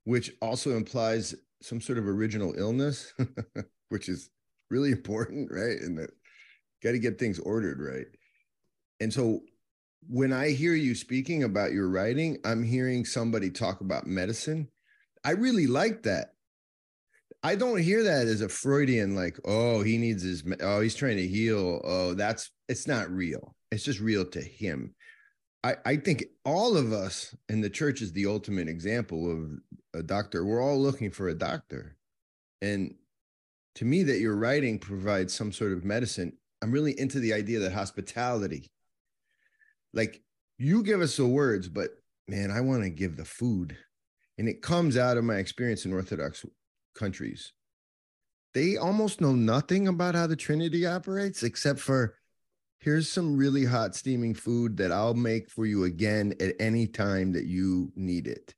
which 0.03 0.31
also 0.41 0.77
implies 0.77 1.33
some 1.65 1.81
sort 1.81 1.97
of 1.97 2.07
original 2.07 2.53
illness 2.57 3.13
which 3.89 4.07
is 4.07 4.29
really 4.69 4.91
important 4.99 5.49
right 5.51 5.79
and 5.81 5.97
that 5.97 6.11
got 6.83 6.91
to 6.91 6.99
get 6.99 7.19
things 7.19 7.39
ordered 7.39 7.79
right 7.79 8.07
and 8.99 9.11
so 9.13 9.41
when 10.07 10.31
I 10.31 10.51
hear 10.51 10.75
you 10.75 10.95
speaking 10.95 11.43
about 11.43 11.71
your 11.71 11.89
writing, 11.89 12.37
I'm 12.45 12.63
hearing 12.63 13.05
somebody 13.05 13.49
talk 13.49 13.81
about 13.81 14.05
medicine. 14.05 14.69
I 15.23 15.31
really 15.31 15.67
like 15.67 16.03
that. 16.03 16.33
I 17.43 17.55
don't 17.55 17.79
hear 17.79 18.03
that 18.03 18.27
as 18.27 18.41
a 18.41 18.49
Freudian, 18.49 19.15
like, 19.15 19.39
oh, 19.45 19.81
he 19.81 19.97
needs 19.97 20.23
his, 20.23 20.43
oh, 20.61 20.81
he's 20.81 20.95
trying 20.95 21.17
to 21.17 21.27
heal. 21.27 21.81
Oh, 21.83 22.13
that's, 22.13 22.51
it's 22.69 22.87
not 22.87 23.09
real. 23.09 23.55
It's 23.71 23.83
just 23.83 23.99
real 23.99 24.25
to 24.25 24.41
him. 24.41 24.95
I, 25.65 25.77
I 25.83 25.95
think 25.95 26.25
all 26.43 26.77
of 26.77 26.93
us, 26.93 27.35
in 27.49 27.59
the 27.59 27.71
church 27.71 28.03
is 28.03 28.13
the 28.13 28.27
ultimate 28.27 28.67
example 28.67 29.31
of 29.31 29.99
a 29.99 30.03
doctor. 30.03 30.45
We're 30.45 30.61
all 30.61 30.79
looking 30.79 31.09
for 31.09 31.29
a 31.29 31.33
doctor. 31.33 31.95
And 32.61 32.93
to 33.75 33.85
me, 33.85 34.03
that 34.03 34.19
your 34.19 34.35
writing 34.35 34.77
provides 34.77 35.33
some 35.33 35.51
sort 35.51 35.71
of 35.71 35.83
medicine. 35.83 36.33
I'm 36.61 36.71
really 36.71 36.97
into 36.99 37.19
the 37.19 37.33
idea 37.33 37.57
that 37.59 37.73
hospitality, 37.73 38.69
like 39.91 40.21
you 40.59 40.83
give 40.83 41.01
us 41.01 41.17
the 41.17 41.25
words, 41.25 41.67
but 41.67 41.89
man, 42.27 42.51
I 42.51 42.61
want 42.61 42.83
to 42.83 42.89
give 42.91 43.17
the 43.17 43.25
food. 43.25 43.75
And 44.37 44.47
it 44.47 44.61
comes 44.61 44.97
out 44.97 45.17
of 45.17 45.23
my 45.23 45.37
experience 45.37 45.83
in 45.83 45.93
Orthodox 45.93 46.45
countries. 46.93 47.53
They 48.53 48.77
almost 48.77 49.19
know 49.19 49.33
nothing 49.33 49.87
about 49.87 50.13
how 50.13 50.27
the 50.27 50.35
Trinity 50.35 50.85
operates, 50.85 51.41
except 51.41 51.79
for 51.79 52.17
here's 52.85 53.09
some 53.09 53.35
really 53.35 53.65
hot 53.65 53.95
steaming 53.95 54.35
food 54.35 54.77
that 54.77 54.91
I'll 54.91 55.15
make 55.15 55.49
for 55.49 55.65
you 55.65 55.85
again 55.85 56.35
at 56.39 56.53
any 56.59 56.85
time 56.85 57.33
that 57.33 57.45
you 57.45 57.91
need 57.95 58.27
it. 58.27 58.53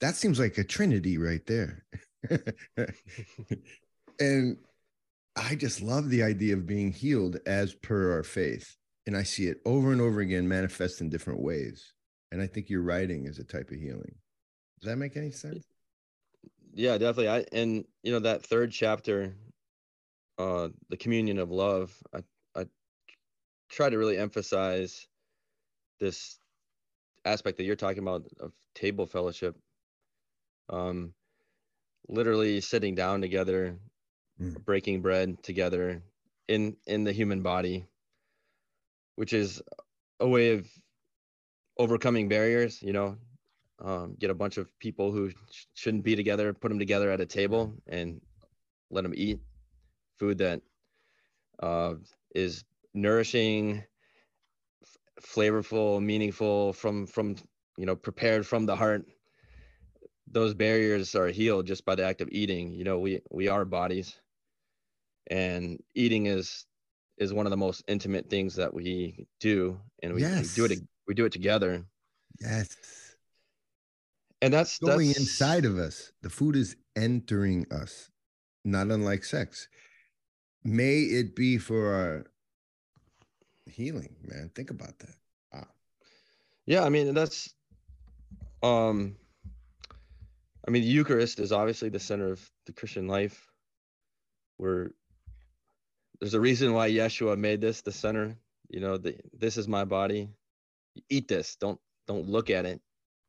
That 0.00 0.14
seems 0.14 0.38
like 0.38 0.56
a 0.56 0.62
Trinity 0.62 1.18
right 1.18 1.44
there. 1.46 1.84
and 4.20 4.56
I 5.34 5.56
just 5.56 5.82
love 5.82 6.10
the 6.10 6.22
idea 6.22 6.54
of 6.54 6.64
being 6.64 6.92
healed 6.92 7.38
as 7.44 7.74
per 7.74 8.12
our 8.12 8.22
faith. 8.22 8.76
And 9.04 9.16
I 9.16 9.24
see 9.24 9.48
it 9.48 9.58
over 9.66 9.90
and 9.90 10.00
over 10.00 10.20
again 10.20 10.46
manifest 10.46 11.00
in 11.00 11.10
different 11.10 11.42
ways. 11.42 11.92
And 12.30 12.40
I 12.40 12.46
think 12.46 12.70
your 12.70 12.82
writing 12.82 13.26
is 13.26 13.40
a 13.40 13.44
type 13.44 13.72
of 13.72 13.78
healing. 13.78 14.14
Does 14.80 14.90
that 14.90 14.96
make 14.96 15.16
any 15.16 15.32
sense? 15.32 15.64
Yeah, 16.72 16.98
definitely. 16.98 17.30
I 17.30 17.44
and 17.52 17.84
you 18.04 18.12
know 18.12 18.20
that 18.20 18.44
third 18.44 18.70
chapter, 18.70 19.34
uh, 20.38 20.68
the 20.88 20.96
communion 20.96 21.38
of 21.38 21.50
love. 21.50 21.96
I 22.14 22.20
try 23.68 23.88
to 23.90 23.98
really 23.98 24.16
emphasize 24.18 25.06
this 26.00 26.38
aspect 27.24 27.58
that 27.58 27.64
you're 27.64 27.76
talking 27.76 28.02
about 28.02 28.24
of 28.40 28.52
table 28.74 29.06
fellowship. 29.06 29.56
Um, 30.68 31.14
literally 32.08 32.60
sitting 32.60 32.94
down 32.94 33.20
together, 33.20 33.78
Mm. 34.40 34.64
breaking 34.66 35.00
bread 35.00 35.42
together, 35.42 36.02
in 36.48 36.76
in 36.86 37.04
the 37.04 37.12
human 37.12 37.42
body, 37.42 37.86
which 39.14 39.32
is 39.32 39.62
a 40.20 40.28
way 40.28 40.52
of 40.52 40.68
overcoming 41.78 42.28
barriers. 42.28 42.82
You 42.82 42.92
know, 42.92 43.18
um, 43.78 44.14
get 44.18 44.30
a 44.30 44.34
bunch 44.34 44.58
of 44.58 44.78
people 44.78 45.10
who 45.12 45.30
sh- 45.30 45.66
shouldn't 45.74 46.04
be 46.04 46.16
together, 46.16 46.52
put 46.52 46.68
them 46.68 46.78
together 46.78 47.10
at 47.10 47.20
a 47.20 47.26
table, 47.26 47.74
and 47.86 48.20
let 48.90 49.02
them 49.04 49.14
eat 49.16 49.40
food 50.18 50.38
that 50.38 50.62
uh, 51.60 51.94
is 52.34 52.64
nourishing, 52.96 53.84
f- 54.82 54.96
flavorful, 55.22 56.02
meaningful 56.02 56.72
from 56.72 57.06
from 57.06 57.36
you 57.76 57.86
know 57.86 57.94
prepared 57.96 58.46
from 58.46 58.66
the 58.66 58.74
heart. 58.76 59.06
Those 60.28 60.54
barriers 60.54 61.14
are 61.14 61.28
healed 61.28 61.66
just 61.66 61.84
by 61.84 61.94
the 61.94 62.04
act 62.04 62.20
of 62.20 62.28
eating. 62.32 62.72
You 62.72 62.84
know, 62.84 62.98
we 62.98 63.20
we 63.30 63.48
are 63.48 63.64
bodies, 63.64 64.18
and 65.30 65.78
eating 65.94 66.26
is 66.26 66.66
is 67.18 67.32
one 67.32 67.46
of 67.46 67.50
the 67.50 67.56
most 67.56 67.84
intimate 67.88 68.28
things 68.28 68.56
that 68.56 68.74
we 68.74 69.26
do, 69.40 69.80
and 70.02 70.14
we, 70.14 70.22
Yes. 70.22 70.58
we 70.58 70.66
do 70.66 70.72
it 70.74 70.80
we 71.06 71.14
do 71.14 71.24
it 71.24 71.32
together, 71.32 71.84
Yes. 72.40 72.76
and 74.42 74.52
that's 74.52 74.78
Going 74.78 75.08
that's 75.08 75.18
inside 75.20 75.64
of 75.64 75.78
us. 75.78 76.12
The 76.22 76.30
food 76.30 76.56
is 76.56 76.76
entering 76.96 77.66
us, 77.70 78.10
not 78.64 78.88
unlike 78.90 79.24
sex. 79.24 79.68
May 80.64 81.02
it 81.02 81.36
be 81.36 81.58
for 81.58 81.92
our 81.94 82.26
healing, 83.66 84.16
man. 84.22 84.50
Think 84.54 84.70
about 84.70 84.98
that. 85.00 85.14
Wow. 85.52 85.66
Yeah, 86.66 86.84
I 86.84 86.88
mean 86.88 87.14
that's 87.14 87.54
um 88.62 89.16
I 90.66 90.70
mean 90.70 90.82
the 90.82 90.88
Eucharist 90.88 91.38
is 91.38 91.52
obviously 91.52 91.88
the 91.88 92.00
center 92.00 92.32
of 92.32 92.50
the 92.66 92.72
Christian 92.72 93.06
life. 93.08 93.46
Where 94.58 94.92
there's 96.20 96.34
a 96.34 96.40
reason 96.40 96.72
why 96.72 96.90
Yeshua 96.90 97.36
made 97.36 97.60
this 97.60 97.82
the 97.82 97.92
center. 97.92 98.36
You 98.68 98.80
know, 98.80 98.96
the, 98.96 99.16
this 99.32 99.56
is 99.58 99.68
my 99.68 99.84
body. 99.84 100.30
Eat 101.08 101.28
this. 101.28 101.56
Don't 101.56 101.78
don't 102.06 102.28
look 102.28 102.50
at 102.50 102.64
it. 102.66 102.80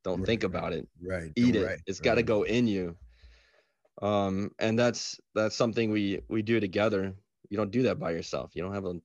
Don't 0.04 0.20
Right, 0.20 0.26
think 0.26 0.44
right. 0.44 0.50
about 0.50 0.74
it. 0.74 0.88
Right. 1.02 1.32
Eat 1.36 1.56
it. 1.56 1.66
right, 1.66 1.80
It's 1.86 2.00
got 2.00 2.16
to 2.16 2.24
go 2.24 2.44
in 2.44 2.68
you. 2.68 2.96
Um, 4.02 4.52
and 4.60 4.78
that's 4.80 5.20
that's 5.36 5.56
something 5.56 5.92
we 5.92 6.22
we 6.30 6.42
do 6.42 6.60
together. 6.60 7.14
You 7.50 7.58
don't 7.58 7.72
do 7.72 7.84
that 7.84 8.00
by 8.00 8.12
yourself. 8.12 8.52
You 8.56 8.64
don't 8.64 8.74
have 8.74 8.86
a 8.86 8.96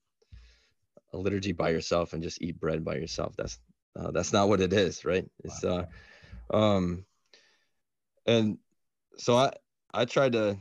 a 1.12 1.18
liturgy 1.18 1.52
by 1.52 1.70
yourself 1.70 2.12
and 2.12 2.22
just 2.22 2.40
eat 2.42 2.58
bread 2.58 2.84
by 2.84 2.96
yourself. 2.96 3.34
That's 3.36 3.58
uh, 3.96 4.10
that's 4.10 4.32
not 4.32 4.48
what 4.48 4.60
it 4.60 4.72
is, 4.72 5.04
right? 5.04 5.28
It's 5.44 5.62
uh, 5.64 5.84
um, 6.52 7.04
and 8.26 8.58
so 9.18 9.36
I 9.36 9.52
I 9.92 10.04
tried 10.04 10.32
to 10.32 10.56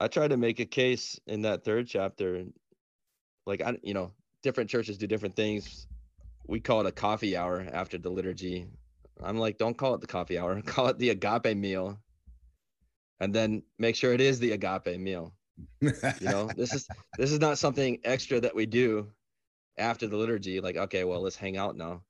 I 0.00 0.08
tried 0.08 0.30
to 0.30 0.36
make 0.36 0.60
a 0.60 0.66
case 0.66 1.18
in 1.26 1.42
that 1.42 1.64
third 1.64 1.86
chapter, 1.86 2.44
like 3.46 3.62
I 3.62 3.76
you 3.82 3.94
know 3.94 4.12
different 4.42 4.70
churches 4.70 4.98
do 4.98 5.06
different 5.06 5.36
things. 5.36 5.86
We 6.48 6.60
call 6.60 6.80
it 6.80 6.86
a 6.86 6.92
coffee 6.92 7.36
hour 7.36 7.66
after 7.72 7.98
the 7.98 8.10
liturgy. 8.10 8.66
I'm 9.22 9.38
like, 9.38 9.58
don't 9.58 9.76
call 9.76 9.94
it 9.94 10.00
the 10.00 10.06
coffee 10.06 10.38
hour, 10.38 10.60
call 10.66 10.88
it 10.88 10.98
the 10.98 11.10
agape 11.10 11.56
meal, 11.56 11.98
and 13.20 13.34
then 13.34 13.62
make 13.78 13.96
sure 13.96 14.12
it 14.12 14.20
is 14.20 14.38
the 14.38 14.52
agape 14.52 14.98
meal 14.98 15.32
you 15.80 16.28
know 16.28 16.48
this 16.56 16.74
is 16.74 16.88
this 17.16 17.32
is 17.32 17.40
not 17.40 17.58
something 17.58 17.98
extra 18.04 18.40
that 18.40 18.54
we 18.54 18.66
do 18.66 19.10
after 19.78 20.06
the 20.06 20.16
liturgy 20.16 20.60
like 20.60 20.76
okay 20.76 21.04
well 21.04 21.20
let's 21.20 21.36
hang 21.36 21.56
out 21.56 21.76
now. 21.76 22.02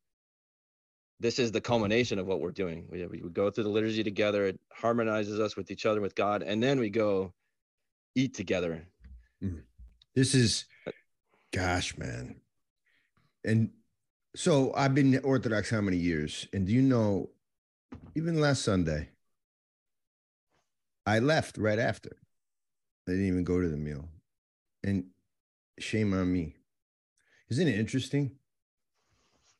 This 1.18 1.38
is 1.38 1.50
the 1.50 1.62
culmination 1.62 2.18
of 2.18 2.26
what 2.26 2.40
we're 2.40 2.50
doing. 2.50 2.86
We, 2.90 3.06
we 3.06 3.18
go 3.30 3.50
through 3.50 3.64
the 3.64 3.70
liturgy 3.70 4.04
together. 4.04 4.44
It 4.44 4.60
harmonizes 4.70 5.40
us 5.40 5.56
with 5.56 5.70
each 5.70 5.86
other 5.86 6.00
with 6.00 6.14
god 6.14 6.42
and 6.42 6.62
then 6.62 6.78
we 6.78 6.90
go 6.90 7.32
eat 8.14 8.34
together. 8.34 8.86
Mm-hmm. 9.42 9.60
This 10.14 10.34
is 10.34 10.66
gosh 11.52 11.96
man. 11.96 12.36
And 13.44 13.70
so 14.34 14.72
i've 14.74 14.94
been 14.94 15.18
orthodox 15.20 15.70
how 15.70 15.80
many 15.80 15.96
years? 15.96 16.46
And 16.52 16.66
do 16.66 16.72
you 16.72 16.82
know 16.82 17.30
even 18.14 18.40
last 18.40 18.62
sunday 18.62 19.08
i 21.06 21.18
left 21.18 21.56
right 21.56 21.78
after. 21.78 22.16
I 23.08 23.12
didn't 23.12 23.28
even 23.28 23.44
go 23.44 23.60
to 23.60 23.68
the 23.68 23.76
meal. 23.76 24.08
And 24.82 25.04
shame 25.78 26.12
on 26.12 26.32
me 26.32 26.55
isn't 27.50 27.68
it 27.68 27.78
interesting 27.78 28.30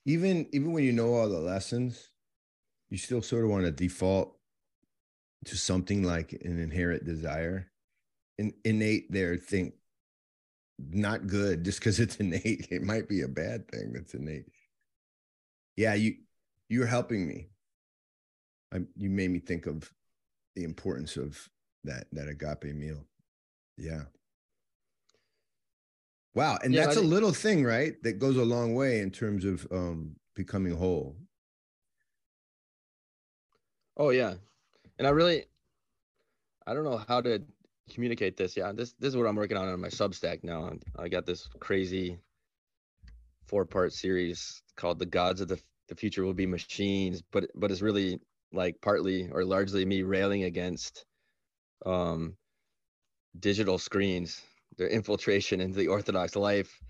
even 0.04 0.46
even 0.52 0.72
when 0.72 0.84
you 0.84 0.92
know 0.92 1.14
all 1.14 1.28
the 1.28 1.38
lessons 1.38 2.10
you 2.90 2.98
still 2.98 3.22
sort 3.22 3.44
of 3.44 3.50
want 3.50 3.64
to 3.64 3.70
default 3.70 4.36
to 5.44 5.56
something 5.56 6.02
like 6.02 6.32
an 6.32 6.58
inherent 6.58 7.04
desire 7.04 7.70
in, 8.38 8.52
innate 8.64 9.10
there 9.10 9.36
think 9.36 9.74
not 10.78 11.26
good 11.26 11.64
just 11.64 11.80
because 11.80 12.00
it's 12.00 12.16
innate. 12.20 12.68
It 12.70 12.82
might 12.82 13.08
be 13.08 13.22
a 13.22 13.28
bad 13.28 13.68
thing 13.68 13.92
that's 13.92 14.14
innate. 14.14 14.46
Yeah, 15.76 15.94
you 15.94 16.16
you're 16.68 16.86
helping 16.86 17.26
me. 17.26 17.48
I, 18.72 18.80
you 18.96 19.10
made 19.10 19.30
me 19.30 19.38
think 19.38 19.66
of 19.66 19.90
the 20.54 20.64
importance 20.64 21.16
of 21.16 21.48
that 21.84 22.06
that 22.12 22.28
agape 22.28 22.74
meal. 22.74 23.04
Yeah. 23.76 24.02
Wow, 26.36 26.58
and 26.62 26.74
Yeah, 26.74 26.84
that's 26.84 26.98
a 26.98 27.00
little 27.00 27.32
thing, 27.32 27.64
right? 27.64 28.00
That 28.02 28.18
goes 28.18 28.36
a 28.36 28.44
long 28.44 28.74
way 28.74 29.00
in 29.00 29.10
terms 29.10 29.44
of 29.46 29.66
um 29.72 30.16
becoming 30.34 30.76
whole. 30.76 31.16
oh 33.96 34.10
yeah 34.10 34.34
and 34.98 35.06
i 35.06 35.10
really 35.10 35.44
i 36.66 36.74
don't 36.74 36.84
know 36.84 37.00
how 37.08 37.20
to 37.20 37.42
communicate 37.90 38.36
this 38.36 38.56
yeah 38.56 38.72
this 38.72 38.92
this 38.98 39.08
is 39.08 39.16
what 39.16 39.26
i'm 39.26 39.36
working 39.36 39.56
on 39.56 39.68
on 39.68 39.80
my 39.80 39.88
substack 39.88 40.44
now 40.44 40.70
i 40.98 41.08
got 41.08 41.24
this 41.24 41.48
crazy 41.60 42.18
four 43.46 43.64
part 43.64 43.92
series 43.92 44.62
called 44.76 44.98
the 44.98 45.06
gods 45.06 45.40
of 45.40 45.48
the, 45.48 45.58
the 45.88 45.94
future 45.94 46.24
will 46.24 46.34
be 46.34 46.46
machines 46.46 47.22
but 47.32 47.48
but 47.54 47.70
it's 47.70 47.80
really 47.80 48.20
like 48.52 48.76
partly 48.82 49.30
or 49.30 49.44
largely 49.44 49.86
me 49.86 50.02
railing 50.02 50.44
against 50.44 51.06
um 51.86 52.36
digital 53.38 53.78
screens 53.78 54.42
their 54.78 54.88
infiltration 54.88 55.60
into 55.60 55.78
the 55.78 55.88
orthodox 55.88 56.36
life. 56.36 56.80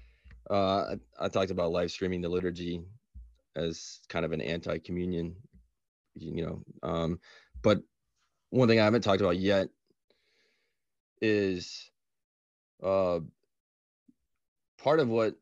Uh 0.49 0.97
I, 1.21 1.29
talked 1.29 1.51
about 1.51 1.73
live 1.73 1.91
streaming 1.91 2.21
the 2.21 2.29
liturgy 2.29 2.83
as 3.57 4.01
kind 4.09 4.25
of 4.25 4.33
an 4.33 4.41
anti-communion 4.41 5.35
you 6.15 6.45
know 6.45 6.63
um 6.83 7.19
but 7.63 7.79
one 8.51 8.69
thing 8.69 8.79
i 8.81 8.85
haven't 8.85 9.03
talked 9.03 9.21
about 9.21 9.39
yet 9.39 9.69
is 11.21 11.91
uh 12.83 13.19
part 14.79 15.01
of 15.01 15.09
what 15.09 15.35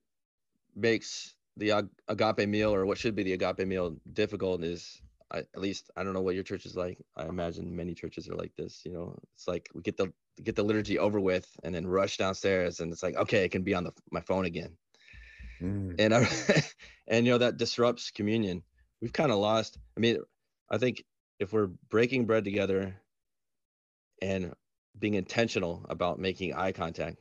makes 0.74 1.34
the 1.56 1.86
agape 2.08 2.48
meal 2.48 2.74
or 2.74 2.86
what 2.86 2.98
should 2.98 3.14
be 3.14 3.22
the 3.22 3.32
agape 3.32 3.66
meal 3.66 3.96
difficult 4.12 4.62
is 4.62 5.02
I, 5.30 5.38
at 5.38 5.58
least 5.60 5.90
i 5.96 6.04
don't 6.04 6.12
know 6.12 6.22
what 6.22 6.34
your 6.34 6.44
church 6.44 6.66
is 6.66 6.76
like 6.76 6.98
i 7.16 7.26
imagine 7.26 7.74
many 7.74 7.94
churches 7.94 8.28
are 8.28 8.36
like 8.36 8.54
this 8.56 8.84
you 8.84 8.92
know 8.92 9.18
it's 9.32 9.48
like 9.48 9.68
we 9.74 9.82
get 9.82 9.96
the 9.96 10.12
get 10.42 10.56
the 10.56 10.62
liturgy 10.62 10.98
over 10.98 11.20
with 11.20 11.48
and 11.62 11.74
then 11.74 11.86
rush 11.86 12.16
downstairs 12.18 12.80
and 12.80 12.92
it's 12.92 13.02
like 13.02 13.16
okay 13.16 13.44
it 13.44 13.50
can 13.52 13.62
be 13.62 13.74
on 13.74 13.84
the 13.84 13.92
my 14.10 14.20
phone 14.20 14.44
again 14.44 14.76
Mm. 15.60 15.96
and 15.98 16.14
I, 16.14 16.26
and 17.06 17.26
you 17.26 17.32
know 17.32 17.38
that 17.38 17.56
disrupts 17.56 18.10
communion. 18.10 18.62
We've 19.00 19.12
kind 19.12 19.32
of 19.32 19.38
lost. 19.38 19.78
I 19.96 20.00
mean, 20.00 20.18
I 20.70 20.78
think 20.78 21.04
if 21.38 21.52
we're 21.52 21.66
breaking 21.66 22.26
bread 22.26 22.44
together 22.44 23.00
and 24.22 24.54
being 24.98 25.14
intentional 25.14 25.84
about 25.88 26.18
making 26.18 26.54
eye 26.54 26.72
contact 26.72 27.18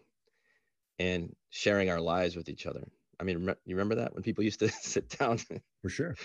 and 1.00 1.36
sharing 1.50 1.90
our 1.90 2.02
lives 2.02 2.36
with 2.36 2.50
each 2.50 2.66
other. 2.66 2.88
I 3.20 3.24
mean, 3.24 3.40
you 3.66 3.76
remember 3.76 3.96
that 3.96 4.14
when 4.14 4.24
people 4.24 4.44
used 4.44 4.60
to 4.60 4.70
sit 4.70 5.10
down, 5.10 5.40
For 5.82 5.90
sure. 5.90 6.20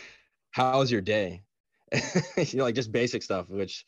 how 0.50 0.78
was 0.78 0.90
your 0.92 1.00
day? 1.00 1.44
you 2.36 2.58
know, 2.58 2.64
like 2.64 2.74
just 2.74 2.92
basic 2.92 3.22
stuff, 3.22 3.48
which 3.48 3.84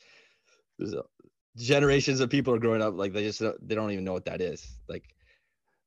generations 1.56 2.20
of 2.20 2.30
people 2.30 2.54
are 2.54 2.58
growing 2.58 2.82
up 2.82 2.94
like 2.94 3.12
they 3.12 3.22
just 3.22 3.40
they 3.40 3.74
don't 3.74 3.90
even 3.90 4.04
know 4.04 4.12
what 4.12 4.24
that 4.24 4.40
is. 4.40 4.78
Like, 4.88 5.04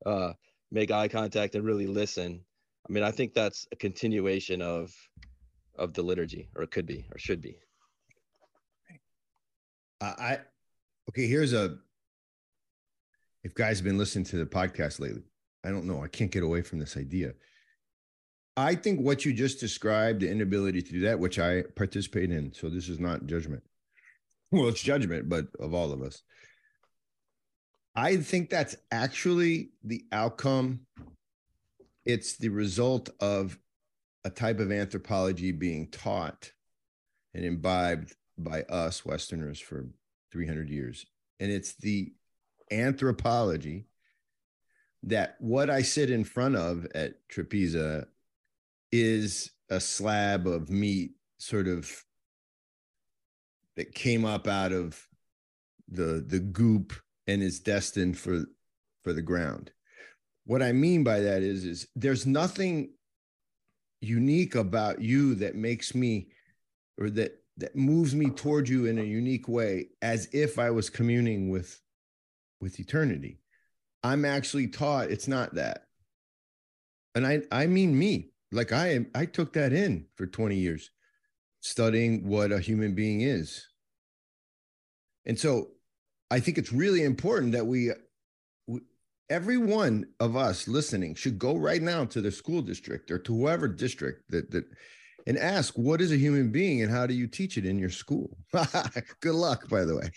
uh, 0.06 0.34
make 0.72 0.92
eye 0.92 1.08
contact 1.08 1.56
and 1.56 1.66
really 1.66 1.88
listen. 1.88 2.42
I 2.88 2.92
mean, 2.92 3.04
I 3.04 3.12
think 3.12 3.34
that's 3.34 3.68
a 3.72 3.76
continuation 3.76 4.62
of 4.62 4.94
of 5.78 5.94
the 5.94 6.04
liturgy, 6.04 6.50
or 6.56 6.64
it 6.64 6.72
could 6.72 6.86
be, 6.86 7.06
or 7.12 7.18
should 7.18 7.42
be. 7.42 7.58
I 10.02 10.40
okay, 11.10 11.28
here's 11.28 11.54
a 11.54 11.78
if 13.44 13.54
guys 13.54 13.78
have 13.78 13.86
been 13.86 13.98
listening 13.98 14.26
to 14.26 14.38
the 14.38 14.46
podcast 14.46 15.00
lately, 15.00 15.24
I 15.64 15.70
don't 15.70 15.86
know. 15.86 16.04
I 16.04 16.08
can't 16.08 16.32
get 16.32 16.44
away 16.44 16.62
from 16.62 16.80
this 16.80 16.98
idea. 16.98 17.34
I 18.56 18.76
think 18.76 19.00
what 19.00 19.26
you 19.26 19.34
just 19.34 19.60
described, 19.60 20.22
the 20.22 20.30
inability 20.30 20.82
to 20.82 20.92
do 20.92 21.00
that, 21.02 21.20
which 21.20 21.40
I 21.40 21.64
participate 21.76 22.32
in, 22.32 22.54
so 22.54 22.70
this 22.70 22.88
is 22.88 23.00
not 23.00 23.26
judgment. 23.26 23.64
Well, 24.52 24.68
it's 24.68 24.84
judgment, 24.84 25.28
but 25.28 25.48
of 25.60 25.74
all 25.74 25.92
of 25.92 26.04
us. 26.04 26.22
I 27.96 28.18
think 28.18 28.50
that's 28.50 28.76
actually 28.92 29.72
the 29.84 30.06
outcome. 30.12 30.82
It's 32.06 32.38
the 32.38 32.50
result 32.50 33.10
of 33.20 33.58
a 34.24 34.30
type 34.30 34.60
of 34.60 34.72
anthropology 34.72 35.52
being 35.52 35.90
taught 35.90 36.52
and 37.34 37.44
imbibed 37.44 38.16
by 38.38 38.62
us 38.64 39.06
Westerners 39.06 39.60
for 39.60 39.88
300 40.32 40.70
years. 40.70 41.06
And 41.40 41.52
it's 41.52 41.74
the 41.74 42.14
anthropology 42.72 43.88
that 45.04 45.36
what 45.40 45.70
I 45.70 45.82
sit 45.82 46.10
in 46.10 46.24
front 46.24 46.56
of 46.56 46.88
at 46.96 47.28
Trapeza 47.28 48.06
is 48.94 49.50
a 49.72 49.80
slab 49.80 50.46
of 50.46 50.70
meat, 50.70 51.14
sort 51.40 51.68
of 51.68 51.92
that 53.76 53.96
came 53.96 54.24
up 54.24 54.48
out 54.48 54.72
of 54.72 55.08
the 55.88 56.24
the 56.26 56.40
goop 56.40 56.94
and 57.26 57.42
is 57.42 57.60
destined 57.60 58.20
for 58.20 58.46
for 59.04 59.12
the 59.12 59.22
ground. 59.22 59.72
What 60.46 60.62
I 60.62 60.74
mean 60.74 61.04
by 61.04 61.22
that 61.22 61.42
is 61.42 61.66
is 61.66 61.88
there's 61.96 62.28
nothing 62.28 62.94
unique 64.00 64.54
about 64.54 65.02
you 65.02 65.34
that 65.36 65.56
makes 65.56 65.96
me 65.96 66.28
or 67.00 67.10
that 67.10 67.32
that 67.58 67.76
moves 67.76 68.14
me 68.14 68.30
toward 68.30 68.70
you 68.70 68.86
in 68.86 69.00
a 69.00 69.04
unique 69.04 69.48
way 69.48 69.88
as 70.04 70.28
if 70.34 70.60
I 70.60 70.70
was 70.70 70.92
communing 70.92 71.50
with 71.50 71.82
with 72.62 72.80
eternity. 72.80 73.40
I'm 74.04 74.24
actually 74.24 74.68
taught 74.68 75.10
it's 75.10 75.28
not 75.28 75.56
that. 75.56 75.88
And 77.16 77.26
I 77.26 77.42
I 77.52 77.66
mean 77.66 77.98
me. 77.98 78.33
Like 78.54 78.72
I 78.72 78.94
am 78.94 79.08
I 79.16 79.26
took 79.26 79.54
that 79.54 79.74
in 79.74 80.06
for 80.16 80.26
20 80.28 80.56
years 80.56 80.90
studying 81.64 82.28
what 82.28 82.52
a 82.52 82.60
human 82.60 82.94
being 82.94 83.22
is. 83.22 83.66
And 85.26 85.40
so 85.40 85.70
I 86.30 86.40
think 86.42 86.58
it's 86.58 86.74
really 86.74 87.04
important 87.04 87.54
that 87.54 87.66
we, 87.66 87.92
we 88.68 88.82
every 89.30 89.58
one 89.58 90.06
of 90.20 90.36
us 90.36 90.68
listening 90.68 91.16
should 91.16 91.40
go 91.40 91.56
right 91.56 91.82
now 91.82 92.04
to 92.06 92.22
the 92.22 92.32
school 92.32 92.62
district 92.62 93.10
or 93.12 93.18
to 93.20 93.34
whoever 93.34 93.68
district 93.68 94.30
that 94.30 94.52
that 94.52 94.66
and 95.26 95.38
ask 95.38 95.78
what 95.78 96.02
is 96.02 96.12
a 96.12 96.18
human 96.18 96.52
being 96.52 96.82
and 96.82 96.92
how 96.92 97.08
do 97.08 97.14
you 97.14 97.28
teach 97.28 97.58
it 97.58 97.66
in 97.66 97.80
your 97.80 97.90
school? 97.90 98.38
Good 99.22 99.36
luck 99.36 99.70
by 99.70 99.86
the 99.86 99.96
way. 99.96 100.10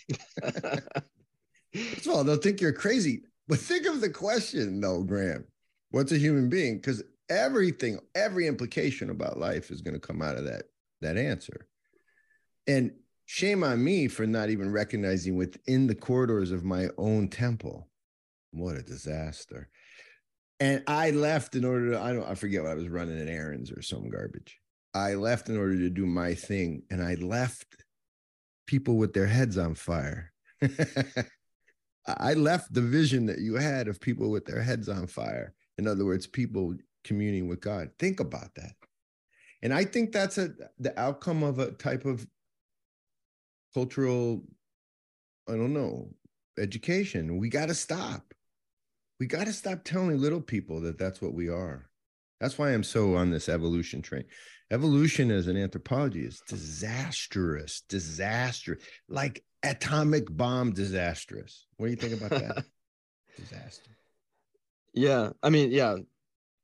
First 1.73 2.07
of 2.07 2.13
all 2.13 2.23
they'll 2.25 2.37
think 2.37 2.59
you're 2.59 2.73
crazy 2.73 3.23
but 3.47 3.59
think 3.59 3.85
of 3.85 4.01
the 4.01 4.09
question 4.09 4.81
though 4.81 5.03
graham. 5.03 5.45
What's 5.91 6.11
a 6.11 6.17
human 6.17 6.49
being? 6.49 6.75
Because 6.75 7.01
everything 7.29 7.99
every 8.15 8.47
implication 8.47 9.09
about 9.09 9.39
life 9.39 9.69
is 9.69 9.81
going 9.81 9.93
to 9.93 9.99
come 9.99 10.21
out 10.21 10.37
of 10.37 10.45
that 10.45 10.63
that 11.01 11.17
answer 11.17 11.67
and 12.67 12.91
shame 13.25 13.63
on 13.63 13.83
me 13.83 14.07
for 14.07 14.25
not 14.25 14.49
even 14.49 14.71
recognizing 14.71 15.35
within 15.35 15.87
the 15.87 15.95
corridors 15.95 16.51
of 16.51 16.63
my 16.63 16.87
own 16.97 17.27
temple 17.27 17.87
what 18.51 18.77
a 18.77 18.81
disaster 18.81 19.69
and 20.59 20.81
i 20.87 21.11
left 21.11 21.55
in 21.55 21.65
order 21.65 21.91
to 21.91 22.01
i 22.01 22.13
don't 22.13 22.29
i 22.29 22.33
forget 22.33 22.63
what 22.63 22.71
i 22.71 22.75
was 22.75 22.87
running 22.87 23.19
in 23.19 23.27
errands 23.27 23.71
or 23.71 23.81
some 23.81 24.09
garbage 24.09 24.59
I 24.97 25.13
left 25.13 25.49
in 25.49 25.57
order 25.57 25.77
to 25.77 25.89
do 25.89 26.05
my 26.05 26.33
thing, 26.33 26.81
and 26.89 27.03
I 27.03 27.15
left 27.15 27.83
people 28.65 28.97
with 28.97 29.13
their 29.13 29.27
heads 29.27 29.57
on 29.57 29.75
fire. 29.75 30.31
I 32.07 32.33
left 32.33 32.73
the 32.73 32.81
vision 32.81 33.27
that 33.27 33.39
you 33.39 33.55
had 33.55 33.87
of 33.87 34.01
people 34.01 34.31
with 34.31 34.45
their 34.45 34.61
heads 34.61 34.89
on 34.89 35.07
fire. 35.07 35.53
In 35.77 35.87
other 35.87 36.03
words, 36.05 36.25
people 36.25 36.73
communing 37.07 37.47
with 37.47 37.61
God. 37.61 37.89
Think 37.97 38.19
about 38.19 38.53
that. 38.55 38.73
And 39.61 39.73
I 39.73 39.85
think 39.85 40.11
that's 40.11 40.37
a 40.37 40.51
the 40.79 40.97
outcome 40.99 41.43
of 41.43 41.59
a 41.59 41.71
type 41.71 42.05
of 42.05 42.27
cultural, 43.73 44.43
I 45.47 45.53
don't 45.53 45.73
know, 45.73 46.09
education. 46.59 47.37
We 47.37 47.49
got 47.49 47.67
to 47.67 47.73
stop. 47.73 48.33
We 49.19 49.25
got 49.25 49.47
to 49.47 49.53
stop 49.53 49.83
telling 49.83 50.19
little 50.19 50.41
people 50.41 50.81
that 50.81 50.99
that's 50.99 51.21
what 51.21 51.33
we 51.33 51.49
are. 51.49 51.89
That's 52.39 52.57
why 52.57 52.69
I'm 52.69 52.83
so 52.83 53.15
on 53.15 53.31
this 53.31 53.49
evolution 53.49 54.03
train. 54.03 54.25
Evolution 54.69 55.31
as 55.31 55.47
an 55.47 55.57
anthropology 55.57 56.21
is 56.21 56.41
disastrous, 56.47 57.81
disastrous, 57.89 58.83
like 59.09 59.43
atomic 59.63 60.25
bomb 60.29 60.73
disastrous. 60.73 61.65
What 61.77 61.87
do 61.87 61.91
you 61.91 61.97
think 61.97 62.21
about 62.21 62.39
that? 62.39 62.65
Disaster. 63.37 63.91
Yeah, 64.93 65.29
I 65.43 65.49
mean, 65.49 65.71
yeah, 65.71 65.97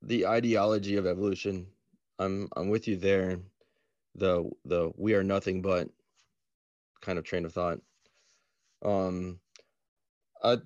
the 0.04 0.28
ideology 0.28 0.98
of 0.98 1.08
evolution. 1.08 1.68
I'm 2.20 2.50
I'm 2.56 2.70
with 2.70 2.88
you 2.88 2.98
there. 2.98 3.40
The 4.16 4.50
the 4.66 4.92
we 4.98 5.16
are 5.16 5.24
nothing 5.24 5.62
but 5.62 5.90
kind 7.02 7.18
of 7.20 7.26
train 7.26 7.46
of 7.46 7.54
thought. 7.54 7.80
Um, 8.84 9.40
I 10.44 10.58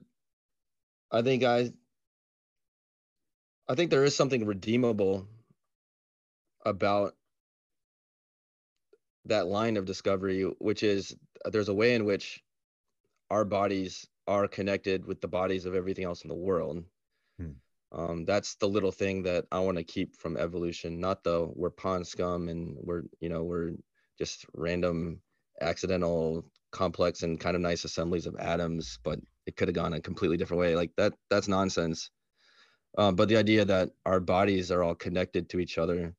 I 1.12 1.22
think 1.22 1.44
I 1.44 1.72
I 3.68 3.76
think 3.76 3.92
there 3.92 4.06
is 4.06 4.16
something 4.16 4.46
redeemable 4.46 5.28
about 6.66 7.16
that 9.26 9.48
line 9.48 9.78
of 9.78 9.86
discovery, 9.86 10.44
which 10.60 10.84
is 10.84 11.16
there's 11.46 11.70
a 11.70 11.74
way 11.74 11.96
in 11.96 12.06
which 12.06 12.44
our 13.30 13.46
bodies 13.46 14.08
are 14.28 14.48
connected 14.48 15.06
with 15.06 15.22
the 15.22 15.28
bodies 15.28 15.66
of 15.66 15.76
everything 15.76 16.06
else 16.06 16.24
in 16.24 16.30
the 16.30 16.36
world. 16.36 16.84
Um, 17.92 18.26
that's 18.26 18.56
the 18.56 18.68
little 18.68 18.92
thing 18.92 19.24
that 19.24 19.46
I 19.52 19.60
want 19.60 19.78
to 19.78 19.84
keep 19.84 20.16
from 20.18 20.38
evolution, 20.38 21.00
not 21.00 21.24
the 21.24 21.50
we're 21.56 21.70
pond 21.70 22.06
scum 22.06 22.50
and 22.50 22.76
we're, 22.82 23.04
you 23.20 23.30
know, 23.30 23.44
we're 23.44 23.74
just 24.18 24.46
random, 24.54 25.22
accidental, 25.62 26.46
complex 26.72 27.24
and 27.24 27.40
kind 27.40 27.56
of 27.56 27.62
nice 27.62 27.86
assemblies 27.86 28.26
of 28.26 28.36
atoms, 28.38 29.00
but 29.04 29.20
it 29.46 29.56
could 29.56 29.70
have 29.70 29.76
gone 29.76 29.94
a 29.94 30.02
completely 30.02 30.38
different 30.38 30.60
way. 30.60 30.76
Like 30.76 30.92
that, 30.98 31.14
that's 31.30 31.48
nonsense. 31.48 32.10
Um, 32.98 33.16
but 33.16 33.30
the 33.30 33.38
idea 33.38 33.64
that 33.66 33.92
our 34.06 34.20
bodies 34.20 34.72
are 34.72 34.84
all 34.84 34.96
connected 34.96 35.50
to 35.50 35.60
each 35.60 35.78
other, 35.78 36.14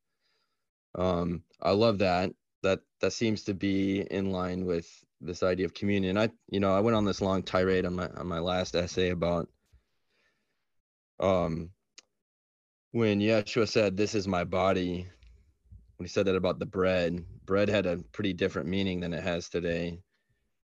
um, 0.94 1.42
I 1.60 1.72
love 1.72 1.98
that. 1.98 2.30
That 2.62 2.80
that 3.00 3.12
seems 3.12 3.44
to 3.44 3.54
be 3.54 4.00
in 4.00 4.32
line 4.32 4.64
with 4.64 4.88
this 5.20 5.42
idea 5.42 5.66
of 5.66 5.74
communion. 5.74 6.18
I, 6.18 6.30
you 6.50 6.60
know, 6.60 6.74
I 6.74 6.80
went 6.80 6.96
on 6.96 7.04
this 7.04 7.20
long 7.20 7.42
tirade 7.42 7.84
on 7.86 7.94
my 7.94 8.08
on 8.08 8.26
my 8.26 8.40
last 8.40 8.74
essay 8.74 9.10
about 9.10 9.48
um, 11.20 11.70
when 12.92 13.20
Yeshua 13.20 13.68
said, 13.68 13.96
"This 13.96 14.14
is 14.14 14.28
my 14.28 14.44
body." 14.44 15.06
When 15.96 16.06
he 16.06 16.08
said 16.08 16.26
that 16.26 16.36
about 16.36 16.60
the 16.60 16.66
bread, 16.66 17.24
bread 17.44 17.68
had 17.68 17.84
a 17.86 17.98
pretty 18.12 18.32
different 18.32 18.68
meaning 18.68 19.00
than 19.00 19.12
it 19.12 19.22
has 19.24 19.48
today. 19.48 19.98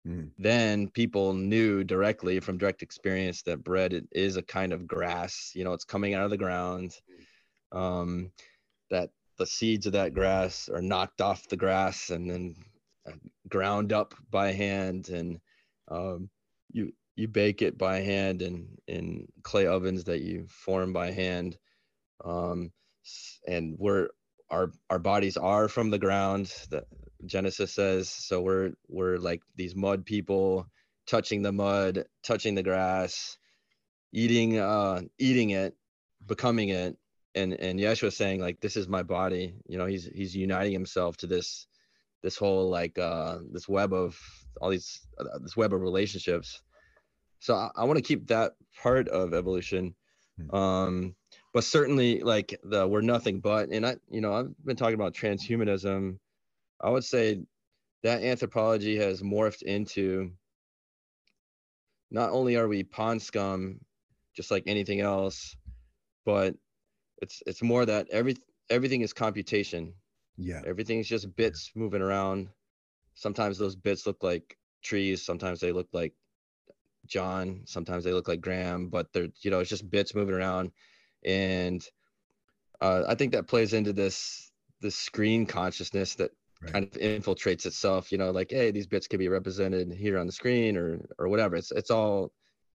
Mm. 0.07 0.31
Then 0.39 0.89
people 0.89 1.33
knew 1.33 1.83
directly 1.83 2.39
from 2.39 2.57
direct 2.57 2.83
experience 2.83 3.43
that 3.43 3.65
bread 3.65 4.07
is 4.13 4.37
a 4.37 4.43
kind 4.43 4.73
of 4.73 4.87
grass. 4.87 5.51
You 5.55 5.65
know, 5.65 5.73
it's 5.73 5.85
coming 5.85 6.15
out 6.15 6.25
of 6.25 6.31
the 6.31 6.37
ground. 6.37 6.93
Um, 7.73 8.31
that 8.91 9.11
the 9.39 9.47
seeds 9.47 9.87
of 9.87 9.93
that 9.95 10.15
grass 10.15 10.69
are 10.69 10.83
knocked 10.83 11.21
off 11.21 11.49
the 11.49 11.57
grass 11.57 12.11
and 12.11 12.31
then 12.31 12.55
uh, 13.07 13.13
ground 13.49 13.93
up 13.93 14.15
by 14.31 14.53
hand, 14.53 15.09
and 15.09 15.41
um, 15.89 16.31
you 16.71 16.93
you 17.17 17.29
bake 17.29 17.63
it 17.63 17.79
by 17.79 18.01
hand 18.01 18.43
in 18.43 18.69
in 18.87 19.29
clay 19.43 19.67
ovens 19.67 20.05
that 20.05 20.21
you 20.21 20.47
form 20.49 20.93
by 20.93 21.11
hand. 21.11 21.57
Um, 22.25 22.73
and 23.47 23.77
we're 23.79 24.09
our 24.51 24.73
our 24.91 24.99
bodies 24.99 25.37
are 25.37 25.69
from 25.69 25.91
the 25.91 25.99
ground. 25.99 26.53
That 26.71 26.85
Genesis 27.27 27.73
says. 27.73 28.09
So 28.09 28.41
we're 28.41 28.73
we're 28.89 29.19
like 29.19 29.43
these 29.57 29.75
mud 29.75 30.05
people 30.05 30.67
touching 31.07 31.43
the 31.43 31.53
mud, 31.53 32.05
touching 32.23 32.55
the 32.55 32.63
grass, 32.63 33.39
eating 34.13 34.59
uh 34.59 35.03
eating 35.19 35.51
it, 35.51 35.77
becoming 36.27 36.71
it. 36.71 36.97
And 37.35 37.53
and 37.55 37.79
Yeshua 37.79 38.13
saying 38.13 38.41
like 38.41 38.61
this 38.61 38.77
is 38.77 38.89
my 38.89 39.03
body. 39.03 39.55
You 39.67 39.79
know, 39.79 39.87
he's 39.87 40.05
he's 40.07 40.35
uniting 40.35 40.73
himself 40.73 41.17
to 41.19 41.27
this 41.27 41.67
this 42.23 42.37
whole 42.37 42.71
like 42.71 42.99
uh 42.99 43.39
this 43.53 43.69
web 43.69 43.93
of 43.93 44.19
all 44.61 44.71
these 44.71 45.01
uh, 45.19 45.39
this 45.43 45.57
web 45.57 45.73
of 45.73 45.81
relationships. 45.81 46.63
So 47.45 47.55
I, 47.55 47.71
I 47.77 47.85
want 47.85 47.99
to 47.99 48.03
keep 48.03 48.29
that 48.29 48.53
part 48.83 49.07
of 49.09 49.35
evolution. 49.35 49.95
Hmm. 50.51 50.57
Um 50.57 51.15
but 51.53 51.63
certainly 51.63 52.21
like 52.21 52.59
the 52.65 52.89
we're 52.89 53.03
nothing 53.03 53.41
but 53.41 53.69
and 53.69 53.87
I 53.87 53.97
you 54.11 54.23
know 54.23 54.33
I've 54.33 54.55
been 54.65 54.77
talking 54.77 54.95
about 54.95 55.13
transhumanism 55.13 56.19
I 56.81 56.89
would 56.89 57.05
say 57.05 57.43
that 58.03 58.23
anthropology 58.23 58.97
has 58.97 59.23
morphed 59.23 59.63
into 59.63 60.33
not 62.11 62.31
only 62.31 62.57
are 62.57 62.67
we 62.67 62.83
pond 62.83 63.21
scum, 63.21 63.81
just 64.35 64.51
like 64.51 64.65
anything 64.67 65.01
else, 65.01 65.55
but 66.25 66.55
it's 67.21 67.43
it's 67.47 67.63
more 67.63 67.85
that 67.85 68.09
every 68.11 68.37
everything 68.71 69.03
is 69.03 69.13
computation. 69.13 69.93
Yeah. 70.39 70.63
Everything 70.67 70.99
is 70.99 71.09
just 71.09 71.37
bits 71.37 71.73
moving 71.75 72.01
around. 72.01 72.49
Sometimes 73.15 73.59
those 73.59 73.77
bits 73.77 74.07
look 74.07 74.23
like 74.23 74.57
trees, 74.83 75.25
sometimes 75.25 75.61
they 75.61 75.73
look 75.73 75.89
like 75.93 76.15
John, 77.07 77.63
sometimes 77.65 78.05
they 78.05 78.13
look 78.13 78.29
like 78.29 78.41
Graham, 78.41 78.89
but 78.89 79.13
they're 79.13 79.29
you 79.43 79.51
know, 79.51 79.61
it's 79.61 79.71
just 79.71 79.91
bits 79.91 80.15
moving 80.15 80.35
around. 80.35 80.71
And 81.25 81.87
uh, 82.81 83.05
I 83.09 83.15
think 83.15 83.33
that 83.33 83.47
plays 83.47 83.73
into 83.73 83.93
this 83.93 84.51
this 84.81 84.97
screen 84.97 85.47
consciousness 85.47 86.15
that 86.17 86.31
right. 86.63 86.73
kind 86.73 86.85
of 86.85 86.93
infiltrates 86.93 87.65
itself 87.65 88.13
you 88.13 88.19
know 88.19 88.31
like 88.31 88.51
hey 88.51 88.71
these 88.71 88.87
bits 88.87 89.07
can 89.07 89.19
be 89.19 89.29
represented 89.29 89.91
here 89.93 90.19
on 90.19 90.27
the 90.27 90.33
screen 90.33 90.77
or 90.77 91.01
or 91.19 91.29
whatever 91.29 91.57
it's 91.57 91.73
it's 91.73 91.91
all 91.91 92.31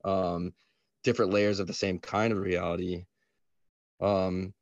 um 0.06 0.54
different 1.04 1.34
layers 1.34 1.60
of 1.60 1.68
the 1.68 1.74
same 1.74 2.00
kind 2.00 2.32
of 2.32 2.40
reality 2.40 3.06
um 4.02 4.54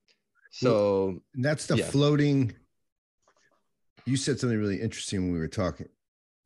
so 0.50 1.22
that's 1.36 1.68
the 1.68 1.78
yeah. 1.78 1.86
floating 1.86 2.54
you 4.06 4.18
said 4.18 4.40
something 4.40 4.58
really 4.58 4.82
interesting 4.82 5.24
when 5.24 5.34
we 5.34 5.40
were 5.40 5.48
talking 5.48 5.88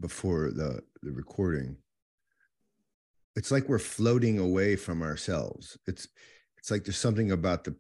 before 0.02 0.52
the 0.52 0.82
the 1.02 1.12
recording 1.12 1.78
it's 3.36 3.52
like 3.52 3.68
we're 3.70 3.80
floating 3.80 4.40
away 4.40 4.76
from 4.76 5.02
ourselves 5.02 5.78
it's 5.88 6.08
it's 6.58 6.72
like 6.72 6.84
there's 6.84 6.98
something 6.98 7.32
about 7.32 7.64
the 7.64 7.76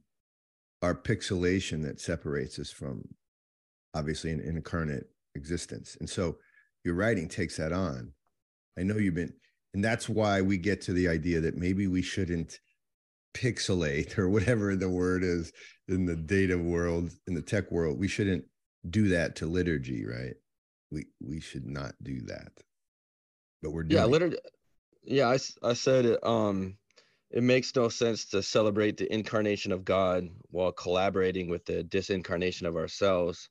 our 0.81 0.95
pixelation 0.95 1.83
that 1.83 1.99
separates 1.99 2.57
us 2.59 2.71
from 2.71 3.03
obviously 3.93 4.31
an 4.31 4.39
incarnate 4.39 5.07
existence. 5.35 5.97
And 5.99 6.09
so 6.09 6.37
your 6.83 6.95
writing 6.95 7.27
takes 7.27 7.57
that 7.57 7.73
on. 7.73 8.13
I 8.77 8.83
know 8.83 8.97
you've 8.97 9.15
been, 9.15 9.33
and 9.73 9.83
that's 9.83 10.07
why 10.07 10.41
we 10.41 10.57
get 10.57 10.81
to 10.83 10.93
the 10.93 11.07
idea 11.07 11.41
that 11.41 11.57
maybe 11.57 11.87
we 11.87 12.01
shouldn't 12.01 12.59
pixelate 13.33 14.17
or 14.17 14.29
whatever 14.29 14.75
the 14.75 14.89
word 14.89 15.23
is 15.23 15.51
in 15.87 16.05
the 16.05 16.15
data 16.15 16.57
world, 16.57 17.11
in 17.27 17.33
the 17.33 17.41
tech 17.41 17.71
world. 17.71 17.99
We 17.99 18.07
shouldn't 18.07 18.45
do 18.89 19.09
that 19.09 19.35
to 19.37 19.45
liturgy, 19.45 20.05
right? 20.05 20.35
We 20.91 21.05
we 21.21 21.39
should 21.39 21.65
not 21.65 21.93
do 22.01 22.21
that. 22.27 22.51
But 23.61 23.71
we're 23.71 23.83
doing 23.83 24.01
yeah, 24.01 24.05
liturgy. 24.05 24.37
Yeah, 25.03 25.29
I, 25.29 25.37
I 25.63 25.73
said 25.73 26.05
it. 26.05 26.19
Um, 26.23 26.77
it 27.31 27.43
makes 27.43 27.75
no 27.75 27.89
sense 27.89 28.25
to 28.25 28.41
celebrate 28.41 28.97
the 28.97 29.11
incarnation 29.11 29.71
of 29.71 29.85
God 29.85 30.29
while 30.49 30.71
collaborating 30.71 31.49
with 31.49 31.65
the 31.65 31.83
disincarnation 31.83 32.67
of 32.67 32.75
ourselves. 32.75 33.49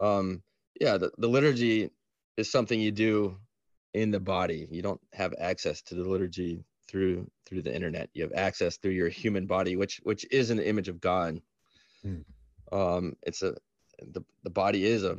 Um, 0.00 0.42
yeah, 0.80 0.96
the, 0.96 1.10
the 1.18 1.28
liturgy 1.28 1.90
is 2.36 2.50
something 2.50 2.80
you 2.80 2.92
do 2.92 3.36
in 3.94 4.10
the 4.10 4.20
body. 4.20 4.68
You 4.70 4.82
don't 4.82 5.00
have 5.12 5.34
access 5.38 5.82
to 5.82 5.94
the 5.94 6.04
liturgy 6.04 6.64
through 6.88 7.30
through 7.46 7.62
the 7.62 7.74
internet. 7.74 8.10
You 8.12 8.22
have 8.22 8.32
access 8.34 8.76
through 8.76 8.92
your 8.92 9.08
human 9.08 9.46
body, 9.46 9.76
which 9.76 10.00
which 10.02 10.26
is 10.30 10.50
an 10.50 10.58
image 10.58 10.88
of 10.88 11.00
God. 11.00 11.40
Hmm. 12.02 12.20
Um, 12.72 13.16
it's 13.22 13.42
a 13.42 13.54
the 14.00 14.22
the 14.42 14.50
body 14.50 14.84
is 14.84 15.04
a, 15.04 15.16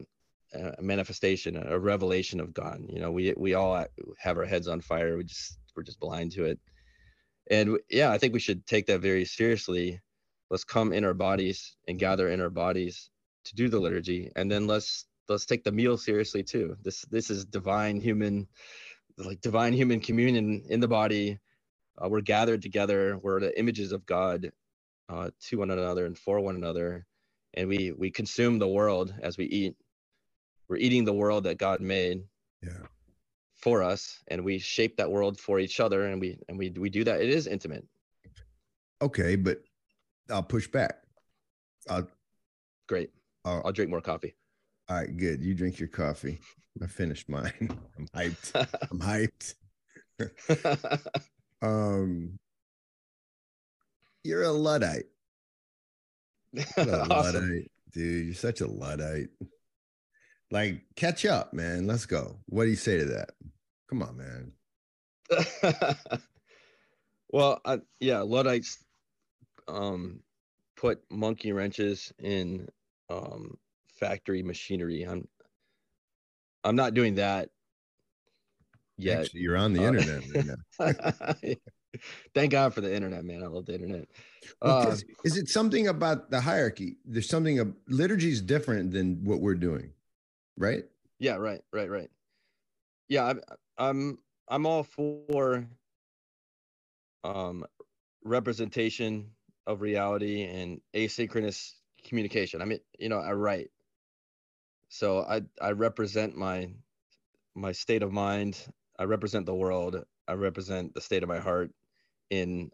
a 0.56 0.82
manifestation, 0.82 1.58
a 1.58 1.80
revelation 1.80 2.40
of 2.40 2.54
God. 2.54 2.82
You 2.90 3.00
know, 3.00 3.12
we 3.12 3.34
we 3.38 3.56
all 3.56 3.86
have 4.20 4.38
our 4.38 4.46
heads 4.46 4.68
on 4.68 4.82
fire. 4.82 5.18
We 5.18 5.26
just 5.26 5.58
we're 5.76 5.84
just 5.84 6.00
blind 6.00 6.34
to 6.34 6.46
it. 6.46 6.60
And 7.50 7.78
yeah, 7.90 8.12
I 8.12 8.18
think 8.18 8.34
we 8.34 8.40
should 8.40 8.66
take 8.66 8.88
that 8.88 9.02
very 9.02 9.26
seriously. 9.26 10.02
Let's 10.50 10.64
come 10.64 10.94
in 10.94 11.06
our 11.06 11.14
bodies 11.14 11.76
and 11.88 12.00
gather 12.00 12.30
in 12.30 12.42
our 12.42 12.50
bodies 12.50 13.10
to 13.46 13.56
do 13.56 13.70
the 13.70 13.80
liturgy, 13.80 14.32
and 14.36 14.52
then 14.52 14.68
let's 14.68 15.06
let's 15.30 15.46
take 15.46 15.64
the 15.64 15.72
meal 15.72 15.98
seriously 15.98 16.44
too. 16.44 16.78
This 16.84 17.02
this 17.12 17.30
is 17.30 17.46
divine 17.46 18.00
human, 18.02 18.48
like 19.18 19.42
divine 19.42 19.74
human 19.74 20.00
communion 20.00 20.64
in 20.70 20.80
the 20.80 20.88
body. 20.88 21.40
Uh, 21.98 22.10
we're 22.10 22.22
gathered 22.22 22.62
together. 22.62 23.18
We're 23.22 23.40
the 23.40 23.58
images 23.60 23.92
of 23.92 24.06
God 24.06 24.52
uh, 25.10 25.30
to 25.48 25.58
one 25.60 25.72
another 25.72 26.06
and 26.06 26.18
for 26.18 26.40
one 26.40 26.56
another, 26.56 27.06
and 27.54 27.70
we 27.70 27.92
we 27.92 28.12
consume 28.12 28.60
the 28.60 28.68
world 28.68 29.14
as 29.22 29.38
we 29.38 29.46
eat. 29.46 29.76
We're 30.68 30.78
eating 30.78 31.06
the 31.06 31.14
world 31.14 31.44
that 31.46 31.58
God 31.58 31.82
made. 31.82 32.24
Yeah. 32.62 32.88
For 33.58 33.82
us, 33.82 34.20
and 34.28 34.44
we 34.44 34.60
shape 34.60 34.98
that 34.98 35.10
world 35.10 35.40
for 35.40 35.60
each 35.60 35.80
other, 35.80 36.06
and 36.08 36.22
we 36.22 36.38
and 36.50 36.58
we 36.60 36.70
we 36.72 36.90
do 36.90 37.04
that. 37.04 37.20
It 37.22 37.30
is 37.30 37.48
intimate. 37.48 37.84
Okay, 39.02 39.36
but 39.36 39.60
I'll 40.30 40.44
push 40.44 40.68
back. 40.68 41.02
I'll, 41.90 42.08
Great. 42.88 43.10
I'll, 43.44 43.62
I'll 43.66 43.72
drink 43.72 43.90
more 43.90 44.02
coffee. 44.02 44.36
All 44.88 44.98
right, 44.98 45.18
good. 45.18 45.42
You 45.42 45.54
drink 45.56 45.80
your 45.80 45.90
coffee. 45.90 46.40
I 46.84 46.88
finished 46.88 47.30
mine. 47.30 47.54
I'm 47.98 48.08
hyped. 48.16 48.54
I'm 48.92 49.00
hyped. 49.00 49.56
um, 51.62 52.38
you're 54.24 54.44
a 54.44 54.52
luddite. 54.52 55.06
a 56.56 56.62
awesome. 56.78 57.10
luddite, 57.10 57.72
dude. 57.92 58.26
You're 58.26 58.36
such 58.36 58.62
a 58.62 58.68
luddite. 58.68 59.30
Like, 60.52 60.82
catch 60.96 61.26
up, 61.26 61.54
man. 61.54 61.88
Let's 61.88 62.06
go. 62.06 62.38
What 62.48 62.66
do 62.66 62.70
you 62.70 62.76
say 62.76 63.00
to 63.00 63.06
that? 63.06 63.32
Come 63.90 64.02
on, 64.02 64.18
man. 64.18 64.52
well, 67.30 67.60
I, 67.66 67.80
yeah, 68.00 68.20
luddites 68.20 68.78
um 69.68 70.20
put 70.78 71.00
monkey 71.10 71.52
wrenches 71.52 72.14
in 72.20 72.68
um 73.10 73.58
factory 74.00 74.44
machinery. 74.44 75.04
I'm 75.04 75.28
I'm 76.64 76.76
not 76.76 76.94
doing 76.94 77.16
that 77.16 77.50
yet. 78.98 79.22
Actually, 79.22 79.42
you're 79.42 79.58
on 79.58 79.74
the 79.74 79.84
uh, 79.84 79.88
internet 79.88 80.58
right 80.80 81.58
Thank 82.34 82.52
God 82.52 82.74
for 82.74 82.82
the 82.82 82.94
internet, 82.94 83.24
man. 83.24 83.42
I 83.42 83.48
love 83.48 83.66
the 83.66 83.76
internet. 83.76 84.08
Uh, 84.62 84.98
is 85.24 85.38
it 85.38 85.48
something 85.48 85.88
about 85.88 86.30
the 86.30 86.42
hierarchy? 86.42 86.98
There's 87.06 87.30
something 87.30 87.74
liturgy 87.88 88.32
is 88.32 88.42
different 88.42 88.92
than 88.92 89.24
what 89.24 89.40
we're 89.40 89.56
doing, 89.56 89.92
right? 90.58 90.84
Yeah, 91.20 91.36
right, 91.36 91.62
right, 91.72 91.90
right. 91.90 92.10
Yeah, 93.08 93.26
I'm 93.26 93.42
I'm 93.78 94.20
I'm 94.48 94.66
all 94.66 94.84
for 94.84 95.68
um 97.24 97.66
representation 98.24 99.32
of 99.68 99.82
reality 99.82 100.44
and 100.44 100.82
asynchronous 100.96 101.74
communication. 102.04 102.62
I 102.62 102.66
mean, 102.66 102.80
you 103.00 103.10
know, 103.10 103.20
I 103.20 103.34
write 103.34 103.70
so 104.90 105.22
i 105.24 105.42
i 105.62 105.72
represent 105.72 106.36
my 106.36 106.70
my 107.56 107.72
state 107.72 108.04
of 108.04 108.12
mind 108.12 108.58
i 109.00 109.04
represent 109.04 109.46
the 109.46 109.54
world 109.54 110.04
i 110.28 110.34
represent 110.34 110.94
the 110.94 111.02
state 111.02 111.24
of 111.24 111.30
my 111.30 111.40
heart 111.40 111.72
in 112.30 112.70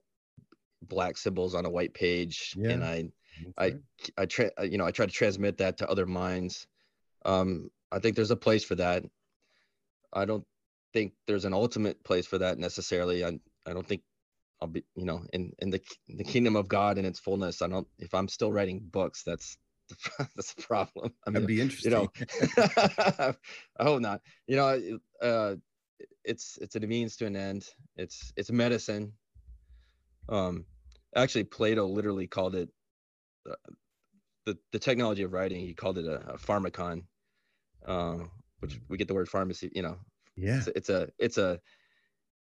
black 0.83 1.17
symbols 1.17 1.55
on 1.55 1.65
a 1.65 1.69
white 1.69 1.93
page 1.93 2.53
yeah. 2.57 2.69
and 2.69 2.83
i 2.83 3.09
okay. 3.59 3.77
i 4.17 4.21
i 4.21 4.25
try 4.25 4.49
you 4.63 4.77
know 4.77 4.85
i 4.85 4.91
try 4.91 5.05
to 5.05 5.11
transmit 5.11 5.57
that 5.57 5.77
to 5.77 5.89
other 5.89 6.05
minds 6.05 6.67
um 7.25 7.69
i 7.91 7.99
think 7.99 8.15
there's 8.15 8.31
a 8.31 8.35
place 8.35 8.63
for 8.63 8.75
that 8.75 9.03
i 10.13 10.25
don't 10.25 10.45
think 10.93 11.13
there's 11.27 11.45
an 11.45 11.53
ultimate 11.53 12.03
place 12.03 12.27
for 12.27 12.37
that 12.37 12.57
necessarily 12.57 13.23
i 13.23 13.29
i 13.65 13.73
don't 13.73 13.87
think 13.87 14.01
i'll 14.61 14.67
be 14.67 14.83
you 14.95 15.05
know 15.05 15.23
in 15.33 15.51
in 15.59 15.69
the 15.69 15.81
the 16.07 16.23
kingdom 16.23 16.55
of 16.55 16.67
god 16.67 16.97
in 16.97 17.05
its 17.05 17.19
fullness 17.19 17.61
i 17.61 17.67
don't 17.67 17.87
if 17.99 18.13
i'm 18.13 18.27
still 18.27 18.51
writing 18.51 18.81
books 18.91 19.23
that's 19.23 19.57
that's 20.35 20.53
a 20.57 20.61
problem. 20.61 21.13
I 21.25 21.29
mean, 21.29 21.33
That'd 21.33 21.47
be 21.47 21.61
interesting. 21.61 21.91
You 21.91 21.97
know, 21.97 22.09
I 23.79 23.83
hope 23.83 24.01
not. 24.01 24.21
You 24.47 24.55
know, 24.55 24.99
uh, 25.21 25.55
it's 26.23 26.57
it's 26.61 26.75
a 26.75 26.79
means 26.79 27.15
to 27.17 27.25
an 27.25 27.35
end. 27.35 27.65
It's 27.95 28.31
it's 28.35 28.51
medicine. 28.51 29.13
Um, 30.29 30.65
actually, 31.15 31.45
Plato 31.45 31.85
literally 31.87 32.27
called 32.27 32.55
it 32.55 32.69
uh, 33.49 33.55
the 34.45 34.57
the 34.71 34.79
technology 34.79 35.23
of 35.23 35.33
writing. 35.33 35.61
He 35.61 35.73
called 35.73 35.97
it 35.97 36.05
a, 36.05 36.33
a 36.33 36.37
pharmakon, 36.37 37.03
uh, 37.85 38.17
which 38.59 38.79
we 38.89 38.97
get 38.97 39.07
the 39.07 39.13
word 39.13 39.29
pharmacy. 39.29 39.71
You 39.73 39.83
know, 39.83 39.97
yeah, 40.35 40.57
it's, 40.57 40.67
it's 40.67 40.89
a 40.89 41.09
it's 41.19 41.37
a 41.37 41.59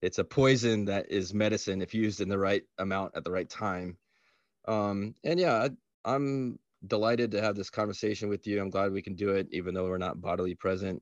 it's 0.02 0.20
a 0.20 0.24
poison 0.24 0.86
that 0.86 1.10
is 1.10 1.34
medicine 1.34 1.82
if 1.82 1.94
used 1.94 2.22
in 2.22 2.30
the 2.30 2.38
right 2.38 2.64
amount 2.78 3.14
at 3.16 3.24
the 3.24 3.32
right 3.32 3.50
time. 3.50 3.98
Um, 4.68 5.16
and 5.24 5.40
yeah, 5.40 5.54
I, 5.54 5.70
I'm 6.14 6.60
delighted 6.88 7.32
to 7.32 7.42
have 7.42 7.56
this 7.56 7.70
conversation 7.70 8.30
with 8.30 8.46
you. 8.46 8.62
I'm 8.62 8.70
glad 8.70 8.92
we 8.92 9.02
can 9.02 9.16
do 9.16 9.30
it, 9.30 9.48
even 9.52 9.74
though 9.74 9.86
we're 9.86 9.98
not 9.98 10.22
bodily 10.22 10.56
present. 10.56 11.02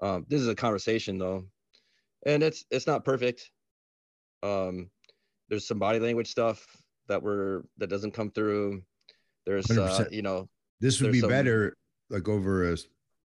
Um, 0.00 0.24
this 0.28 0.40
is 0.40 0.48
a 0.48 0.54
conversation 0.54 1.18
though, 1.18 1.44
and 2.26 2.42
it's 2.42 2.64
it's 2.70 2.86
not 2.86 3.04
perfect. 3.04 3.50
Um, 4.42 4.90
there's 5.48 5.66
some 5.66 5.78
body 5.78 5.98
language 5.98 6.30
stuff 6.30 6.66
that 7.08 7.22
we're 7.22 7.62
that 7.78 7.88
doesn't 7.88 8.12
come 8.12 8.30
through. 8.30 8.82
There's 9.46 9.70
uh, 9.70 10.06
you 10.10 10.22
know 10.22 10.48
this 10.80 11.00
would 11.00 11.12
be 11.12 11.20
some, 11.20 11.30
better 11.30 11.76
like 12.10 12.28
over 12.28 12.72
a 12.72 12.76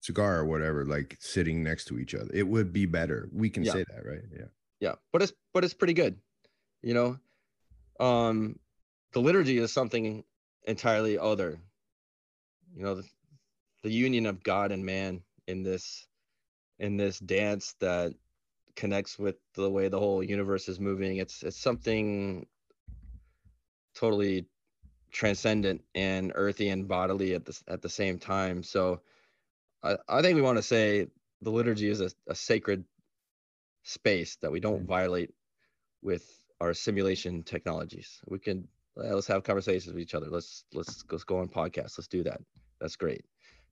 cigar 0.02 0.38
or 0.38 0.46
whatever, 0.46 0.86
like 0.86 1.18
sitting 1.20 1.64
next 1.64 1.86
to 1.86 2.00
each 2.00 2.16
other. 2.16 2.30
It 2.34 2.48
would 2.48 2.72
be 2.72 2.86
better. 2.86 3.30
We 3.32 3.50
can 3.50 3.64
yeah. 3.64 3.74
say 3.74 3.86
that, 3.94 4.06
right? 4.06 4.22
Yeah. 4.36 4.46
Yeah, 4.80 4.96
but 5.12 5.22
it's 5.22 5.34
but 5.54 5.64
it's 5.64 5.74
pretty 5.74 5.94
good. 5.94 6.18
You 6.82 6.94
know, 6.94 7.20
um, 8.00 8.58
the 9.12 9.20
liturgy 9.20 9.58
is 9.58 9.74
something 9.74 10.24
entirely 10.66 11.18
other. 11.18 11.60
You 12.76 12.84
know, 12.84 12.96
the, 12.96 13.04
the 13.84 13.92
union 13.92 14.26
of 14.26 14.44
God 14.44 14.72
and 14.72 14.86
man 14.86 15.22
in 15.48 15.64
this 15.64 16.08
in 16.80 16.96
this 16.96 17.20
dance 17.20 17.76
that 17.80 18.14
connects 18.76 19.20
with 19.20 19.36
the 19.56 19.70
way 19.70 19.90
the 19.90 20.00
whole 20.00 20.24
universe 20.24 20.70
is 20.70 20.80
moving. 20.80 21.18
It's 21.18 21.44
it's 21.44 21.60
something 21.60 22.46
totally 23.96 24.46
transcendent 25.12 25.84
and 25.96 26.32
earthy 26.36 26.70
and 26.70 26.88
bodily 26.88 27.34
at 27.34 27.44
the 27.44 27.60
at 27.68 27.82
the 27.82 27.90
same 27.90 28.18
time. 28.18 28.64
So 28.64 29.02
I, 29.84 29.98
I 30.08 30.22
think 30.22 30.36
we 30.36 30.42
want 30.42 30.58
to 30.58 30.64
say 30.64 31.08
the 31.42 31.50
liturgy 31.50 31.90
is 31.90 32.02
a, 32.02 32.12
a 32.28 32.36
sacred 32.36 32.84
space 33.84 34.38
that 34.42 34.52
we 34.52 34.60
don't 34.60 34.84
mm. 34.84 34.88
violate 34.88 35.32
with 36.02 36.26
our 36.62 36.74
simulation 36.74 37.44
technologies. 37.44 38.20
We 38.28 38.40
can 38.40 38.68
let's 38.96 39.28
have 39.28 39.44
conversations 39.44 39.94
with 39.94 40.02
each 40.02 40.14
other. 40.14 40.28
Let's 40.30 40.66
let's 40.74 41.04
let's 41.12 41.24
go 41.24 41.40
on 41.40 41.48
podcasts. 41.48 41.98
Let's 41.98 42.08
do 42.08 42.24
that. 42.24 42.42
That's 42.82 42.96
great. 42.96 43.24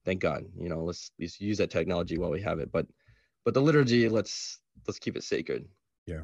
Thank 0.05 0.22
God. 0.22 0.45
You 0.58 0.70
know, 0.70 0.84
let's 0.84 1.12
let's 1.20 1.39
use 1.39 1.58
that 1.58 1.70
technology 1.70 2.18
while 2.18 2.32
we 2.32 2.41
have 2.41 2.60
it. 2.60 2.72
But 2.72 2.88
but 3.43 3.53
the 3.53 3.62
liturgy, 3.62 4.08
let's 4.10 4.60
let's 4.88 4.99
keep 4.99 5.18
it 5.18 5.24
sacred. 5.24 5.66
Yeah. 6.05 6.22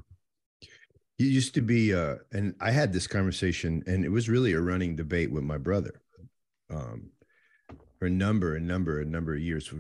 You 1.18 1.28
used 1.28 1.54
to 1.56 1.62
be 1.62 1.94
uh 1.94 2.16
and 2.32 2.56
I 2.60 2.72
had 2.72 2.94
this 2.94 3.08
conversation 3.08 3.84
and 3.86 4.06
it 4.06 4.10
was 4.10 4.30
really 4.30 4.54
a 4.54 4.62
running 4.62 4.96
debate 4.96 5.32
with 5.32 5.44
my 5.44 5.58
brother. 5.58 6.02
Um 6.70 7.12
for 8.04 8.08
a 8.08 8.10
number, 8.10 8.58
a 8.58 8.60
number, 8.60 9.00
a 9.00 9.06
number 9.06 9.34
of 9.34 9.40
years, 9.40 9.74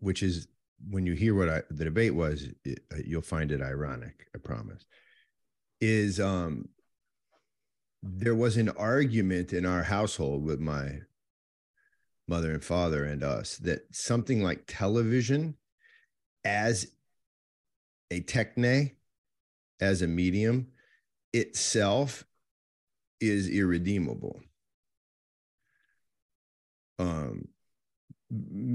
which 0.00 0.22
is 0.22 0.48
when 0.88 1.04
you 1.04 1.12
hear 1.12 1.34
what 1.34 1.50
I, 1.50 1.60
the 1.68 1.84
debate 1.84 2.14
was, 2.14 2.48
it, 2.64 2.80
you'll 3.04 3.20
find 3.20 3.52
it 3.52 3.60
ironic. 3.60 4.28
I 4.34 4.38
promise. 4.38 4.86
Is 5.82 6.18
um 6.18 6.70
there 8.02 8.34
was 8.34 8.56
an 8.56 8.70
argument 8.70 9.52
in 9.52 9.66
our 9.66 9.82
household 9.82 10.42
with 10.42 10.58
my 10.58 11.00
mother 12.26 12.50
and 12.50 12.64
father 12.64 13.04
and 13.04 13.22
us 13.22 13.58
that 13.58 13.94
something 13.94 14.42
like 14.42 14.64
television 14.66 15.54
as 16.46 16.86
a 18.10 18.22
techne 18.22 18.92
as 19.82 20.00
a 20.00 20.08
medium 20.08 20.68
itself 21.34 22.24
is 23.20 23.50
irredeemable 23.50 24.40
um 26.98 27.46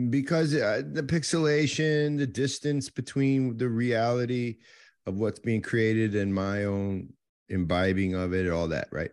because 0.10 0.56
uh, 0.56 0.82
the 0.94 1.04
pixelation 1.04 2.18
the 2.18 2.28
distance 2.28 2.90
between 2.90 3.58
the 3.58 3.68
reality 3.68 4.58
of 5.06 5.18
what's 5.18 5.40
being 5.40 5.62
created 5.62 6.16
and 6.16 6.34
my 6.34 6.64
own 6.66 7.12
imbibing 7.50 8.14
of 8.16 8.34
it 8.34 8.50
all 8.50 8.70
that 8.70 8.88
right? 8.92 9.12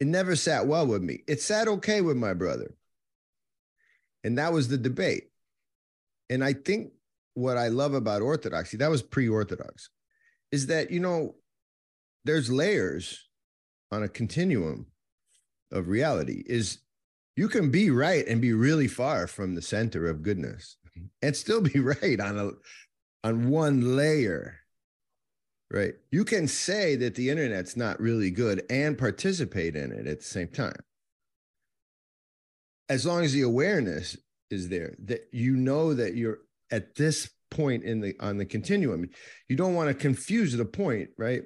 It 0.00 0.06
never 0.06 0.36
sat 0.36 0.66
well 0.66 0.86
with 0.86 1.02
me. 1.02 1.20
It 1.26 1.40
sat 1.40 1.68
okay 1.68 2.00
with 2.00 2.16
my 2.16 2.34
brother. 2.34 2.74
And 4.22 4.38
that 4.38 4.52
was 4.52 4.68
the 4.68 4.78
debate. 4.78 5.30
And 6.30 6.42
i 6.42 6.52
think 6.52 6.92
what 7.34 7.58
i 7.58 7.68
love 7.68 7.94
about 7.94 8.22
orthodoxy 8.22 8.76
that 8.76 8.90
was 8.90 9.02
pre-orthodox 9.02 9.90
is 10.52 10.66
that 10.68 10.90
you 10.90 11.00
know 11.00 11.34
there's 12.24 12.50
layers 12.50 13.28
on 13.90 14.02
a 14.02 14.08
continuum 14.08 14.86
of 15.72 15.88
reality 15.88 16.42
is 16.46 16.78
you 17.36 17.48
can 17.48 17.70
be 17.70 17.90
right 17.90 18.26
and 18.26 18.40
be 18.40 18.52
really 18.52 18.88
far 18.88 19.26
from 19.26 19.54
the 19.54 19.62
center 19.62 20.08
of 20.08 20.22
goodness 20.22 20.76
and 21.22 21.36
still 21.36 21.60
be 21.60 21.78
right 22.02 22.20
on 22.20 22.38
a 22.38 22.50
on 23.26 23.48
one 23.48 23.96
layer 23.96 24.58
right? 25.74 25.94
You 26.12 26.24
can 26.24 26.46
say 26.46 26.94
that 26.96 27.16
the 27.16 27.30
internet's 27.30 27.76
not 27.76 28.00
really 28.00 28.30
good 28.30 28.62
and 28.70 28.96
participate 28.96 29.74
in 29.74 29.90
it 29.90 30.06
at 30.06 30.18
the 30.18 30.24
same 30.24 30.48
time. 30.48 30.78
As 32.88 33.04
long 33.04 33.24
as 33.24 33.32
the 33.32 33.42
awareness 33.42 34.16
is 34.50 34.68
there 34.68 34.94
that 35.06 35.26
you 35.32 35.56
know 35.56 35.94
that 35.94 36.14
you're 36.14 36.38
at 36.70 36.94
this 36.94 37.30
point 37.50 37.82
in 37.82 38.00
the 38.00 38.14
on 38.20 38.36
the 38.36 38.44
continuum. 38.44 39.08
You 39.48 39.56
don't 39.56 39.74
want 39.74 39.88
to 39.88 39.94
confuse 39.94 40.52
the 40.52 40.64
point 40.64 41.10
right? 41.18 41.42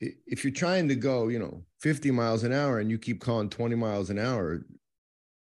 If 0.00 0.44
you're 0.44 0.52
trying 0.52 0.88
to 0.88 0.94
go 0.94 1.28
you 1.28 1.38
know 1.38 1.62
50 1.80 2.10
miles 2.10 2.44
an 2.44 2.52
hour 2.52 2.80
and 2.80 2.90
you 2.90 2.98
keep 2.98 3.20
calling 3.20 3.48
20 3.48 3.76
miles 3.76 4.10
an 4.10 4.18
hour 4.18 4.64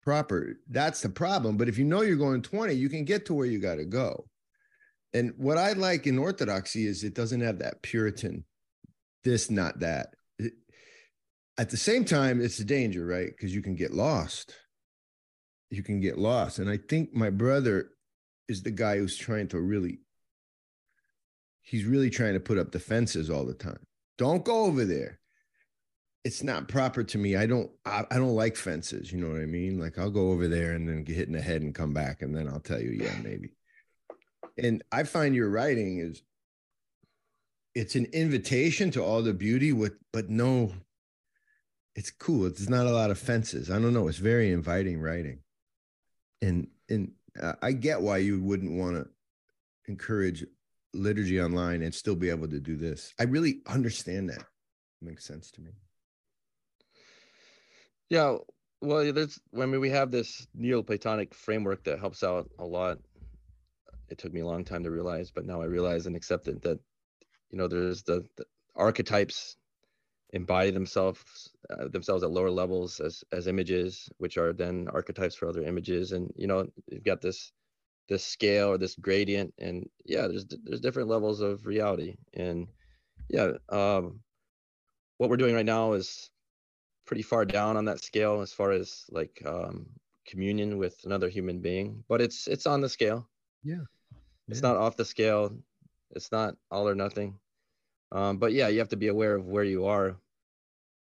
proper 0.02 0.54
that's 0.68 1.00
the 1.00 1.08
problem. 1.08 1.56
But 1.56 1.68
if 1.68 1.78
you 1.78 1.84
know 1.84 2.02
you're 2.02 2.16
going 2.16 2.42
20 2.42 2.74
you 2.74 2.88
can 2.88 3.04
get 3.04 3.26
to 3.26 3.34
where 3.34 3.46
you 3.46 3.58
got 3.58 3.76
to 3.76 3.84
go. 3.84 4.26
And 5.14 5.32
what 5.36 5.58
i 5.58 5.72
like 5.72 6.06
in 6.06 6.18
orthodoxy 6.18 6.86
is 6.86 7.04
it 7.04 7.14
doesn't 7.14 7.40
have 7.40 7.58
that 7.58 7.82
puritan 7.82 8.44
this 9.24 9.50
not 9.50 9.80
that. 9.80 10.14
At 11.58 11.70
the 11.70 11.76
same 11.76 12.04
time 12.04 12.40
it's 12.40 12.58
a 12.58 12.64
danger 12.64 13.06
right? 13.06 13.28
Because 13.28 13.54
you 13.54 13.62
can 13.62 13.76
get 13.76 13.92
lost. 13.92 14.54
You 15.70 15.82
can 15.82 16.00
get 16.00 16.18
lost. 16.18 16.58
And 16.58 16.68
i 16.68 16.76
think 16.76 17.14
my 17.14 17.30
brother 17.30 17.90
is 18.48 18.62
the 18.62 18.70
guy 18.70 18.98
who's 18.98 19.16
trying 19.16 19.48
to 19.48 19.60
really 19.60 20.00
he's 21.62 21.84
really 21.84 22.10
trying 22.10 22.34
to 22.34 22.40
put 22.40 22.58
up 22.58 22.72
defenses 22.72 23.30
all 23.30 23.44
the 23.44 23.54
time. 23.54 23.78
Don't 24.18 24.44
go 24.44 24.64
over 24.64 24.84
there 24.84 25.20
it's 26.24 26.42
not 26.42 26.68
proper 26.68 27.02
to 27.02 27.18
me. 27.18 27.36
I 27.36 27.46
don't 27.46 27.70
I, 27.84 28.04
I 28.10 28.16
don't 28.16 28.36
like 28.36 28.56
fences 28.56 29.12
you 29.12 29.18
know 29.18 29.32
what 29.32 29.40
i 29.40 29.46
mean? 29.46 29.78
Like 29.78 29.98
i'll 29.98 30.10
go 30.10 30.30
over 30.30 30.48
there 30.48 30.72
and 30.72 30.88
then 30.88 31.04
get 31.04 31.16
hit 31.16 31.28
in 31.28 31.34
the 31.34 31.42
head 31.42 31.62
and 31.62 31.74
come 31.74 31.92
back 31.92 32.22
and 32.22 32.34
then 32.34 32.48
i'll 32.48 32.60
tell 32.60 32.80
you 32.80 32.90
yeah 32.90 33.14
maybe. 33.22 33.52
And 34.58 34.82
i 34.92 35.02
find 35.04 35.34
your 35.34 35.50
writing 35.50 35.98
is 35.98 36.22
it's 37.74 37.94
an 37.94 38.06
invitation 38.12 38.90
to 38.90 39.02
all 39.02 39.22
the 39.22 39.32
beauty 39.32 39.72
with 39.72 39.94
but 40.12 40.28
no 40.28 40.72
it's 41.94 42.10
cool. 42.10 42.46
It's 42.46 42.68
not 42.68 42.86
a 42.86 42.92
lot 42.92 43.10
of 43.10 43.18
fences. 43.18 43.70
I 43.70 43.78
don't 43.78 43.92
know. 43.92 44.08
It's 44.08 44.18
very 44.18 44.50
inviting 44.50 45.00
writing. 45.00 45.40
And 46.40 46.68
and 46.88 47.12
I 47.62 47.72
get 47.72 48.00
why 48.00 48.18
you 48.18 48.42
wouldn't 48.42 48.78
want 48.78 48.96
to 48.96 49.08
encourage 49.88 50.44
liturgy 50.94 51.40
online 51.40 51.82
and 51.82 51.94
still 51.94 52.14
be 52.14 52.30
able 52.30 52.48
to 52.48 52.60
do 52.60 52.76
this. 52.76 53.14
I 53.18 53.24
really 53.24 53.62
understand 53.66 54.28
that. 54.30 54.40
It 54.40 55.02
makes 55.02 55.24
sense 55.24 55.50
to 55.52 55.60
me. 55.60 55.70
Yeah, 58.12 58.36
well, 58.82 59.10
there's 59.10 59.40
I 59.58 59.64
mean 59.64 59.80
we 59.80 59.88
have 59.88 60.10
this 60.10 60.46
Neoplatonic 60.54 61.32
framework 61.32 61.82
that 61.84 61.98
helps 61.98 62.22
out 62.22 62.50
a 62.58 62.64
lot. 62.64 62.98
It 64.10 64.18
took 64.18 64.34
me 64.34 64.40
a 64.40 64.46
long 64.46 64.66
time 64.66 64.82
to 64.82 64.90
realize, 64.90 65.30
but 65.30 65.46
now 65.46 65.62
I 65.62 65.64
realize 65.64 66.04
and 66.04 66.14
accept 66.14 66.46
it 66.46 66.60
that 66.60 66.78
you 67.50 67.56
know 67.56 67.68
there's 67.68 68.02
the, 68.02 68.22
the 68.36 68.44
archetypes 68.76 69.56
embody 70.34 70.70
themselves 70.70 71.22
uh, 71.70 71.88
themselves 71.88 72.22
at 72.22 72.30
lower 72.30 72.50
levels 72.50 73.00
as 73.00 73.24
as 73.32 73.46
images 73.46 74.10
which 74.18 74.36
are 74.36 74.52
then 74.52 74.88
archetypes 74.92 75.34
for 75.34 75.48
other 75.48 75.62
images 75.62 76.12
and 76.12 76.30
you 76.36 76.46
know 76.46 76.66
you've 76.90 77.04
got 77.04 77.22
this 77.22 77.50
this 78.10 78.26
scale 78.26 78.68
or 78.68 78.78
this 78.78 78.96
gradient 78.96 79.54
and 79.58 79.88
yeah 80.04 80.26
there's 80.26 80.44
there's 80.64 80.80
different 80.80 81.08
levels 81.08 81.40
of 81.40 81.66
reality 81.66 82.16
and 82.34 82.66
yeah 83.30 83.52
um 83.70 84.20
what 85.16 85.30
we're 85.30 85.36
doing 85.38 85.54
right 85.54 85.66
now 85.66 85.92
is 85.92 86.31
pretty 87.06 87.22
far 87.22 87.44
down 87.44 87.76
on 87.76 87.84
that 87.84 88.02
scale 88.02 88.40
as 88.40 88.52
far 88.52 88.72
as 88.72 89.04
like 89.10 89.42
um 89.46 89.86
communion 90.26 90.78
with 90.78 90.98
another 91.04 91.28
human 91.28 91.60
being 91.60 92.04
but 92.08 92.20
it's 92.20 92.46
it's 92.46 92.66
on 92.66 92.80
the 92.80 92.88
scale 92.88 93.28
yeah, 93.64 93.74
yeah. 93.74 93.82
it's 94.48 94.62
not 94.62 94.76
off 94.76 94.96
the 94.96 95.04
scale 95.04 95.52
it's 96.12 96.30
not 96.30 96.54
all 96.70 96.88
or 96.88 96.94
nothing 96.94 97.38
um, 98.12 98.36
but 98.36 98.52
yeah, 98.52 98.68
you 98.68 98.78
have 98.78 98.90
to 98.90 98.96
be 98.96 99.08
aware 99.08 99.34
of 99.34 99.46
where 99.46 99.64
you 99.64 99.86
are. 99.86 100.16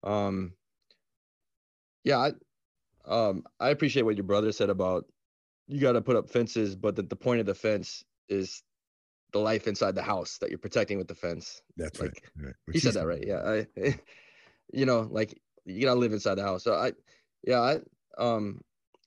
Um, 0.05 0.53
yeah, 2.05 2.18
I, 2.18 2.32
um, 3.07 3.45
I 3.59 3.70
appreciate 3.70 4.03
what 4.03 4.16
your 4.16 4.24
brother 4.24 4.53
said 4.53 4.70
about 4.70 5.07
you 5.66 5.80
got 5.80 5.93
to 5.93 6.03
put 6.03 6.16
up 6.16 6.28
fences, 6.28 6.76
but 6.76 6.97
that 6.97 7.09
the 7.09 7.16
point 7.16 7.41
of 7.41 7.47
the 7.47 7.55
fence 7.55 8.05
is 8.28 8.62
the 9.32 9.38
life 9.38 9.66
inside 9.66 9.95
the 9.95 10.03
house 10.03 10.38
that 10.38 10.51
you're 10.51 10.59
protecting 10.59 10.99
with 10.99 11.09
the 11.09 11.14
fence. 11.14 11.62
That's 11.76 12.01
like, 12.01 12.30
right. 12.36 12.47
right. 12.47 12.55
He 12.74 12.80
said 12.80 12.95
that 12.95 13.07
right. 13.07 13.24
Yeah. 13.26 13.64
I, 13.76 13.99
you 14.72 14.84
know, 14.84 15.09
like 15.11 15.41
you 15.65 15.83
gotta 15.83 15.99
live 16.01 16.13
inside 16.13 16.37
the 16.37 16.43
house. 16.43 16.65
So 16.65 16.75
I, 16.75 16.93
yeah, 17.45 17.61
I, 17.61 17.79
um, 18.19 18.61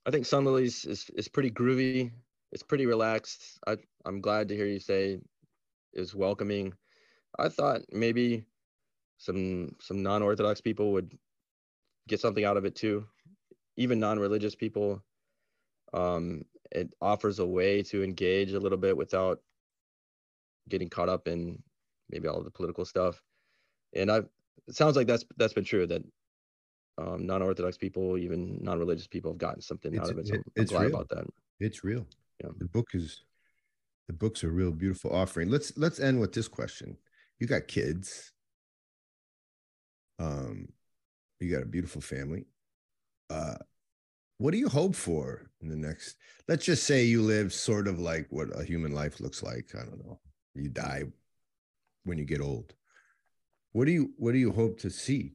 I 0.06 0.10
think 0.10 0.24
Sunlilies 0.26 0.86
is 0.86 1.10
is 1.16 1.28
pretty 1.28 1.50
groovy. 1.50 2.12
It's 2.52 2.62
pretty 2.62 2.86
relaxed. 2.86 3.58
I 3.66 3.76
I'm 4.04 4.20
glad 4.20 4.48
to 4.48 4.56
hear 4.56 4.66
you 4.66 4.80
say 4.80 5.20
is 5.92 6.14
welcoming. 6.14 6.74
I 7.38 7.48
thought 7.48 7.82
maybe 7.90 8.46
some 9.18 9.74
some 9.80 10.02
non-orthodox 10.02 10.60
people 10.60 10.92
would 10.92 11.16
get 12.08 12.20
something 12.20 12.44
out 12.44 12.56
of 12.56 12.64
it 12.64 12.74
too. 12.74 13.06
Even 13.76 14.00
non-religious 14.00 14.54
people. 14.54 15.02
Um, 15.92 16.44
it 16.72 16.92
offers 17.00 17.38
a 17.38 17.46
way 17.46 17.82
to 17.84 18.02
engage 18.02 18.52
a 18.52 18.60
little 18.60 18.78
bit 18.78 18.96
without 18.96 19.40
getting 20.68 20.88
caught 20.88 21.08
up 21.08 21.28
in 21.28 21.62
maybe 22.10 22.28
all 22.28 22.42
the 22.42 22.50
political 22.50 22.84
stuff. 22.84 23.22
And 23.94 24.10
I 24.10 24.18
it 24.66 24.74
sounds 24.74 24.96
like 24.96 25.06
that's 25.06 25.24
that's 25.36 25.52
been 25.52 25.64
true 25.64 25.86
that 25.86 26.02
um, 26.98 27.26
non-orthodox 27.26 27.76
people, 27.76 28.16
even 28.18 28.58
non-religious 28.62 29.06
people, 29.06 29.32
have 29.32 29.38
gotten 29.38 29.60
something 29.60 29.94
it's, 29.94 30.02
out 30.02 30.10
of 30.10 30.18
it. 30.18 30.28
So 30.28 30.34
it, 30.34 30.40
I'm 30.40 30.62
it's 30.62 30.72
glad 30.72 30.82
real. 30.82 30.94
about 30.94 31.08
that. 31.10 31.26
It's 31.60 31.84
real. 31.84 32.06
Yeah. 32.42 32.50
The 32.58 32.66
book 32.66 32.88
is 32.94 33.22
the 34.06 34.12
book's 34.12 34.42
a 34.42 34.48
real 34.48 34.70
beautiful 34.70 35.14
offering. 35.14 35.50
Let's 35.50 35.76
let's 35.76 36.00
end 36.00 36.20
with 36.20 36.32
this 36.32 36.48
question. 36.48 36.96
You 37.38 37.46
got 37.46 37.68
kids. 37.68 38.32
Um, 40.18 40.68
you 41.40 41.50
got 41.50 41.62
a 41.62 41.66
beautiful 41.66 42.00
family. 42.00 42.46
Uh, 43.30 43.56
what 44.38 44.50
do 44.50 44.58
you 44.58 44.68
hope 44.68 44.94
for 44.94 45.50
in 45.60 45.68
the 45.68 45.76
next? 45.76 46.16
Let's 46.48 46.64
just 46.64 46.84
say 46.84 47.04
you 47.04 47.22
live 47.22 47.52
sort 47.52 47.88
of 47.88 47.98
like 47.98 48.26
what 48.30 48.48
a 48.58 48.64
human 48.64 48.92
life 48.92 49.20
looks 49.20 49.42
like. 49.42 49.70
I 49.74 49.84
don't 49.84 50.04
know. 50.04 50.20
You 50.54 50.68
die 50.68 51.04
when 52.04 52.18
you 52.18 52.24
get 52.24 52.40
old. 52.40 52.74
What 53.72 53.86
do 53.86 53.92
you 53.92 54.12
what 54.16 54.32
do 54.32 54.38
you 54.38 54.52
hope 54.52 54.78
to 54.80 54.90
see? 54.90 55.34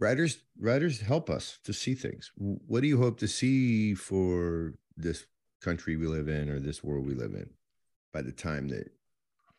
Writers 0.00 0.38
writers 0.58 1.00
help 1.00 1.30
us 1.30 1.58
to 1.64 1.72
see 1.72 1.94
things. 1.94 2.32
What 2.36 2.80
do 2.80 2.88
you 2.88 2.98
hope 2.98 3.18
to 3.20 3.28
see 3.28 3.94
for 3.94 4.74
this 4.96 5.26
country 5.60 5.96
we 5.96 6.06
live 6.06 6.28
in 6.28 6.48
or 6.48 6.58
this 6.58 6.82
world 6.82 7.06
we 7.06 7.14
live 7.14 7.34
in 7.34 7.48
by 8.12 8.22
the 8.22 8.32
time 8.32 8.68
that 8.68 8.90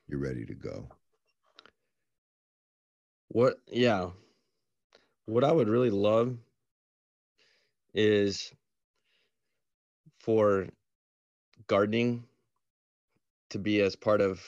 you're 0.08 0.20
ready 0.20 0.46
to 0.46 0.54
go? 0.54 0.90
What, 3.30 3.60
yeah. 3.68 4.10
What 5.26 5.44
I 5.44 5.52
would 5.52 5.68
really 5.68 5.90
love 5.90 6.38
is 7.94 8.54
for 10.20 10.68
gardening 11.68 12.24
to 13.50 13.60
be 13.60 13.82
as 13.82 13.96
part 13.96 14.22
of 14.22 14.42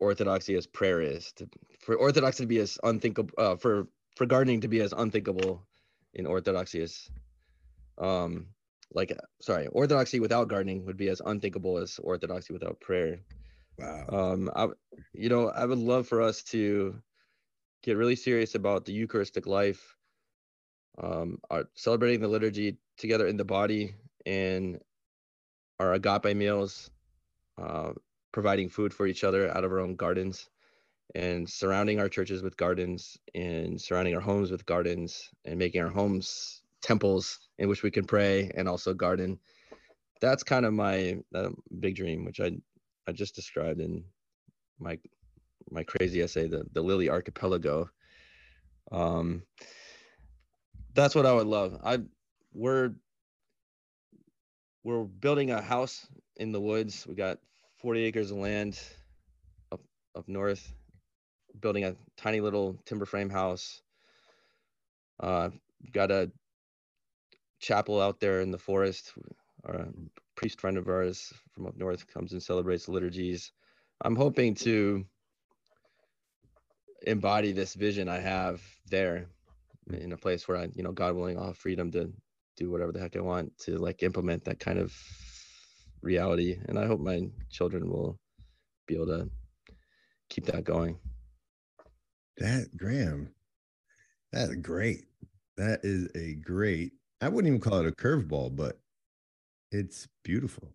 orthodoxy 0.00 0.54
as 0.56 0.66
prayer 0.66 1.00
is 1.00 1.32
to 1.32 1.48
for 1.80 1.94
orthodoxy 1.96 2.42
to 2.42 2.48
be 2.48 2.58
as 2.58 2.78
unthinkable 2.82 3.30
uh, 3.38 3.56
for 3.56 3.86
for 4.16 4.26
gardening 4.26 4.60
to 4.62 4.68
be 4.68 4.80
as 4.80 4.92
unthinkable 4.92 5.66
in 6.14 6.26
orthodoxy 6.26 6.82
as 6.82 7.10
um 7.98 8.46
like 8.94 9.16
sorry 9.40 9.66
orthodoxy 9.68 10.20
without 10.20 10.48
gardening 10.48 10.84
would 10.86 10.96
be 10.96 11.08
as 11.08 11.20
unthinkable 11.26 11.78
as 11.78 11.98
orthodoxy 12.02 12.52
without 12.52 12.80
prayer 12.80 13.18
Wow. 13.78 14.06
um 14.08 14.50
i 14.56 14.68
you 15.12 15.28
know 15.28 15.48
i 15.50 15.64
would 15.64 15.78
love 15.78 16.06
for 16.08 16.22
us 16.22 16.42
to 16.42 17.02
get 17.82 17.96
really 17.96 18.16
serious 18.16 18.54
about 18.54 18.84
the 18.84 18.92
Eucharistic 18.92 19.46
life, 19.46 19.96
um, 20.98 21.38
are 21.50 21.64
celebrating 21.74 22.20
the 22.20 22.28
liturgy 22.28 22.78
together 22.98 23.26
in 23.28 23.36
the 23.36 23.44
body, 23.44 23.94
and 24.26 24.80
our 25.78 25.94
agape 25.94 26.36
meals, 26.36 26.90
uh, 27.58 27.92
providing 28.32 28.68
food 28.68 28.92
for 28.92 29.06
each 29.06 29.24
other 29.24 29.48
out 29.56 29.64
of 29.64 29.72
our 29.72 29.80
own 29.80 29.94
gardens, 29.96 30.48
and 31.14 31.48
surrounding 31.48 32.00
our 32.00 32.08
churches 32.08 32.42
with 32.42 32.56
gardens, 32.56 33.16
and 33.34 33.80
surrounding 33.80 34.14
our 34.14 34.20
homes 34.20 34.50
with 34.50 34.66
gardens, 34.66 35.30
and 35.44 35.58
making 35.58 35.82
our 35.82 35.90
homes 35.90 36.62
temples 36.82 37.38
in 37.58 37.68
which 37.68 37.82
we 37.82 37.90
can 37.90 38.04
pray 38.04 38.50
and 38.54 38.68
also 38.68 38.94
garden. 38.94 39.38
That's 40.20 40.42
kind 40.42 40.64
of 40.64 40.72
my 40.72 41.18
uh, 41.34 41.50
big 41.80 41.96
dream, 41.96 42.24
which 42.24 42.40
I 42.40 42.52
I 43.06 43.12
just 43.12 43.34
described 43.34 43.80
in 43.80 44.04
my 44.78 44.98
my 45.70 45.82
crazy 45.82 46.22
essay, 46.22 46.48
the 46.48 46.64
the 46.72 46.82
Lily 46.82 47.08
Archipelago. 47.10 47.88
Um, 48.92 49.42
that's 50.94 51.14
what 51.14 51.26
I 51.26 51.32
would 51.32 51.46
love. 51.46 51.80
I 51.84 51.98
we're 52.52 52.94
we're 54.84 55.04
building 55.04 55.50
a 55.50 55.60
house 55.60 56.06
in 56.36 56.52
the 56.52 56.60
woods. 56.60 57.06
We 57.06 57.14
got 57.14 57.38
40 57.78 58.04
acres 58.04 58.30
of 58.30 58.38
land 58.38 58.80
up 59.72 59.80
up 60.16 60.28
north, 60.28 60.72
building 61.60 61.84
a 61.84 61.96
tiny 62.16 62.40
little 62.40 62.76
timber 62.84 63.04
frame 63.04 63.30
house. 63.30 63.82
Uh, 65.20 65.50
got 65.92 66.10
a 66.10 66.30
chapel 67.60 68.00
out 68.00 68.20
there 68.20 68.40
in 68.40 68.50
the 68.50 68.58
forest. 68.58 69.12
Our 69.64 69.88
priest 70.36 70.60
friend 70.60 70.76
of 70.76 70.88
ours 70.88 71.32
from 71.52 71.66
up 71.66 71.76
north 71.76 72.06
comes 72.06 72.32
and 72.32 72.42
celebrates 72.42 72.88
liturgies. 72.88 73.52
I'm 74.02 74.16
hoping 74.16 74.54
to 74.56 75.04
embody 77.06 77.52
this 77.52 77.74
vision 77.74 78.08
I 78.08 78.18
have 78.18 78.60
there 78.90 79.26
in 79.92 80.12
a 80.12 80.16
place 80.16 80.46
where 80.46 80.58
I, 80.58 80.68
you 80.74 80.82
know, 80.82 80.92
God 80.92 81.14
willing, 81.14 81.38
I'll 81.38 81.46
have 81.48 81.56
freedom 81.56 81.90
to 81.92 82.12
do 82.56 82.70
whatever 82.70 82.92
the 82.92 83.00
heck 83.00 83.16
I 83.16 83.20
want 83.20 83.56
to 83.60 83.76
like 83.76 84.02
implement 84.02 84.44
that 84.44 84.58
kind 84.58 84.78
of 84.78 84.94
reality. 86.02 86.58
And 86.68 86.78
I 86.78 86.86
hope 86.86 87.00
my 87.00 87.28
children 87.50 87.88
will 87.88 88.18
be 88.86 88.94
able 88.94 89.06
to 89.06 89.30
keep 90.28 90.46
that 90.46 90.64
going. 90.64 90.98
That 92.38 92.76
Graham, 92.76 93.32
that's 94.32 94.54
great. 94.56 95.04
That 95.56 95.80
is 95.82 96.08
a 96.14 96.34
great, 96.34 96.92
I 97.20 97.28
wouldn't 97.28 97.48
even 97.48 97.60
call 97.60 97.80
it 97.80 97.88
a 97.88 97.92
curveball, 97.92 98.54
but 98.54 98.78
it's 99.72 100.06
beautiful. 100.22 100.70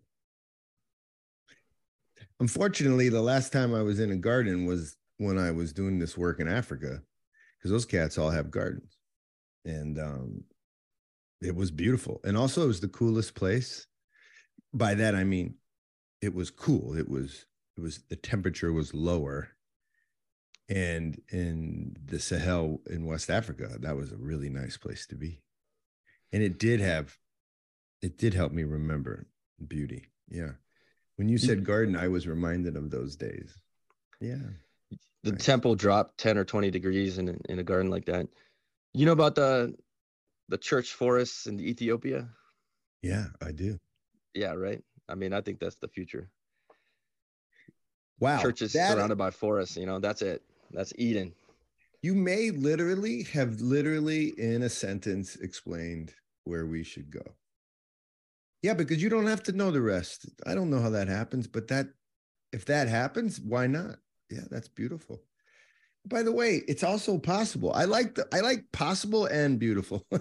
Unfortunately, 2.40 3.08
the 3.08 3.22
last 3.22 3.52
time 3.52 3.74
I 3.74 3.82
was 3.82 4.00
in 4.00 4.10
a 4.10 4.16
garden 4.16 4.66
was 4.66 4.96
when 5.18 5.38
I 5.38 5.52
was 5.52 5.72
doing 5.72 6.00
this 6.00 6.18
work 6.18 6.40
in 6.40 6.48
Africa, 6.48 7.00
because 7.56 7.70
those 7.70 7.86
cats 7.86 8.18
all 8.18 8.30
have 8.30 8.50
gardens. 8.50 8.98
And 9.64 10.00
um, 10.00 10.42
it 11.40 11.54
was 11.54 11.70
beautiful. 11.70 12.20
And 12.24 12.36
also, 12.36 12.64
it 12.64 12.66
was 12.66 12.80
the 12.80 12.88
coolest 12.88 13.36
place. 13.36 13.86
By 14.74 14.94
that, 14.94 15.14
I 15.14 15.22
mean, 15.22 15.54
it 16.20 16.34
was 16.34 16.50
cool. 16.50 16.96
It 16.98 17.08
was, 17.08 17.46
it 17.76 17.80
was, 17.80 18.00
the 18.08 18.16
temperature 18.16 18.72
was 18.72 18.92
lower. 18.92 19.50
And 20.74 21.20
in 21.30 21.96
the 22.04 22.18
Sahel 22.18 22.80
in 22.88 23.04
West 23.04 23.30
Africa, 23.30 23.76
that 23.80 23.96
was 23.96 24.10
a 24.10 24.16
really 24.16 24.48
nice 24.48 24.76
place 24.76 25.06
to 25.08 25.14
be. 25.14 25.42
And 26.32 26.42
it 26.42 26.58
did 26.58 26.80
have, 26.80 27.18
it 28.00 28.16
did 28.16 28.34
help 28.34 28.52
me 28.52 28.64
remember 28.64 29.26
beauty. 29.66 30.06
Yeah. 30.28 30.52
When 31.16 31.28
you 31.28 31.36
said 31.36 31.58
mm-hmm. 31.58 31.66
garden, 31.66 31.96
I 31.96 32.08
was 32.08 32.26
reminded 32.26 32.76
of 32.76 32.90
those 32.90 33.16
days. 33.16 33.54
Yeah 34.20 34.38
the 35.22 35.32
nice. 35.32 35.44
temple 35.44 35.74
dropped 35.74 36.18
10 36.18 36.36
or 36.38 36.44
20 36.44 36.70
degrees 36.70 37.18
in, 37.18 37.40
in 37.48 37.58
a 37.58 37.62
garden 37.62 37.90
like 37.90 38.06
that. 38.06 38.26
You 38.92 39.06
know 39.06 39.12
about 39.12 39.34
the 39.34 39.74
the 40.48 40.58
church 40.58 40.92
forests 40.92 41.46
in 41.46 41.60
Ethiopia? 41.60 42.28
Yeah, 43.00 43.26
I 43.40 43.52
do. 43.52 43.78
Yeah, 44.34 44.52
right. 44.52 44.82
I 45.08 45.14
mean, 45.14 45.32
I 45.32 45.40
think 45.40 45.60
that's 45.60 45.76
the 45.76 45.88
future. 45.88 46.28
Wow. 48.18 48.42
Churches 48.42 48.72
surrounded 48.72 49.16
by 49.16 49.30
forests, 49.30 49.76
you 49.76 49.86
know, 49.86 49.98
that's 49.98 50.20
it. 50.22 50.42
That's 50.72 50.92
Eden. 50.96 51.34
You 52.02 52.14
may 52.14 52.50
literally 52.50 53.24
have 53.24 53.60
literally 53.60 54.32
in 54.38 54.62
a 54.62 54.68
sentence 54.68 55.36
explained 55.36 56.14
where 56.44 56.66
we 56.66 56.82
should 56.82 57.10
go. 57.10 57.22
Yeah, 58.62 58.74
because 58.74 59.02
you 59.02 59.08
don't 59.08 59.26
have 59.26 59.42
to 59.44 59.52
know 59.52 59.70
the 59.70 59.82
rest. 59.82 60.26
I 60.46 60.54
don't 60.54 60.70
know 60.70 60.80
how 60.80 60.90
that 60.90 61.08
happens, 61.08 61.46
but 61.46 61.68
that 61.68 61.88
if 62.52 62.64
that 62.66 62.88
happens, 62.88 63.40
why 63.40 63.66
not? 63.66 63.96
yeah, 64.32 64.44
that's 64.50 64.68
beautiful. 64.68 65.22
By 66.06 66.22
the 66.22 66.32
way, 66.32 66.62
it's 66.66 66.82
also 66.82 67.18
possible. 67.18 67.72
I 67.72 67.84
like 67.84 68.14
the 68.14 68.26
I 68.32 68.40
like 68.40 68.64
possible 68.72 69.26
and 69.26 69.58
beautiful. 69.58 70.06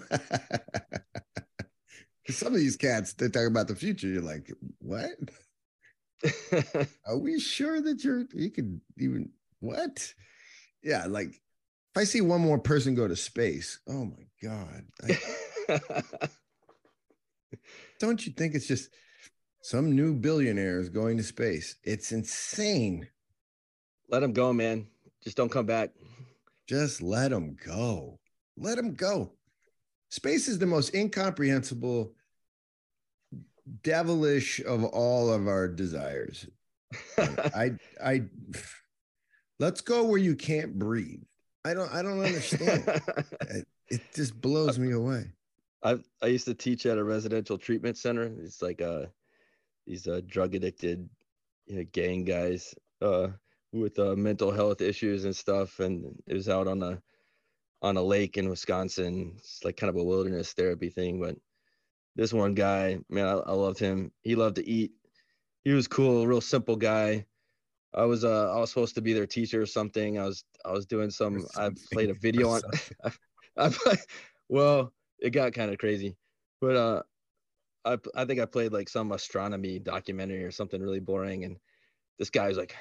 Some 2.29 2.53
of 2.53 2.59
these 2.59 2.77
cats 2.77 3.13
they 3.13 3.29
talk 3.29 3.47
about 3.47 3.67
the 3.67 3.75
future. 3.75 4.07
You're 4.07 4.21
like, 4.21 4.51
what? 4.79 5.11
Are 7.07 7.17
we 7.17 7.39
sure 7.39 7.81
that 7.81 8.03
you're 8.03 8.25
you 8.33 8.51
could 8.51 8.79
even 8.99 9.31
what? 9.59 10.13
Yeah, 10.83 11.05
like 11.07 11.27
if 11.27 11.97
I 11.97 12.03
see 12.03 12.21
one 12.21 12.41
more 12.41 12.59
person 12.59 12.95
go 12.95 13.07
to 13.07 13.15
space, 13.15 13.79
oh 13.87 14.05
my 14.05 14.25
god. 14.41 14.85
I, 15.03 15.81
don't 17.99 18.25
you 18.25 18.31
think 18.31 18.55
it's 18.55 18.67
just 18.67 18.89
some 19.61 19.95
new 19.95 20.15
billionaire 20.15 20.79
is 20.79 20.89
going 20.89 21.17
to 21.17 21.23
space? 21.23 21.75
It's 21.83 22.11
insane. 22.11 23.07
Let 24.09 24.21
them 24.21 24.33
go, 24.33 24.53
man. 24.53 24.87
Just 25.23 25.37
don't 25.37 25.51
come 25.51 25.65
back. 25.65 25.91
Just 26.67 27.01
let 27.01 27.31
them 27.31 27.57
go. 27.65 28.19
Let 28.57 28.77
them 28.77 28.93
go. 28.93 29.33
Space 30.09 30.47
is 30.47 30.59
the 30.59 30.65
most 30.65 30.93
incomprehensible, 30.95 32.13
devilish 33.83 34.59
of 34.65 34.83
all 34.83 35.31
of 35.31 35.47
our 35.47 35.67
desires. 35.67 36.47
I, 37.17 37.71
I, 38.03 38.23
let's 39.61 39.79
go 39.81 40.03
where 40.03 40.17
you 40.17 40.35
can't 40.35 40.77
breathe. 40.77 41.23
I 41.63 41.73
don't, 41.73 41.93
I 41.93 42.01
don't 42.01 42.19
understand. 42.19 42.83
it, 43.49 43.67
it 43.89 44.01
just 44.13 44.39
blows 44.41 44.79
me 44.79 44.91
away. 44.91 45.31
I 45.83 45.97
I 46.21 46.27
used 46.27 46.45
to 46.45 46.53
teach 46.53 46.85
at 46.85 46.97
a 46.97 47.03
residential 47.03 47.57
treatment 47.57 47.97
center. 47.97 48.31
It's 48.43 48.61
like 48.61 48.81
uh 48.81 49.05
these 49.87 50.07
uh 50.07 50.21
drug 50.27 50.55
addicted 50.55 51.09
you 51.67 51.77
know, 51.77 51.85
gang 51.91 52.25
guys. 52.25 52.75
Uh 53.01 53.29
with 53.73 53.97
uh, 53.99 54.15
mental 54.15 54.51
health 54.51 54.81
issues 54.81 55.25
and 55.25 55.35
stuff, 55.35 55.79
and 55.79 56.21
it 56.27 56.33
was 56.33 56.49
out 56.49 56.67
on 56.67 56.83
a 56.83 57.01
on 57.81 57.97
a 57.97 58.01
lake 58.01 58.37
in 58.37 58.49
Wisconsin. 58.49 59.33
It's 59.37 59.63
like 59.63 59.77
kind 59.77 59.89
of 59.89 59.95
a 59.95 60.03
wilderness 60.03 60.53
therapy 60.53 60.89
thing. 60.89 61.19
But 61.19 61.37
this 62.15 62.33
one 62.33 62.53
guy, 62.53 62.99
man, 63.09 63.25
I, 63.25 63.31
I 63.31 63.53
loved 63.53 63.79
him. 63.79 64.11
He 64.21 64.35
loved 64.35 64.57
to 64.57 64.67
eat. 64.67 64.91
He 65.63 65.71
was 65.71 65.87
cool, 65.87 66.27
real 66.27 66.41
simple 66.41 66.75
guy. 66.75 67.25
I 67.93 68.05
was 68.05 68.23
uh 68.23 68.53
I 68.53 68.59
was 68.59 68.69
supposed 68.69 68.95
to 68.95 69.01
be 69.01 69.13
their 69.13 69.27
teacher 69.27 69.61
or 69.61 69.65
something. 69.65 70.17
I 70.17 70.25
was 70.25 70.43
I 70.65 70.71
was 70.71 70.85
doing 70.85 71.09
some. 71.09 71.45
I 71.57 71.69
played 71.91 72.09
a 72.09 72.13
video 72.13 72.49
on. 72.49 72.61
I, 73.03 73.11
I 73.57 73.97
well, 74.49 74.93
it 75.19 75.31
got 75.31 75.53
kind 75.53 75.71
of 75.71 75.77
crazy, 75.77 76.15
but 76.59 76.75
uh, 76.75 77.03
I 77.85 77.97
I 78.15 78.25
think 78.25 78.39
I 78.39 78.45
played 78.45 78.71
like 78.71 78.89
some 78.89 79.11
astronomy 79.11 79.79
documentary 79.79 80.43
or 80.43 80.51
something 80.51 80.81
really 80.81 80.99
boring, 80.99 81.43
and 81.43 81.57
this 82.17 82.29
guy 82.29 82.47
was 82.47 82.57
like, 82.57 82.75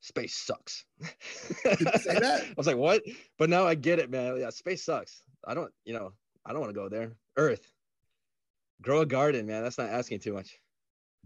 space 0.00 0.34
sucks. 0.34 0.84
say 1.00 1.74
that? 1.74 2.44
I 2.48 2.54
was 2.56 2.66
like, 2.66 2.76
what? 2.76 3.02
But 3.38 3.50
now 3.50 3.66
I 3.66 3.74
get 3.74 3.98
it, 3.98 4.10
man. 4.10 4.38
Yeah, 4.38 4.50
space 4.50 4.84
sucks. 4.84 5.22
I 5.46 5.54
don't, 5.54 5.72
you 5.84 5.94
know, 5.94 6.12
I 6.44 6.52
don't 6.52 6.60
want 6.60 6.70
to 6.70 6.80
go 6.80 6.88
there. 6.88 7.12
Earth. 7.36 7.72
Grow 8.80 9.00
a 9.00 9.06
garden, 9.06 9.46
man. 9.46 9.62
That's 9.62 9.78
not 9.78 9.90
asking 9.90 10.20
too 10.20 10.34
much. 10.34 10.58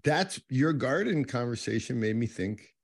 That's 0.04 0.40
your 0.50 0.72
garden 0.72 1.24
conversation 1.24 2.00
made 2.00 2.16
me 2.16 2.26
think 2.26 2.74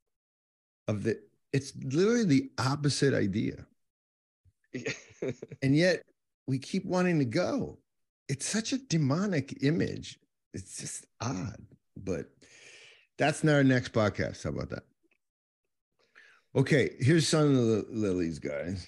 of 0.87 1.03
the 1.03 1.21
it's 1.53 1.73
literally 1.77 2.25
the 2.25 2.51
opposite 2.59 3.15
idea. 3.15 3.67
and 5.63 5.75
yet 5.75 6.03
we 6.47 6.59
keep 6.59 6.85
wanting 6.85 7.19
to 7.19 7.25
go. 7.25 7.79
It's 8.29 8.47
such 8.47 8.73
a 8.73 8.79
demonic 8.79 9.63
image. 9.63 10.19
It's 10.53 10.77
just 10.79 11.07
odd, 11.21 11.61
but 11.97 12.27
that's 13.17 13.43
not 13.43 13.55
our 13.55 13.65
next 13.65 13.93
podcast. 13.93 14.45
How 14.45 14.51
about 14.51 14.71
that? 14.71 14.85
Okay, 16.55 16.91
here's 16.99 17.29
some 17.29 17.57
of 17.57 17.67
the 17.67 17.87
lilies, 17.91 18.39
guys. 18.39 18.87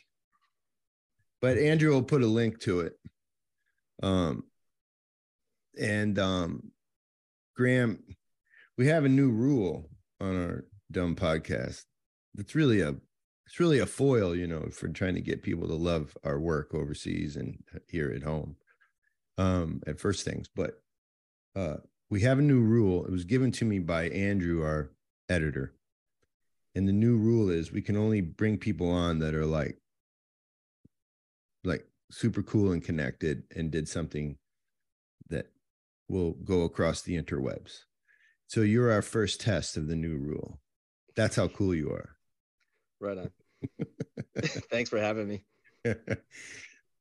But 1.40 1.58
Andrew 1.58 1.90
will 1.90 2.02
put 2.02 2.22
a 2.22 2.26
link 2.26 2.60
to 2.60 2.80
it. 2.80 2.92
Um, 4.02 4.44
and 5.80 6.18
um, 6.18 6.70
Graham, 7.56 8.02
we 8.80 8.86
have 8.86 9.04
a 9.04 9.10
new 9.10 9.30
rule 9.30 9.90
on 10.22 10.42
our 10.42 10.64
dumb 10.90 11.14
podcast. 11.14 11.84
It's 12.38 12.54
really 12.54 12.80
a 12.80 12.94
it's 13.44 13.60
really 13.60 13.80
a 13.80 13.86
foil, 13.86 14.34
you 14.34 14.46
know, 14.46 14.68
for 14.72 14.88
trying 14.88 15.16
to 15.16 15.20
get 15.20 15.42
people 15.42 15.68
to 15.68 15.74
love 15.74 16.16
our 16.24 16.40
work 16.40 16.72
overseas 16.72 17.36
and 17.36 17.62
here 17.88 18.10
at 18.16 18.22
home. 18.22 18.56
Um, 19.36 19.82
at 19.86 20.00
first 20.00 20.24
things, 20.24 20.48
but 20.54 20.82
uh, 21.56 21.76
we 22.10 22.22
have 22.22 22.38
a 22.38 22.42
new 22.42 22.60
rule. 22.60 23.04
It 23.04 23.10
was 23.10 23.24
given 23.24 23.52
to 23.52 23.64
me 23.64 23.80
by 23.80 24.08
Andrew, 24.08 24.62
our 24.62 24.92
editor 25.28 25.74
and 26.74 26.88
the 26.88 26.92
new 26.92 27.16
rule 27.16 27.50
is 27.50 27.70
we 27.70 27.82
can 27.82 27.96
only 27.96 28.22
bring 28.22 28.56
people 28.56 28.90
on 28.90 29.18
that 29.18 29.34
are 29.34 29.46
like 29.46 29.76
super 32.10 32.42
cool 32.42 32.72
and 32.72 32.82
connected 32.82 33.44
and 33.54 33.70
did 33.70 33.88
something 33.88 34.36
that 35.28 35.46
will 36.08 36.32
go 36.32 36.62
across 36.62 37.02
the 37.02 37.20
interwebs. 37.20 37.84
So 38.50 38.62
you're 38.62 38.90
our 38.90 39.00
first 39.00 39.40
test 39.40 39.76
of 39.76 39.86
the 39.86 39.94
new 39.94 40.16
rule. 40.16 40.58
That's 41.14 41.36
how 41.36 41.46
cool 41.46 41.72
you 41.72 41.90
are. 41.90 42.16
Right 42.98 43.16
on. 43.16 43.30
Thanks 44.72 44.90
for 44.90 44.98
having 44.98 45.28
me. 45.28 45.44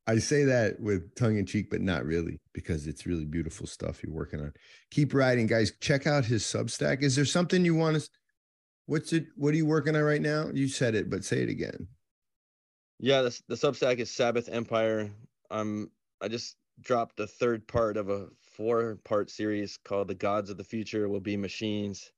I 0.06 0.20
say 0.20 0.43
that 0.43 0.80
with 0.80 1.16
tongue 1.16 1.39
in 1.39 1.47
cheek, 1.47 1.72
but 1.72 1.82
not 1.82 2.06
really, 2.06 2.39
because 2.54 2.86
it's 2.86 3.08
really 3.08 3.26
beautiful 3.26 3.66
stuff 3.66 4.04
you're 4.04 4.14
working 4.14 4.41
on. 4.41 4.54
Keep 4.91 5.16
writing, 5.16 5.47
guys. 5.47 5.74
Check 5.82 6.06
out 6.06 6.24
his 6.24 6.43
Substack. 6.43 7.02
Is 7.02 7.16
there 7.16 7.26
something 7.26 7.66
you 7.66 7.74
want 7.74 8.00
to? 8.00 8.08
What's 8.86 9.12
it? 9.12 9.26
What 9.36 9.56
are 9.56 9.58
you 9.58 9.66
working 9.66 9.95
on 9.95 10.04
right 10.04 10.22
now? 10.22 10.52
You 10.54 10.68
said 10.68 10.93
it, 10.93 11.10
but 11.10 11.26
say 11.26 11.41
it 11.41 11.50
again. 11.50 11.88
Yeah, 13.00 13.24
the, 13.24 13.41
the 13.47 13.56
Substack 13.56 13.97
is 13.97 14.12
Sabbath 14.12 14.50
Empire. 14.50 15.10
I'm 15.50 15.89
I 16.22 16.28
just 16.28 16.58
dropped 16.80 17.18
the 17.18 17.26
third 17.26 17.68
part 17.68 17.97
of 17.97 18.12
a 18.12 18.28
four 18.60 18.97
part 19.05 19.32
series 19.32 19.80
called 19.86 20.10
The 20.10 20.16
Gods 20.16 20.49
of 20.49 20.57
the 20.57 20.64
Future 20.66 21.07
Will 21.07 21.22
Be 21.22 21.38
Machines. 21.38 22.12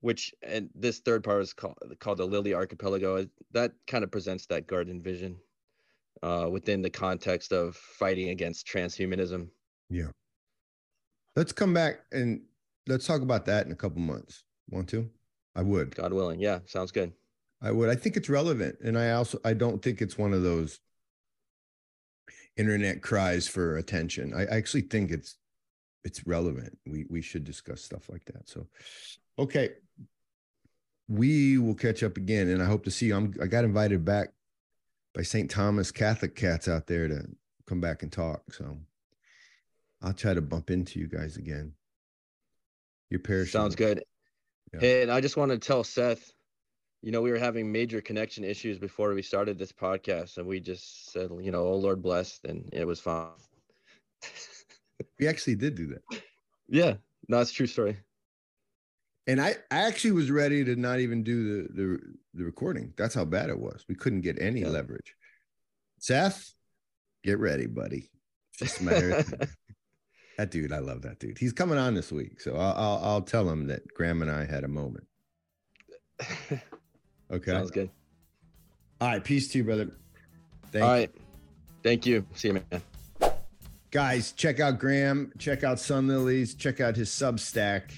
Which 0.00 0.32
and 0.42 0.70
this 0.74 1.00
third 1.00 1.24
part 1.24 1.42
is 1.42 1.52
called 1.52 1.76
called 1.98 2.18
the 2.18 2.24
Lily 2.24 2.54
Archipelago. 2.54 3.26
That 3.50 3.72
kind 3.86 4.02
of 4.04 4.10
presents 4.10 4.46
that 4.46 4.66
garden 4.66 5.02
vision 5.02 5.36
uh, 6.22 6.48
within 6.50 6.80
the 6.80 6.88
context 6.88 7.52
of 7.52 7.76
fighting 7.76 8.30
against 8.30 8.66
transhumanism. 8.66 9.48
Yeah. 9.90 10.08
Let's 11.36 11.52
come 11.52 11.74
back 11.74 12.00
and 12.12 12.42
let's 12.86 13.06
talk 13.06 13.20
about 13.20 13.44
that 13.46 13.66
in 13.66 13.72
a 13.72 13.76
couple 13.76 14.00
months. 14.00 14.44
Want 14.70 14.88
to? 14.90 15.10
I 15.54 15.62
would. 15.62 15.94
God 15.96 16.12
willing. 16.12 16.40
Yeah, 16.40 16.60
sounds 16.64 16.92
good. 16.92 17.12
I 17.60 17.72
would. 17.72 17.90
I 17.90 17.94
think 17.94 18.16
it's 18.16 18.30
relevant, 18.30 18.76
and 18.82 18.96
I 18.96 19.10
also 19.10 19.38
I 19.44 19.52
don't 19.52 19.82
think 19.82 20.00
it's 20.00 20.16
one 20.16 20.32
of 20.32 20.42
those 20.42 20.80
internet 22.60 23.00
cries 23.00 23.48
for 23.48 23.78
attention. 23.78 24.34
I, 24.34 24.42
I 24.42 24.56
actually 24.56 24.82
think 24.82 25.10
it's 25.10 25.36
it's 26.04 26.26
relevant. 26.26 26.76
We 26.86 27.06
we 27.08 27.22
should 27.22 27.44
discuss 27.44 27.80
stuff 27.82 28.08
like 28.10 28.24
that. 28.26 28.48
So, 28.48 28.66
okay, 29.38 29.70
we 31.08 31.58
will 31.58 31.74
catch 31.74 32.02
up 32.02 32.16
again, 32.18 32.48
and 32.48 32.62
I 32.62 32.66
hope 32.66 32.84
to 32.84 32.90
see 32.90 33.06
you. 33.06 33.16
I'm 33.16 33.34
I 33.42 33.46
got 33.46 33.64
invited 33.64 34.04
back 34.04 34.28
by 35.14 35.22
St. 35.22 35.50
Thomas 35.50 35.90
Catholic 35.90 36.36
cats 36.36 36.68
out 36.68 36.86
there 36.86 37.08
to 37.08 37.26
come 37.66 37.80
back 37.80 38.02
and 38.02 38.12
talk. 38.12 38.42
So 38.52 38.76
I'll 40.02 40.12
try 40.12 40.34
to 40.34 40.42
bump 40.42 40.70
into 40.70 41.00
you 41.00 41.08
guys 41.08 41.36
again. 41.36 41.72
Your 43.08 43.20
parish 43.20 43.52
sounds 43.52 43.74
good. 43.74 44.04
Yeah. 44.74 44.88
And 44.88 45.10
I 45.10 45.20
just 45.20 45.36
want 45.36 45.50
to 45.50 45.58
tell 45.58 45.82
Seth, 45.82 46.32
you 47.02 47.12
know, 47.12 47.22
we 47.22 47.30
were 47.30 47.38
having 47.38 47.70
major 47.70 48.00
connection 48.00 48.44
issues 48.44 48.78
before 48.78 49.14
we 49.14 49.22
started 49.22 49.58
this 49.58 49.72
podcast, 49.72 50.36
and 50.36 50.46
we 50.46 50.60
just 50.60 51.12
said, 51.12 51.30
you 51.40 51.50
know, 51.50 51.64
oh 51.64 51.76
Lord 51.76 52.02
bless, 52.02 52.40
and 52.44 52.68
it 52.72 52.86
was 52.86 53.00
fine. 53.00 53.28
we 55.18 55.26
actually 55.26 55.54
did 55.54 55.74
do 55.74 55.86
that. 55.88 56.22
Yeah, 56.72 56.94
no, 57.26 57.40
it's 57.40 57.50
true 57.50 57.66
story. 57.66 57.96
And 59.26 59.40
I, 59.40 59.56
I 59.72 59.78
actually 59.88 60.12
was 60.12 60.30
ready 60.30 60.64
to 60.64 60.76
not 60.76 61.00
even 61.00 61.24
do 61.24 61.64
the 61.64 61.72
the, 61.72 62.00
the 62.34 62.44
recording. 62.44 62.94
That's 62.96 63.12
how 63.12 63.24
bad 63.24 63.50
it 63.50 63.58
was. 63.58 63.84
We 63.88 63.96
couldn't 63.96 64.20
get 64.20 64.40
any 64.40 64.60
yeah. 64.60 64.68
leverage. 64.68 65.16
Seth, 65.98 66.54
get 67.24 67.40
ready, 67.40 67.66
buddy. 67.66 68.08
Just 68.56 68.80
matter. 68.82 69.24
that 70.38 70.52
dude, 70.52 70.72
I 70.72 70.78
love 70.78 71.02
that 71.02 71.18
dude. 71.18 71.38
He's 71.38 71.52
coming 71.52 71.76
on 71.76 71.94
this 71.94 72.12
week, 72.12 72.40
so 72.40 72.54
I'll, 72.54 72.76
I'll, 72.76 73.00
I'll 73.02 73.22
tell 73.22 73.50
him 73.50 73.66
that 73.66 73.82
Graham 73.92 74.22
and 74.22 74.30
I 74.30 74.44
had 74.44 74.62
a 74.62 74.68
moment. 74.68 75.08
Okay, 77.30 77.52
sounds 77.52 77.70
good. 77.70 77.90
All 79.00 79.08
right, 79.08 79.22
peace 79.22 79.48
to 79.52 79.58
you, 79.58 79.64
brother. 79.64 79.88
Thank 80.72 80.84
All 80.84 80.90
right, 80.90 81.10
you. 81.14 81.20
thank 81.82 82.06
you. 82.06 82.26
See 82.34 82.48
you, 82.48 82.62
man. 82.70 82.82
Guys, 83.90 84.32
check 84.32 84.60
out 84.60 84.78
Graham. 84.78 85.32
Check 85.38 85.64
out 85.64 85.78
Sunlilies. 85.78 86.56
Check 86.56 86.80
out 86.80 86.96
his 86.96 87.10
Substack. 87.10 87.90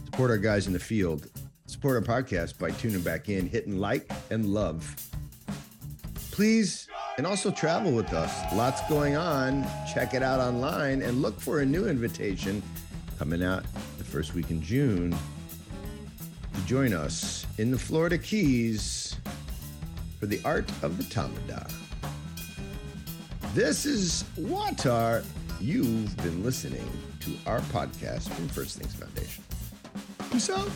Support 0.04 0.32
our 0.32 0.38
guys 0.38 0.66
in 0.66 0.72
the 0.72 0.80
field. 0.80 1.30
Support 1.66 2.08
our 2.08 2.22
podcast 2.22 2.58
by 2.58 2.72
tuning 2.72 3.02
back 3.02 3.28
in, 3.28 3.46
hitting 3.46 3.78
like 3.78 4.10
and 4.30 4.46
love. 4.46 4.96
Please, 6.32 6.88
and 7.20 7.26
also 7.26 7.50
travel 7.50 7.92
with 7.92 8.14
us. 8.14 8.50
Lots 8.54 8.80
going 8.88 9.14
on. 9.14 9.66
Check 9.92 10.14
it 10.14 10.22
out 10.22 10.40
online 10.40 11.02
and 11.02 11.20
look 11.20 11.38
for 11.38 11.60
a 11.60 11.66
new 11.66 11.86
invitation 11.86 12.62
coming 13.18 13.44
out 13.44 13.62
the 13.98 14.04
first 14.04 14.32
week 14.32 14.50
in 14.50 14.62
June 14.62 15.14
to 16.54 16.60
join 16.64 16.94
us 16.94 17.44
in 17.58 17.70
the 17.70 17.78
Florida 17.78 18.16
Keys 18.16 19.18
for 20.18 20.24
the 20.24 20.40
art 20.46 20.70
of 20.82 20.96
the 20.96 21.02
Tamada. 21.14 21.70
This 23.52 23.84
is 23.84 24.24
WAWTAR. 24.38 25.22
You've 25.60 26.16
been 26.22 26.42
listening 26.42 26.88
to 27.20 27.36
our 27.44 27.60
podcast 27.60 28.30
from 28.30 28.48
First 28.48 28.78
Things 28.78 28.94
Foundation. 28.94 29.44
Peace 30.30 30.48
out. 30.48 30.70